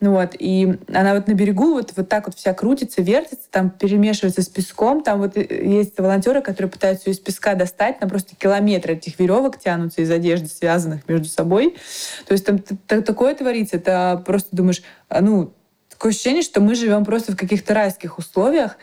вот, 0.00 0.34
и 0.38 0.78
она 0.92 1.14
вот 1.14 1.28
на 1.28 1.32
берегу 1.32 1.74
вот, 1.74 1.92
вот 1.96 2.08
так 2.08 2.26
вот 2.26 2.36
вся 2.36 2.52
крутится, 2.52 3.00
вертится, 3.00 3.48
там 3.50 3.70
перемешивается 3.70 4.42
с 4.42 4.48
песком. 4.48 5.02
Там 5.02 5.20
вот 5.20 5.36
есть 5.36 5.98
волонтеры, 5.98 6.42
которые 6.42 6.70
пытаются 6.70 7.08
ее 7.08 7.14
из 7.14 7.20
песка 7.20 7.54
достать, 7.54 8.00
там 8.00 8.10
просто 8.10 8.36
километры 8.36 8.94
этих 8.94 9.18
веревок 9.18 9.58
тянутся 9.58 10.02
из 10.02 10.10
одежды, 10.10 10.48
связанных 10.48 11.08
между 11.08 11.28
собой. 11.28 11.76
То 12.26 12.32
есть 12.32 12.44
там 12.44 12.58
такое 13.02 13.34
творится, 13.34 13.76
это 13.76 14.22
просто 14.26 14.54
думаешь, 14.54 14.82
а, 15.08 15.20
ну, 15.20 15.52
такое 15.88 16.10
ощущение, 16.10 16.42
что 16.42 16.60
мы 16.60 16.74
живем 16.74 17.04
просто 17.04 17.32
в 17.32 17.36
каких-то 17.36 17.72
райских 17.72 18.18
условиях, 18.18 18.76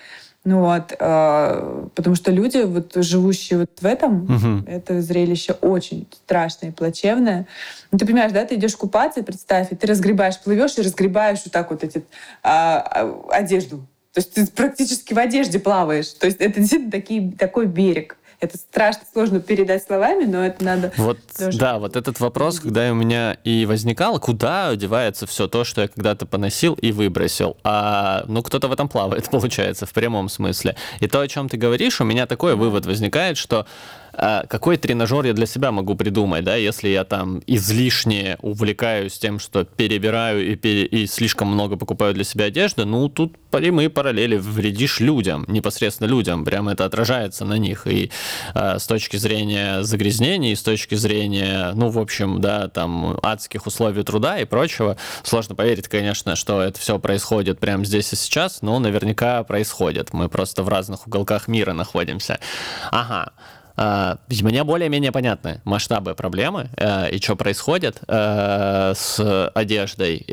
ну 0.44 0.62
вот, 0.62 0.94
э, 0.98 1.88
потому 1.94 2.16
что 2.16 2.32
люди, 2.32 2.64
вот 2.64 2.94
живущие 2.96 3.60
вот 3.60 3.70
в 3.80 3.86
этом, 3.86 4.24
угу. 4.24 4.68
это 4.68 5.02
зрелище 5.02 5.54
очень 5.62 6.08
страшное 6.12 6.72
и 6.72 6.74
плачевное. 6.74 7.48
Ну, 7.92 8.00
ты 8.00 8.08
понимаешь, 8.08 8.32
да, 8.32 8.44
ты 8.44 8.56
идешь 8.56 8.76
купаться, 8.76 9.22
представь, 9.22 9.72
и 9.72 9.76
ты 9.76 9.86
разгребаешь, 9.86 10.40
плывешь 10.40 10.78
и 10.78 10.82
разгребаешь 10.82 11.42
вот 11.46 11.54
так 11.54 11.70
вот 11.70 11.84
эти 11.84 12.04
э, 12.44 13.14
одежду. 13.30 13.86
То 14.14 14.20
есть 14.20 14.34
ты 14.34 14.48
практически 14.48 15.14
в 15.14 15.20
одежде 15.20 15.60
плаваешь. 15.60 16.10
То 16.10 16.26
есть 16.26 16.40
это 16.42 16.60
действительно 16.60 16.92
такие, 16.92 17.32
такой 17.32 17.68
берег. 17.68 18.18
Это 18.42 18.58
страшно 18.58 19.04
сложно 19.14 19.40
передать 19.40 19.84
словами, 19.84 20.26
но 20.26 20.44
это 20.44 20.66
надо. 20.66 20.92
Вот, 20.98 21.20
тоже... 21.38 21.60
да, 21.60 21.78
вот 21.78 21.96
этот 21.96 22.20
вопрос, 22.20 22.60
когда 22.60 22.92
у 22.92 22.96
меня 22.96 23.38
и 23.44 23.68
возникал, 23.68 24.20
куда 24.20 24.76
девается 24.76 25.28
все 25.28 25.48
то, 25.48 25.64
что 25.64 25.82
я 25.82 25.88
когда-то 25.88 26.26
поносил 26.26 26.74
и 26.74 26.92
выбросил. 26.92 27.56
А, 27.64 28.24
ну, 28.28 28.42
кто-то 28.42 28.68
в 28.68 28.72
этом 28.72 28.90
плавает, 28.90 29.30
получается, 29.32 29.86
в 29.86 29.94
прямом 29.94 30.28
смысле. 30.28 30.76
И 31.00 31.08
то, 31.08 31.20
о 31.20 31.28
чем 31.28 31.50
ты 31.50 31.58
говоришь, 31.58 32.02
у 32.02 32.04
меня 32.04 32.26
такой 32.26 32.56
вывод 32.56 32.88
возникает, 32.88 33.38
что 33.38 33.68
какой 34.14 34.78
тренажер 34.78 35.26
я 35.26 35.34
для 35.34 35.46
себя 35.46 35.72
могу 35.72 35.96
придумать, 35.96 36.44
да, 36.44 36.56
если 36.56 36.90
я 36.90 37.04
там 37.04 37.42
излишне 37.48 38.38
увлекаюсь 38.42 39.18
тем, 39.18 39.40
что 39.40 39.64
перебираю 39.64 40.52
и, 40.52 40.56
пере, 40.56 40.86
и 40.86 41.08
слишком 41.08 41.48
много 41.48 41.78
покупаю 41.78 42.14
для 42.14 42.24
себя 42.24 42.46
одежды, 42.46 42.86
ну, 42.86 43.10
тут 43.10 43.38
прямые 43.52 43.90
параллели, 43.90 44.38
вредишь 44.38 45.00
людям, 45.00 45.46
непосредственно 45.48 46.08
людям, 46.08 46.46
прямо 46.46 46.74
это 46.74 46.86
отражается 46.86 47.46
на 47.46 47.58
них. 47.58 47.88
И 47.88 48.12
э, 48.54 48.80
с 48.80 48.88
точки 48.88 49.18
зрения 49.18 49.84
загрязнений, 49.84 50.56
с 50.56 50.64
точки 50.64 50.96
зрения, 50.96 51.72
ну, 51.76 51.90
в 51.90 52.00
общем, 52.00 52.42
да, 52.42 52.68
там, 52.68 53.18
адских 53.22 53.68
условий 53.68 54.04
труда 54.04 54.40
и 54.40 54.46
прочего, 54.46 54.98
сложно 55.24 55.56
поверить, 55.56 55.88
конечно, 55.88 56.36
что 56.36 56.62
это 56.62 56.80
все 56.80 57.00
происходит 57.00 57.60
прямо 57.60 57.86
здесь 57.86 58.14
и 58.14 58.16
сейчас, 58.16 58.62
но 58.62 58.80
наверняка 58.80 59.44
происходит, 59.44 60.14
мы 60.14 60.30
просто 60.30 60.64
в 60.64 60.70
разных 60.70 61.08
уголках 61.08 61.48
мира 61.48 61.74
находимся. 61.74 62.40
Ага, 62.92 63.34
мне 64.42 64.64
более-менее 64.64 65.12
понятны 65.12 65.62
масштабы 65.64 66.16
проблемы 66.16 66.70
uh, 66.76 67.10
и 67.10 67.22
что 67.22 67.36
происходит 67.36 68.02
uh, 68.08 68.94
с 68.96 69.50
одеждой. 69.54 70.26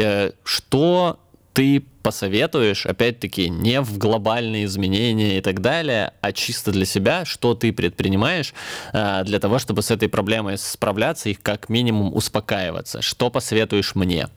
Что 0.44 1.18
ты 1.52 1.80
посоветуешь, 2.02 2.86
опять-таки, 2.86 3.48
не 3.48 3.80
в 3.80 3.98
глобальные 3.98 4.66
изменения 4.66 5.38
и 5.38 5.40
так 5.40 5.60
далее, 5.60 6.12
а 6.20 6.32
чисто 6.32 6.70
для 6.70 6.84
себя, 6.84 7.24
что 7.24 7.54
ты 7.54 7.72
предпринимаешь 7.72 8.54
для 8.92 9.40
того, 9.40 9.58
чтобы 9.58 9.82
с 9.82 9.90
этой 9.90 10.08
проблемой 10.08 10.56
справляться 10.56 11.28
и 11.30 11.34
как 11.34 11.68
минимум 11.68 12.14
успокаиваться? 12.14 13.02
Что 13.02 13.28
посоветуешь 13.30 13.96
мне? 13.96 14.28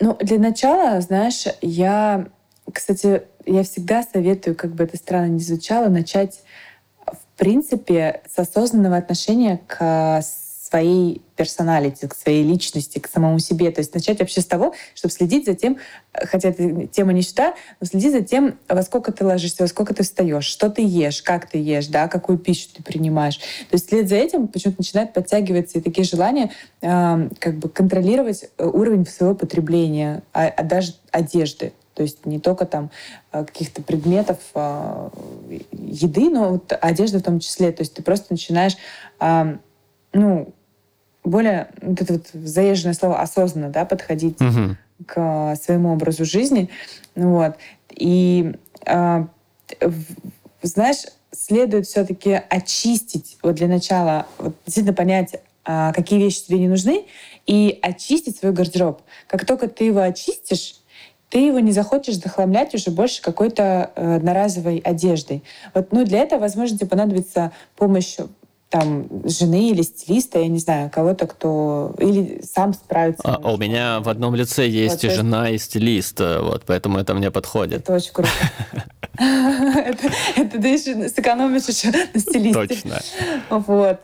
Ну, 0.00 0.16
для 0.20 0.38
начала, 0.38 1.00
знаешь, 1.02 1.44
я, 1.60 2.28
кстати, 2.72 3.22
я 3.44 3.62
всегда 3.64 4.02
советую, 4.02 4.56
как 4.56 4.74
бы 4.74 4.84
это 4.84 4.96
странно 4.96 5.32
ни 5.32 5.38
звучало, 5.38 5.88
начать 5.88 6.40
принципе, 7.42 8.20
с 8.32 8.38
осознанного 8.38 8.96
отношения 8.98 9.60
к 9.66 10.22
своей 10.22 11.22
персоналити, 11.34 12.06
к 12.06 12.14
своей 12.14 12.44
личности, 12.44 13.00
к 13.00 13.08
самому 13.08 13.40
себе. 13.40 13.72
То 13.72 13.80
есть 13.80 13.92
начать 13.92 14.20
вообще 14.20 14.40
с 14.40 14.46
того, 14.46 14.74
чтобы 14.94 15.12
следить 15.12 15.46
за 15.46 15.54
тем, 15.54 15.78
хотя 16.12 16.50
эта 16.50 16.86
тема 16.86 17.12
не 17.12 17.22
сюда, 17.22 17.54
но 17.80 17.86
следить 17.88 18.12
за 18.12 18.20
тем, 18.20 18.58
во 18.68 18.80
сколько 18.84 19.10
ты 19.10 19.26
ложишься, 19.26 19.64
во 19.64 19.66
сколько 19.66 19.92
ты 19.92 20.04
встаешь, 20.04 20.44
что 20.44 20.70
ты 20.70 20.82
ешь, 20.82 21.20
как 21.20 21.50
ты 21.50 21.58
ешь, 21.58 21.88
да, 21.88 22.06
какую 22.06 22.38
пищу 22.38 22.68
ты 22.76 22.82
принимаешь. 22.84 23.38
То 23.38 23.72
есть 23.74 23.88
след 23.88 24.08
за 24.08 24.14
этим 24.14 24.46
почему-то 24.46 24.78
начинает 24.78 25.12
подтягиваться 25.12 25.78
и 25.78 25.82
такие 25.82 26.04
желания 26.04 26.52
э, 26.80 27.28
как 27.40 27.56
бы 27.56 27.68
контролировать 27.68 28.44
э, 28.56 28.64
уровень 28.64 29.04
своего 29.04 29.34
потребления, 29.34 30.22
а, 30.32 30.46
а 30.46 30.62
даже 30.62 30.94
одежды. 31.10 31.72
То 31.94 32.02
есть 32.02 32.26
не 32.26 32.38
только 32.40 32.64
там 32.64 32.90
э, 33.32 33.44
каких-то 33.44 33.82
предметов 33.82 34.38
э, 34.54 35.10
еды, 35.72 36.30
но 36.30 36.50
вот 36.50 36.72
одежды 36.80 37.18
в 37.18 37.22
том 37.22 37.40
числе. 37.40 37.72
То 37.72 37.82
есть 37.82 37.94
ты 37.94 38.02
просто 38.02 38.26
начинаешь, 38.30 38.76
ну, 40.12 40.52
более, 41.24 41.68
вот 41.80 42.00
это 42.00 42.14
вот 42.14 42.26
заезженное 42.32 42.94
слово 42.94 43.20
осознанно, 43.20 43.68
да, 43.70 43.84
подходить 43.84 44.40
угу. 44.40 44.76
к 45.06 45.54
своему 45.56 45.92
образу 45.92 46.24
жизни. 46.24 46.68
Вот. 47.14 47.56
И 47.90 48.54
знаешь, 50.62 51.04
следует 51.30 51.86
все-таки 51.86 52.42
очистить, 52.48 53.38
вот 53.42 53.54
для 53.54 53.68
начала, 53.68 54.26
вот 54.38 54.54
действительно 54.66 54.94
понять, 54.94 55.36
какие 55.64 56.18
вещи 56.18 56.44
тебе 56.46 56.58
не 56.58 56.68
нужны, 56.68 57.06
и 57.46 57.78
очистить 57.82 58.36
свой 58.36 58.52
гардероб. 58.52 59.02
Как 59.28 59.46
только 59.46 59.68
ты 59.68 59.84
его 59.84 60.00
очистишь, 60.00 60.76
ты 61.32 61.38
его 61.38 61.60
не 61.60 61.72
захочешь 61.72 62.16
захламлять 62.16 62.74
уже 62.74 62.90
больше 62.90 63.22
какой-то 63.22 63.90
э, 63.96 64.16
одноразовой 64.16 64.78
одеждой. 64.84 65.42
Вот, 65.72 65.90
ну, 65.90 66.04
для 66.04 66.18
этого, 66.18 66.40
возможно, 66.40 66.76
тебе 66.76 66.88
понадобится 66.90 67.52
помощь 67.74 68.18
там 68.68 69.08
жены 69.24 69.70
или 69.70 69.80
стилиста, 69.80 70.40
я 70.40 70.48
не 70.48 70.58
знаю, 70.58 70.90
кого-то, 70.90 71.26
кто 71.26 71.94
или 71.98 72.42
сам 72.42 72.74
справится. 72.74 73.22
А, 73.24 73.50
у 73.50 73.56
меня 73.56 74.00
в 74.00 74.10
одном 74.10 74.34
лице 74.34 74.68
есть 74.68 75.04
вот, 75.04 75.10
и 75.10 75.14
жена, 75.14 75.48
и 75.48 75.56
стилист, 75.56 76.20
э, 76.20 76.40
вот, 76.40 76.64
поэтому 76.66 76.98
это 76.98 77.14
мне 77.14 77.30
подходит. 77.30 77.80
Это 77.80 77.94
очень 77.94 78.12
круто. 78.12 78.30
Это 79.18 80.60
ты 80.60 80.68
еще 80.68 81.08
сэкономишь 81.08 81.66
еще 81.66 81.90
на 81.90 82.20
стилисте. 82.20 82.52
Точно. 82.52 83.00
Вот. 83.50 84.00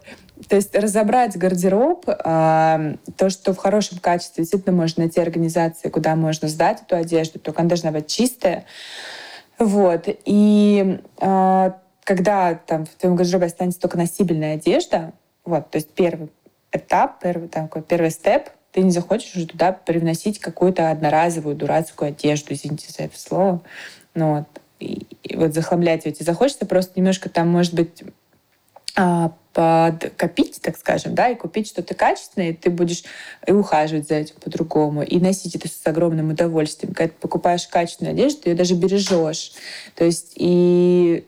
То 0.48 0.56
есть 0.56 0.74
разобрать 0.74 1.36
гардероб, 1.36 2.04
а, 2.06 2.94
то, 3.16 3.28
что 3.30 3.52
в 3.52 3.56
хорошем 3.56 3.98
качестве, 3.98 4.44
действительно 4.44 4.76
можно 4.76 5.02
найти 5.02 5.20
организации, 5.20 5.88
куда 5.88 6.14
можно 6.14 6.48
сдать 6.48 6.82
эту 6.82 6.96
одежду, 6.96 7.38
только 7.38 7.60
она 7.60 7.68
должна 7.68 7.90
быть 7.90 8.06
чистая. 8.06 8.64
Вот. 9.58 10.04
И 10.24 11.00
а, 11.18 11.78
когда 12.04 12.54
там 12.54 12.86
в 12.86 12.90
твоем 12.90 13.16
гардеробе 13.16 13.46
останется 13.46 13.80
только 13.80 13.98
носибельная 13.98 14.54
одежда, 14.54 15.12
вот, 15.44 15.70
то 15.70 15.76
есть 15.76 15.90
первый 15.92 16.30
этап, 16.72 17.20
первый, 17.20 17.48
там, 17.48 17.64
такой 17.64 17.82
первый 17.82 18.10
степ, 18.10 18.50
ты 18.72 18.82
не 18.82 18.90
захочешь 18.90 19.34
уже 19.34 19.46
туда 19.46 19.72
привносить 19.72 20.38
какую-то 20.38 20.90
одноразовую 20.90 21.56
дурацкую 21.56 22.10
одежду, 22.10 22.54
извините 22.54 22.92
за 22.92 23.04
это 23.04 23.18
слово. 23.18 23.62
Ну, 24.14 24.36
вот. 24.36 24.62
И, 24.80 25.06
вот 25.34 25.54
захламлять 25.54 26.06
эти 26.06 26.22
захочется 26.22 26.66
просто 26.66 26.92
немножко 26.96 27.28
там, 27.28 27.48
может 27.48 27.74
быть, 27.74 28.02
а, 28.96 29.32
подкопить, 29.52 30.60
так 30.62 30.76
скажем, 30.76 31.14
да, 31.14 31.28
и 31.30 31.34
купить 31.34 31.68
что-то 31.68 31.94
качественное, 31.94 32.50
и 32.50 32.52
ты 32.52 32.70
будешь 32.70 33.02
и 33.46 33.52
ухаживать 33.52 34.08
за 34.08 34.16
этим 34.16 34.36
по-другому, 34.40 35.02
и 35.02 35.18
носить 35.18 35.56
это 35.56 35.68
с 35.68 35.84
огромным 35.84 36.30
удовольствием. 36.30 36.94
Когда 36.94 37.12
ты 37.12 37.20
покупаешь 37.20 37.66
качественную 37.66 38.14
одежду, 38.14 38.42
ты 38.42 38.50
ее 38.50 38.56
даже 38.56 38.74
бережешь. 38.74 39.52
То 39.94 40.04
есть 40.04 40.32
и 40.36 41.24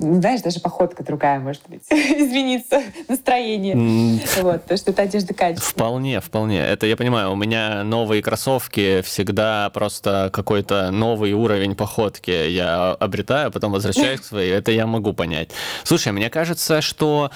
знаешь, 0.00 0.42
даже 0.42 0.60
походка 0.60 1.02
другая, 1.02 1.40
может 1.40 1.62
быть, 1.68 1.82
изменится 1.90 2.82
настроение. 3.08 3.74
Mm. 3.74 4.42
Вот, 4.42 4.64
то, 4.64 4.76
что 4.76 4.90
это 4.90 5.02
одежда 5.02 5.34
качественная. 5.34 5.72
Вполне, 5.72 6.20
вполне. 6.20 6.60
Это 6.60 6.86
я 6.86 6.96
понимаю. 6.96 7.32
У 7.32 7.36
меня 7.36 7.84
новые 7.84 8.22
кроссовки 8.22 9.02
всегда 9.02 9.70
просто 9.70 10.30
какой-то 10.32 10.90
новый 10.90 11.32
уровень 11.32 11.74
походки 11.74 12.30
я 12.30 12.92
обретаю, 12.92 13.50
потом 13.50 13.72
возвращаюсь 13.72 14.20
к 14.20 14.24
своей. 14.24 14.52
Это 14.52 14.70
я 14.72 14.86
могу 14.86 15.12
понять. 15.12 15.50
Слушай, 15.84 16.12
мне 16.12 16.30
кажется, 16.30 16.80
что 16.80 17.30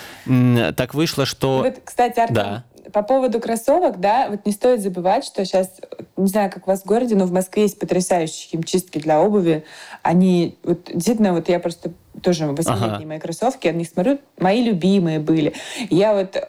так 0.76 0.94
вышло, 0.94 1.26
что... 1.26 1.58
Вот, 1.58 1.80
кстати, 1.84 2.20
Артем, 2.20 2.34
да 2.34 2.64
по 2.92 3.02
поводу 3.02 3.40
кроссовок, 3.40 4.00
да, 4.00 4.28
вот 4.30 4.46
не 4.46 4.52
стоит 4.52 4.80
забывать, 4.82 5.24
что 5.24 5.44
сейчас, 5.44 5.70
не 6.16 6.26
знаю, 6.26 6.50
как 6.50 6.66
у 6.66 6.70
вас 6.70 6.82
в 6.82 6.86
городе, 6.86 7.14
но 7.14 7.26
в 7.26 7.32
Москве 7.32 7.64
есть 7.64 7.78
потрясающие 7.78 8.48
химчистки 8.50 8.98
для 8.98 9.20
обуви. 9.20 9.64
Они, 10.02 10.58
вот 10.62 10.90
действительно, 10.92 11.32
вот 11.32 11.48
я 11.48 11.60
просто 11.60 11.92
тоже 12.22 12.46
восьмилетние 12.46 12.90
ага. 12.96 13.06
мои 13.06 13.18
кроссовки, 13.18 13.66
я 13.66 13.72
на 13.72 13.78
них 13.78 13.88
смотрю, 13.88 14.18
мои 14.38 14.62
любимые 14.62 15.20
были. 15.20 15.54
Я 15.90 16.14
вот, 16.14 16.36
э, 16.36 16.42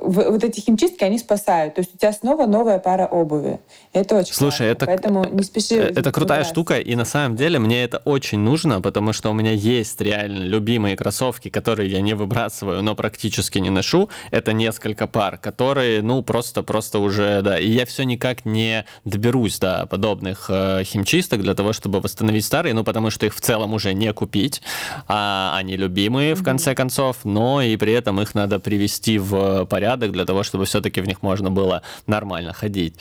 вот 0.00 0.44
эти 0.44 0.60
химчистки, 0.60 1.04
они 1.04 1.18
спасают. 1.18 1.74
То 1.74 1.80
есть 1.80 1.94
у 1.94 1.98
тебя 1.98 2.12
снова 2.12 2.46
новая 2.46 2.78
пара 2.78 3.06
обуви. 3.06 3.60
Это 3.92 4.16
очень 4.16 4.32
Слушай, 4.32 4.68
классно. 4.68 4.72
это, 4.72 4.86
Поэтому 4.86 5.24
не 5.24 5.42
спеши. 5.42 5.74
Э, 5.74 5.92
это 5.94 6.12
крутая 6.12 6.40
раз. 6.40 6.48
штука, 6.48 6.78
и 6.78 6.94
на 6.94 7.04
самом 7.04 7.36
деле 7.36 7.58
мне 7.58 7.84
это 7.84 7.98
очень 8.04 8.38
нужно, 8.38 8.80
потому 8.80 9.12
что 9.12 9.30
у 9.30 9.34
меня 9.34 9.52
есть 9.52 10.00
реально 10.00 10.44
любимые 10.44 10.96
кроссовки, 10.96 11.50
которые 11.50 11.90
я 11.90 12.00
не 12.00 12.14
выбрасываю, 12.14 12.82
но 12.82 12.94
практически 12.94 13.58
не 13.58 13.70
ношу. 13.70 14.08
Это 14.30 14.52
несколько 14.52 15.06
пар, 15.06 15.36
которые, 15.38 16.00
ну, 16.00 16.22
просто-просто 16.22 17.00
уже, 17.00 17.42
да. 17.42 17.58
И 17.58 17.68
я 17.68 17.86
все 17.86 18.04
никак 18.04 18.44
не 18.44 18.84
доберусь 19.04 19.58
до 19.58 19.86
подобных 19.86 20.46
э, 20.48 20.84
химчисток 20.84 21.42
для 21.42 21.54
того, 21.54 21.72
чтобы 21.72 22.00
восстановить 22.00 22.44
старые, 22.44 22.72
ну, 22.72 22.84
потому 22.84 23.10
что 23.10 23.26
их 23.26 23.34
в 23.34 23.40
целом 23.40 23.74
уже 23.74 23.92
не 23.94 24.12
купить 24.12 24.62
а 25.08 25.54
они 25.56 25.76
любимые, 25.76 26.34
в 26.34 26.44
конце 26.44 26.74
концов, 26.74 27.18
но 27.24 27.62
и 27.62 27.76
при 27.76 27.92
этом 27.92 28.20
их 28.20 28.34
надо 28.34 28.60
привести 28.60 29.18
в 29.18 29.64
порядок 29.64 30.12
для 30.12 30.24
того, 30.24 30.42
чтобы 30.42 30.66
все-таки 30.66 31.00
в 31.00 31.06
них 31.06 31.22
можно 31.22 31.50
было 31.50 31.82
нормально 32.06 32.52
ходить. 32.52 32.94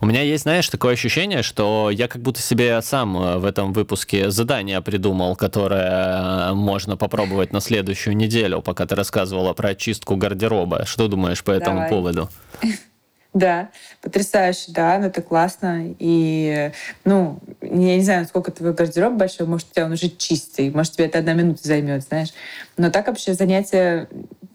У 0.00 0.06
меня 0.06 0.22
есть, 0.22 0.42
знаешь, 0.42 0.68
такое 0.68 0.94
ощущение, 0.94 1.42
что 1.42 1.90
я 1.90 2.08
как 2.08 2.22
будто 2.22 2.40
себе 2.40 2.82
сам 2.82 3.16
э, 3.16 3.38
в 3.38 3.44
этом 3.44 3.72
выпуске 3.72 4.30
задание 4.30 4.80
придумал, 4.80 5.36
которое 5.36 6.50
э, 6.50 6.54
можно 6.54 6.96
попробовать 6.96 7.52
на 7.52 7.60
следующую 7.60 8.16
неделю, 8.16 8.60
пока 8.60 8.86
ты 8.86 8.94
рассказывала 8.94 9.52
про 9.52 9.70
очистку 9.70 10.16
гардероба. 10.16 10.84
Что 10.86 11.08
думаешь 11.08 11.44
по 11.44 11.52
этому 11.52 11.76
Давай. 11.76 11.90
поводу? 11.90 12.30
Да, 13.34 13.70
потрясающе, 14.00 14.66
да, 14.68 14.96
ну 15.00 15.06
это 15.06 15.20
классно. 15.20 15.92
И, 15.98 16.70
ну, 17.04 17.40
я 17.60 17.96
не 17.96 18.02
знаю, 18.02 18.26
сколько 18.26 18.52
твой 18.52 18.72
гардероб 18.72 19.14
большой, 19.14 19.48
может, 19.48 19.68
у 19.70 19.74
тебя 19.74 19.86
он 19.86 19.92
уже 19.92 20.08
чистый, 20.08 20.70
может, 20.70 20.92
тебе 20.92 21.06
это 21.06 21.18
одна 21.18 21.32
минута 21.34 21.60
займет, 21.64 22.04
знаешь. 22.04 22.32
Но 22.76 22.92
так 22.92 23.08
вообще 23.08 23.34
занятие 23.34 24.08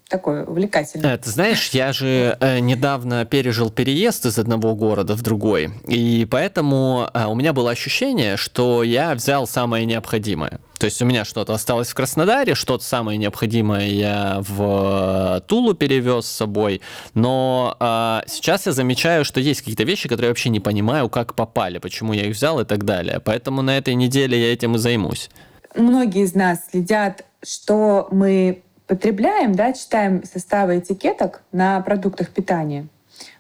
такое 0.10 0.44
увлекательное. 0.44 1.16
Э, 1.16 1.18
ты 1.18 1.30
знаешь, 1.30 1.70
я 1.70 1.94
же 1.94 2.38
э, 2.40 2.60
недавно 2.60 3.26
пережил 3.26 3.70
переезд 3.70 4.26
из 4.26 4.38
одного 4.38 4.76
города 4.76 5.16
в 5.16 5.22
другой, 5.22 5.70
и 5.88 6.28
поэтому 6.30 7.10
э, 7.14 7.26
у 7.26 7.36
меня 7.36 7.54
было 7.54 7.72
ощущение, 7.72 8.36
что 8.36 8.84
я 8.84 9.14
взял 9.14 9.48
самое 9.48 9.86
необходимое. 9.86 10.60
То 10.80 10.86
есть 10.86 11.02
у 11.02 11.06
меня 11.06 11.26
что-то 11.26 11.54
осталось 11.54 11.90
в 11.90 11.94
Краснодаре, 11.94 12.56
что-то 12.56 12.84
самое 12.84 13.18
необходимое 13.18 13.88
я 13.88 14.38
в 14.40 15.44
Тулу 15.48 15.74
перевез 15.74 16.26
с 16.26 16.32
собой, 16.32 16.82
но 17.14 17.76
э, 17.80 18.22
сейчас 18.28 18.66
я 18.66 18.72
замечаю, 18.72 19.26
что 19.26 19.40
есть 19.40 19.62
какие-то 19.62 19.84
вещи, 19.84 20.08
которые 20.10 20.28
я 20.28 20.32
вообще 20.32 20.50
не 20.50 20.60
понимаю, 20.60 21.10
как 21.10 21.36
попали, 21.36 21.78
почему 21.80 22.14
я 22.14 22.26
их 22.26 22.36
взял 22.36 22.60
и 22.60 22.66
так 22.66 22.86
далее. 22.86 23.20
Поэтому 23.24 23.62
на 23.62 23.78
этой 23.78 23.94
неделе 23.94 24.40
я 24.40 24.54
этим 24.54 24.76
и 24.76 24.78
займусь. 24.78 25.30
Многие 25.76 26.24
из 26.24 26.34
нас 26.34 26.60
следят, 26.72 27.26
что 27.44 28.08
мы 28.12 28.64
потребляем, 28.90 29.54
да, 29.54 29.72
читаем 29.72 30.24
составы 30.26 30.80
этикеток 30.80 31.44
на 31.52 31.80
продуктах 31.82 32.32
питания. 32.32 32.88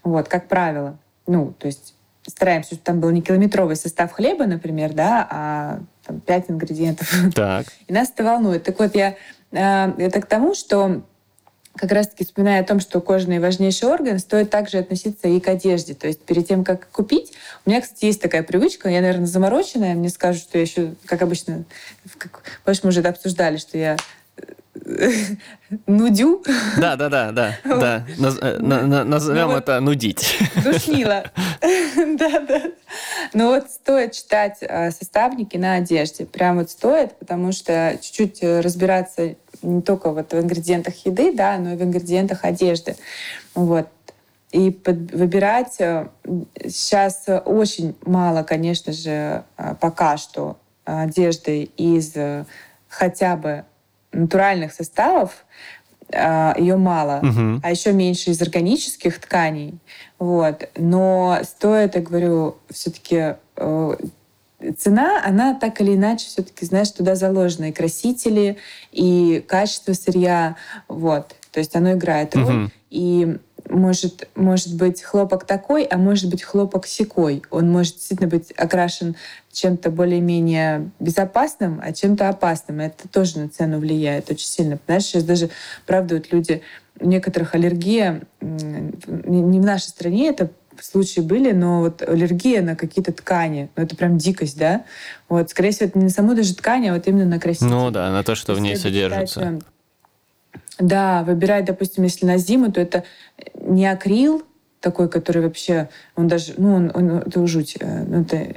Вот, 0.03 0.27
как 0.29 0.47
правило. 0.47 0.99
Ну, 1.25 1.55
то 1.57 1.65
есть 1.65 1.95
стараемся, 2.27 2.75
чтобы 2.75 2.83
там 2.83 2.99
был 2.99 3.09
не 3.09 3.23
километровый 3.23 3.75
состав 3.75 4.11
хлеба, 4.11 4.45
например, 4.45 4.93
да, 4.93 5.27
а 5.29 5.79
там, 6.05 6.19
5 6.19 6.51
ингредиентов. 6.51 7.11
Так. 7.33 7.65
И 7.87 7.93
нас 7.93 8.11
это 8.11 8.23
волнует. 8.23 8.63
Так 8.63 8.77
вот, 8.77 8.93
я 8.93 9.15
это 9.51 10.21
к 10.21 10.27
тому, 10.27 10.53
что 10.53 11.01
как 11.75 11.91
раз-таки 11.93 12.25
вспоминая 12.25 12.61
о 12.61 12.63
том, 12.63 12.79
что 12.79 13.01
кожный 13.01 13.39
важнейший 13.39 13.89
орган, 13.89 14.19
стоит 14.19 14.51
также 14.51 14.77
относиться 14.77 15.27
и 15.27 15.39
к 15.39 15.47
одежде. 15.47 15.95
То 15.95 16.05
есть 16.05 16.21
перед 16.21 16.47
тем, 16.47 16.63
как 16.63 16.89
купить, 16.89 17.33
у 17.65 17.69
меня, 17.69 17.81
кстати, 17.81 18.05
есть 18.05 18.21
такая 18.21 18.43
привычка, 18.43 18.89
я, 18.89 19.01
наверное, 19.01 19.25
замороченная, 19.25 19.95
мне 19.95 20.09
скажут, 20.09 20.43
что 20.43 20.59
я 20.59 20.63
еще, 20.63 20.93
как 21.05 21.23
обычно, 21.23 21.63
как, 22.19 22.43
помнишь, 22.63 22.83
мы 22.83 22.89
уже 22.89 22.99
это 22.99 23.09
обсуждали, 23.09 23.57
что 23.57 23.77
я 23.77 23.97
нудю. 25.87 26.43
Да, 26.77 26.95
да, 26.95 27.09
да, 27.09 27.31
да, 27.31 27.57
да. 27.63 28.05
Э, 28.41 28.57
назовем 28.59 29.49
ну 29.49 29.57
это 29.57 29.79
нудить. 29.79 30.37
Душнила. 30.63 31.23
Да, 31.61 32.39
да. 32.39 32.61
Но 33.33 33.49
вот 33.49 33.69
стоит 33.69 34.13
читать 34.13 34.57
э, 34.61 34.91
составники 34.91 35.57
на 35.57 35.75
одежде. 35.75 36.25
Прям 36.25 36.57
вот 36.57 36.69
стоит, 36.71 37.15
потому 37.17 37.51
что 37.51 37.97
чуть-чуть 38.01 38.39
э, 38.41 38.61
разбираться 38.61 39.35
не 39.61 39.81
только 39.81 40.11
вот 40.11 40.31
в 40.31 40.39
ингредиентах 40.39 41.05
еды, 41.05 41.33
да, 41.33 41.57
но 41.57 41.73
и 41.73 41.75
в 41.75 41.83
ингредиентах 41.83 42.43
одежды. 42.45 42.95
Вот. 43.55 43.87
И 44.51 44.71
под, 44.71 45.11
выбирать 45.11 45.77
сейчас 46.65 47.25
очень 47.45 47.95
мало, 48.03 48.41
конечно 48.41 48.93
же, 48.93 49.43
пока 49.79 50.17
что 50.17 50.57
одежды 50.85 51.69
из 51.77 52.15
хотя 52.87 53.35
бы 53.35 53.63
натуральных 54.11 54.73
составов, 54.73 55.45
а, 56.11 56.55
ее 56.57 56.77
мало, 56.77 57.19
Мгм. 57.21 57.61
а 57.63 57.69
еще 57.71 57.91
меньше 57.93 58.31
из 58.31 58.41
органических 58.41 59.19
тканей. 59.19 59.77
Вот. 60.17 60.67
Но 60.75 61.39
стоит, 61.43 61.95
я 61.95 62.01
говорю, 62.01 62.57
все-таки 62.69 63.35
цена, 64.77 65.21
она 65.25 65.53
так 65.53 65.79
или 65.81 65.95
иначе 65.95 66.27
все-таки, 66.27 66.65
знаешь, 66.65 66.89
туда 66.91 67.15
заложены 67.15 67.69
и 67.69 67.73
красители, 67.73 68.57
и 68.91 69.43
качество 69.47 69.93
сырья. 69.93 70.55
Вот. 70.87 71.35
То 71.51 71.59
есть 71.59 71.75
оно 71.75 71.93
играет 71.93 72.35
роль. 72.35 72.45
Мгм. 72.45 72.71
И 72.89 73.37
может, 73.69 74.27
может 74.35 74.75
быть 74.75 75.01
хлопок 75.01 75.45
такой, 75.45 75.83
а 75.83 75.97
может 75.97 76.29
быть 76.29 76.43
хлопок 76.43 76.87
секой. 76.87 77.43
Он 77.49 77.71
может 77.71 77.95
действительно 77.95 78.29
быть 78.29 78.51
окрашен 78.51 79.15
чем-то 79.51 79.89
более-менее 79.91 80.91
безопасным, 80.99 81.79
а 81.83 81.93
чем-то 81.93 82.29
опасным. 82.29 82.79
Это 82.79 83.07
тоже 83.07 83.39
на 83.39 83.49
цену 83.49 83.79
влияет 83.79 84.29
очень 84.29 84.47
сильно. 84.47 84.79
Знаешь, 84.85 85.03
сейчас 85.03 85.23
даже, 85.23 85.49
правда, 85.85 86.15
вот 86.15 86.31
люди, 86.31 86.61
у 86.99 87.07
некоторых 87.07 87.55
аллергия, 87.55 88.21
не 88.41 89.59
в 89.59 89.65
нашей 89.65 89.89
стране 89.89 90.29
это 90.29 90.49
случаи 90.81 91.21
были, 91.21 91.51
но 91.51 91.81
вот 91.81 92.01
аллергия 92.01 92.61
на 92.61 92.75
какие-то 92.75 93.11
ткани, 93.11 93.69
ну 93.75 93.83
это 93.83 93.95
прям 93.95 94.17
дикость, 94.17 94.57
да? 94.57 94.85
Вот, 95.27 95.49
скорее 95.49 95.71
всего, 95.71 95.89
это 95.89 95.97
не 95.97 96.05
на 96.05 96.09
саму 96.09 96.35
даже 96.35 96.55
ткань, 96.55 96.87
а 96.87 96.93
вот 96.93 97.07
именно 97.07 97.25
на 97.25 97.39
краситель. 97.39 97.67
Ну 97.67 97.91
да, 97.91 98.09
на 98.11 98.23
то, 98.23 98.35
что 98.35 98.53
в 98.53 98.59
ней 98.59 98.75
считать, 98.75 98.93
содержится. 98.93 99.41
э, 99.41 99.59
Да, 100.79 101.23
выбирать, 101.23 101.65
допустим, 101.65 102.03
если 102.03 102.25
на 102.25 102.37
зиму, 102.37 102.71
то 102.71 102.79
это 102.79 103.03
не 103.55 103.85
акрил 103.85 104.43
такой, 104.79 105.09
который 105.09 105.41
вообще, 105.41 105.89
он 106.15 106.29
даже, 106.29 106.53
ну, 106.57 106.73
он, 106.75 106.91
он- 106.93 107.17
это 107.17 107.45
жуть, 107.47 107.75
э, 107.81 108.03
ну, 108.07 108.21
это 108.21 108.47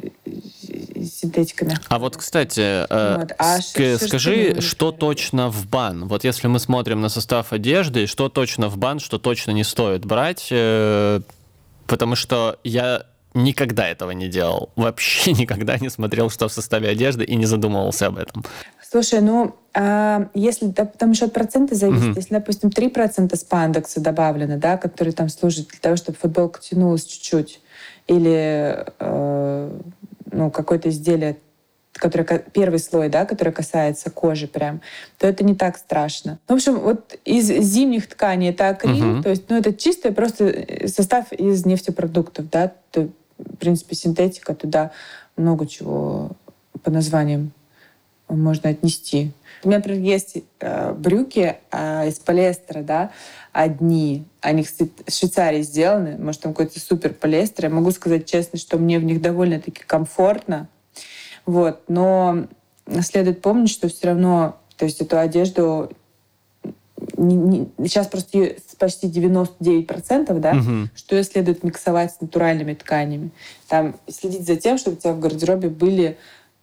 синтетика 1.04 1.64
мягкая. 1.64 1.86
А 1.88 1.98
вот, 1.98 2.16
кстати, 2.16 2.60
э, 2.88 3.16
Вот, 3.18 3.32
а 3.38 3.58
ск- 3.58 3.96
скажи, 4.06 4.60
что 4.60 4.86
материалы. 4.86 4.98
точно 4.98 5.48
в 5.50 5.66
бан? 5.66 6.06
Вот 6.06 6.22
если 6.24 6.46
мы 6.46 6.58
смотрим 6.60 7.00
на 7.00 7.08
состав 7.08 7.52
одежды, 7.52 8.06
что 8.06 8.28
точно 8.28 8.68
в 8.68 8.76
бан, 8.78 9.00
что 9.00 9.18
точно 9.18 9.50
не 9.50 9.64
стоит 9.64 10.04
брать, 10.04 10.48
э, 10.50 11.20
потому 11.88 12.14
что 12.14 12.58
я 12.62 13.04
никогда 13.34 13.88
этого 13.88 14.10
не 14.12 14.28
делал. 14.28 14.70
Вообще 14.76 15.32
никогда 15.32 15.78
не 15.78 15.88
смотрел, 15.90 16.30
что 16.30 16.48
в 16.48 16.52
составе 16.52 16.88
одежды, 16.88 17.24
и 17.24 17.34
не 17.34 17.46
задумывался 17.46 18.06
об 18.06 18.18
этом. 18.18 18.44
Слушай, 18.90 19.20
ну, 19.22 19.54
а 19.74 20.28
если 20.34 20.66
да, 20.66 20.84
там 20.84 21.12
еще 21.12 21.24
от 21.24 21.32
процента 21.32 21.74
зависит, 21.74 22.08
Мгм. 22.08 22.16
если, 22.16 22.34
допустим, 22.34 22.68
3% 22.70 23.34
спандекса 23.36 24.00
добавлено, 24.00 24.58
да, 24.58 24.76
который 24.76 25.14
там 25.14 25.30
служит 25.30 25.68
для 25.68 25.78
того, 25.80 25.96
чтобы 25.96 26.18
футболка 26.18 26.60
тянулась 26.60 27.04
чуть-чуть, 27.04 27.60
или 28.06 28.84
э, 28.98 29.80
ну, 30.30 30.50
какое-то 30.50 30.90
изделие, 30.90 31.38
которое, 31.94 32.38
первый 32.52 32.78
слой, 32.80 33.08
да, 33.08 33.24
который 33.24 33.52
касается 33.52 34.10
кожи 34.10 34.46
прям, 34.46 34.80
то 35.18 35.26
это 35.26 35.44
не 35.44 35.54
так 35.54 35.78
страшно. 35.78 36.38
В 36.48 36.52
общем, 36.52 36.78
вот 36.80 37.16
из 37.24 37.46
зимних 37.46 38.08
тканей 38.08 38.50
это 38.50 38.68
акрил, 38.70 39.06
Мгм. 39.06 39.22
то 39.22 39.30
есть, 39.30 39.44
ну, 39.48 39.56
это 39.56 39.72
чистый 39.72 40.12
просто 40.12 40.44
э, 40.44 40.88
состав 40.88 41.32
из 41.32 41.64
нефтепродуктов, 41.64 42.50
да, 42.50 42.72
то, 42.90 43.08
в 43.44 43.56
принципе, 43.56 43.94
синтетика, 43.94 44.54
туда 44.54 44.92
много 45.36 45.66
чего 45.66 46.30
по 46.82 46.90
названиям 46.90 47.52
можно 48.28 48.70
отнести. 48.70 49.32
У 49.62 49.68
меня, 49.68 49.78
например, 49.78 50.00
есть 50.00 50.38
э, 50.60 50.92
брюки 50.94 51.56
э, 51.70 52.08
из 52.08 52.18
полиэстера, 52.18 52.82
да, 52.82 53.10
одни. 53.52 54.24
Они, 54.40 54.64
кстати, 54.64 54.90
в 55.06 55.12
Швейцарии 55.12 55.62
сделаны. 55.62 56.16
Может, 56.18 56.40
там 56.40 56.52
какой-то 56.52 56.80
супер 56.80 57.12
полиэстер. 57.14 57.66
Я 57.66 57.70
могу 57.70 57.90
сказать 57.92 58.26
честно, 58.26 58.58
что 58.58 58.78
мне 58.78 58.98
в 58.98 59.04
них 59.04 59.20
довольно-таки 59.20 59.82
комфортно. 59.86 60.68
Вот. 61.46 61.82
Но 61.88 62.46
следует 63.02 63.42
помнить, 63.42 63.70
что 63.70 63.88
все 63.88 64.08
равно, 64.08 64.56
то 64.76 64.84
есть 64.84 65.00
эту 65.00 65.18
одежду 65.18 65.92
не- 67.22 67.36
не- 67.36 67.68
сейчас 67.88 68.06
просто 68.08 68.54
почти 68.78 69.06
99%, 69.08 70.40
да, 70.40 70.54
Мгм. 70.54 70.90
что 70.94 71.16
ее 71.16 71.24
следует 71.24 71.62
миксовать 71.64 72.12
с 72.12 72.20
натуральными 72.20 72.74
тканями. 72.74 73.30
Там 73.68 73.96
следить 74.08 74.46
за 74.46 74.56
тем, 74.56 74.78
чтобы 74.78 74.96
у 74.96 75.00
тебя 75.00 75.12
в 75.12 75.20
гардеробе 75.20 75.68
были 75.68 76.18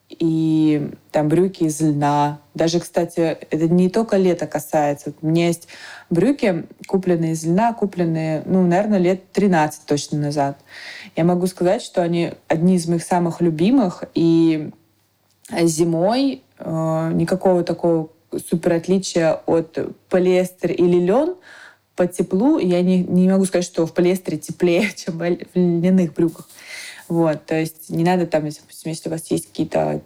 и 0.09 0.89
там 1.11 1.29
брюки 1.29 1.65
из 1.65 1.79
льна. 1.81 2.39
Даже, 2.55 2.79
кстати, 2.79 3.37
это 3.51 3.67
не 3.69 3.89
только 3.89 4.17
лето 4.17 4.47
касается. 4.47 5.13
У 5.21 5.27
меня 5.27 5.47
есть 5.47 5.67
брюки, 6.09 6.65
купленные 6.87 7.33
из 7.33 7.45
льна, 7.45 7.73
купленные, 7.73 8.41
ну, 8.45 8.65
наверное, 8.65 8.97
лет 8.97 9.31
13 9.31 9.85
точно 9.85 10.17
назад. 10.17 10.57
Я 11.15 11.25
могу 11.25 11.45
сказать, 11.45 11.83
что 11.83 12.01
они 12.01 12.33
одни 12.47 12.75
из 12.75 12.87
моих 12.87 13.03
самых 13.03 13.39
любимых, 13.41 14.03
и 14.15 14.71
зимой 15.61 16.41
э, 16.57 17.11
никакого 17.13 17.63
такого 17.63 18.09
супер 18.49 18.73
отличия 18.73 19.41
от 19.45 19.77
полиэстер 20.09 20.71
или 20.71 20.99
лен 20.99 21.35
по 21.95 22.07
теплу. 22.07 22.59
Я 22.59 22.81
не, 22.81 23.03
не 23.03 23.29
могу 23.29 23.45
сказать, 23.45 23.65
что 23.65 23.85
в 23.85 23.93
полиэстере 23.93 24.37
теплее, 24.37 24.89
чем 24.95 25.17
в 25.17 25.37
льняных 25.55 26.13
брюках. 26.13 26.47
Вот, 27.07 27.45
то 27.45 27.59
есть 27.59 27.89
не 27.89 28.03
надо 28.03 28.27
там, 28.27 28.43
допустим, 28.43 28.91
если 28.91 29.09
у 29.09 29.11
вас 29.11 29.31
есть 29.31 29.47
какие-то 29.47 30.01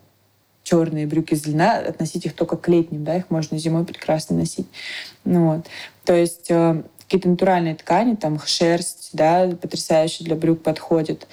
черные 0.64 1.06
брюки 1.06 1.34
из 1.34 1.46
льна, 1.46 1.78
относить 1.80 2.26
их 2.26 2.34
только 2.34 2.56
к 2.56 2.68
летним, 2.70 3.04
да, 3.04 3.18
их 3.18 3.30
можно 3.30 3.58
зимой 3.58 3.84
прекрасно 3.84 4.38
носить. 4.38 4.68
Ну, 5.26 5.48
вот. 5.48 5.66
То 6.06 6.16
есть 6.16 6.50
э, 6.50 6.82
какие-то 7.00 7.30
натуральные 7.30 7.76
ткани, 7.76 8.16
там 8.16 8.40
шерсть, 8.46 9.10
да, 9.14 9.50
потрясающе 9.62 10.24
для 10.24 10.36
брюк 10.36 10.64
подходит. 10.64 11.28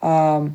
А, 0.00 0.48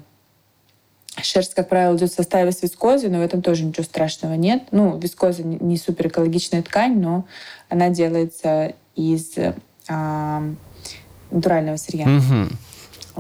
Шерсть, 1.22 1.54
как 1.54 1.68
правило, 1.68 1.96
идет 1.98 2.12
в 2.12 2.16
составе 2.16 2.52
с 2.52 2.62
вискозой, 2.64 3.10
но 3.10 3.20
в 3.20 3.22
этом 3.22 3.42
тоже 3.42 3.64
ничего 3.66 3.84
страшного 3.84 4.34
нет. 4.36 4.64
Ну, 4.72 4.98
вискоза 4.98 5.44
не- 5.44 5.78
супер 5.78 6.08
экологичная 6.08 6.62
ткань, 6.64 7.00
но 7.00 7.26
она 7.70 7.90
делается 7.90 8.74
из 8.96 9.34
а, 9.90 10.44
натурального 11.32 11.76
сырья. 11.78 12.06
Мгм. 12.08 12.58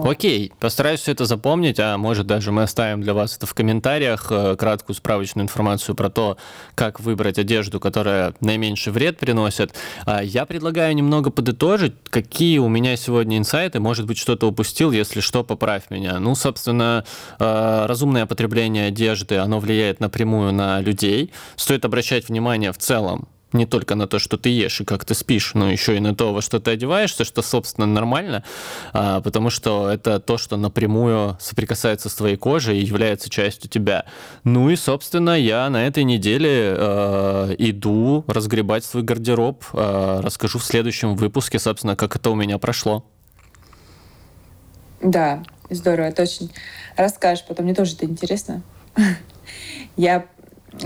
Окей, 0.03 0.51
постараюсь 0.59 1.01
все 1.01 1.11
это 1.11 1.25
запомнить, 1.25 1.79
а 1.79 1.97
может 1.97 2.25
даже 2.25 2.51
мы 2.51 2.63
оставим 2.63 3.01
для 3.01 3.13
вас 3.13 3.37
это 3.37 3.45
в 3.45 3.53
комментариях, 3.53 4.27
э, 4.31 4.55
краткую 4.57 4.95
справочную 4.95 5.43
информацию 5.43 5.95
про 5.95 6.09
то, 6.09 6.37
как 6.75 6.99
выбрать 6.99 7.37
одежду, 7.37 7.79
которая 7.79 8.33
наименьший 8.41 8.93
вред 8.93 9.17
приносит. 9.17 9.73
А 10.05 10.21
Я 10.23 10.45
предлагаю 10.45 10.95
немного 10.95 11.29
подытожить, 11.29 11.93
какие 12.09 12.57
у 12.57 12.67
меня 12.67 12.95
сегодня 12.95 13.37
инсайты, 13.37 13.79
может 13.79 14.05
быть, 14.05 14.17
что-то 14.17 14.47
упустил, 14.47 14.91
если 14.91 15.19
что, 15.19 15.43
поправь 15.43 15.83
меня. 15.89 16.19
Ну, 16.19 16.35
собственно, 16.35 17.05
э, 17.39 17.85
разумное 17.85 18.25
потребление 18.25 18.87
одежды, 18.87 19.37
оно 19.37 19.59
влияет 19.59 19.99
напрямую 19.99 20.53
на 20.53 20.81
людей. 20.81 21.31
Стоит 21.55 21.85
обращать 21.85 22.29
внимание 22.29 22.71
в 22.71 22.77
целом 22.77 23.27
не 23.53 23.65
только 23.65 23.95
на 23.95 24.07
то, 24.07 24.19
что 24.19 24.37
ты 24.37 24.49
ешь 24.49 24.81
и 24.81 24.85
как 24.85 25.05
ты 25.05 25.13
спишь, 25.13 25.53
но 25.53 25.71
еще 25.71 25.97
и 25.97 25.99
на 25.99 26.15
то, 26.15 26.33
во 26.33 26.41
что 26.41 26.59
ты 26.59 26.71
одеваешься, 26.71 27.23
что, 27.23 27.41
собственно, 27.41 27.87
нормально, 27.87 28.43
а, 28.93 29.21
потому 29.21 29.49
что 29.49 29.89
это 29.89 30.19
то, 30.19 30.37
что 30.37 30.57
напрямую 30.57 31.37
соприкасается 31.39 32.09
с 32.09 32.15
твоей 32.15 32.37
кожей 32.37 32.79
и 32.79 32.85
является 32.85 33.29
частью 33.29 33.69
тебя. 33.69 34.05
Ну 34.43 34.69
и, 34.69 34.75
собственно, 34.75 35.31
я 35.31 35.69
на 35.69 35.87
этой 35.87 36.03
неделе 36.03 36.75
э, 36.77 37.55
иду 37.57 38.23
разгребать 38.27 38.85
свой 38.85 39.03
гардероб, 39.03 39.63
э, 39.73 40.21
расскажу 40.23 40.59
в 40.59 40.63
следующем 40.63 41.15
выпуске, 41.15 41.59
собственно, 41.59 41.95
как 41.95 42.15
это 42.15 42.29
у 42.29 42.35
меня 42.35 42.57
прошло. 42.57 43.05
Да, 45.01 45.43
здорово, 45.69 46.07
это 46.07 46.23
очень 46.23 46.51
расскажешь, 46.95 47.45
потом 47.47 47.65
мне 47.65 47.73
тоже 47.73 47.95
это 47.95 48.05
интересно. 48.05 48.61
Я 49.97 50.25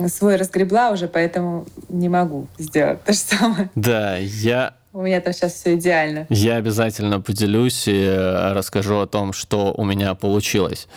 свой 0.07 0.35
разгребла 0.35 0.91
уже, 0.91 1.07
поэтому 1.07 1.65
не 1.89 2.09
могу 2.09 2.47
сделать 2.57 3.03
то 3.03 3.13
же 3.13 3.19
самое. 3.19 3.69
Да, 3.75 4.17
я 4.17 4.73
У 4.93 5.01
меня 5.01 5.19
там 5.21 5.33
сейчас 5.33 5.53
все 5.53 5.75
идеально. 5.75 6.25
Я 6.29 6.55
обязательно 6.55 7.19
поделюсь 7.21 7.87
и 7.87 7.93
э, 7.93 8.53
расскажу 8.53 8.99
о 8.99 9.07
том, 9.07 9.33
что 9.33 9.73
у 9.73 9.83
меня 9.83 10.15
получилось. 10.15 10.87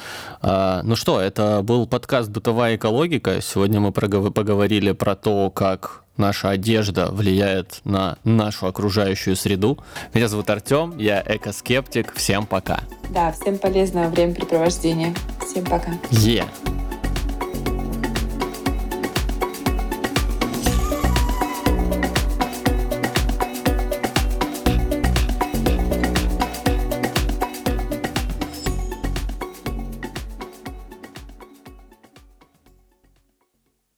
А, 0.40 0.82
Ну 0.84 0.96
что, 0.96 1.20
это 1.20 1.60
был 1.62 1.86
подкаст 1.86 2.30
«Бытовая 2.30 2.76
экологика». 2.76 3.40
Сегодня 3.40 3.80
мы 3.80 3.92
поговорили 3.92 4.92
про 4.92 5.16
то, 5.16 5.50
как 5.50 6.04
наша 6.16 6.50
одежда 6.50 7.06
влияет 7.10 7.80
на 7.84 8.18
нашу 8.24 8.66
окружающую 8.66 9.36
среду. 9.36 9.78
Меня 10.14 10.28
зовут 10.28 10.50
Артем, 10.50 10.98
я 10.98 11.22
экоскептик. 11.26 12.14
Всем 12.14 12.46
пока. 12.46 12.80
Да, 13.10 13.32
всем 13.32 13.58
полезного 13.58 14.08
времяпрепровождения. 14.08 15.14
Всем 15.44 15.64
пока. 15.64 15.92
Е! 16.10 16.44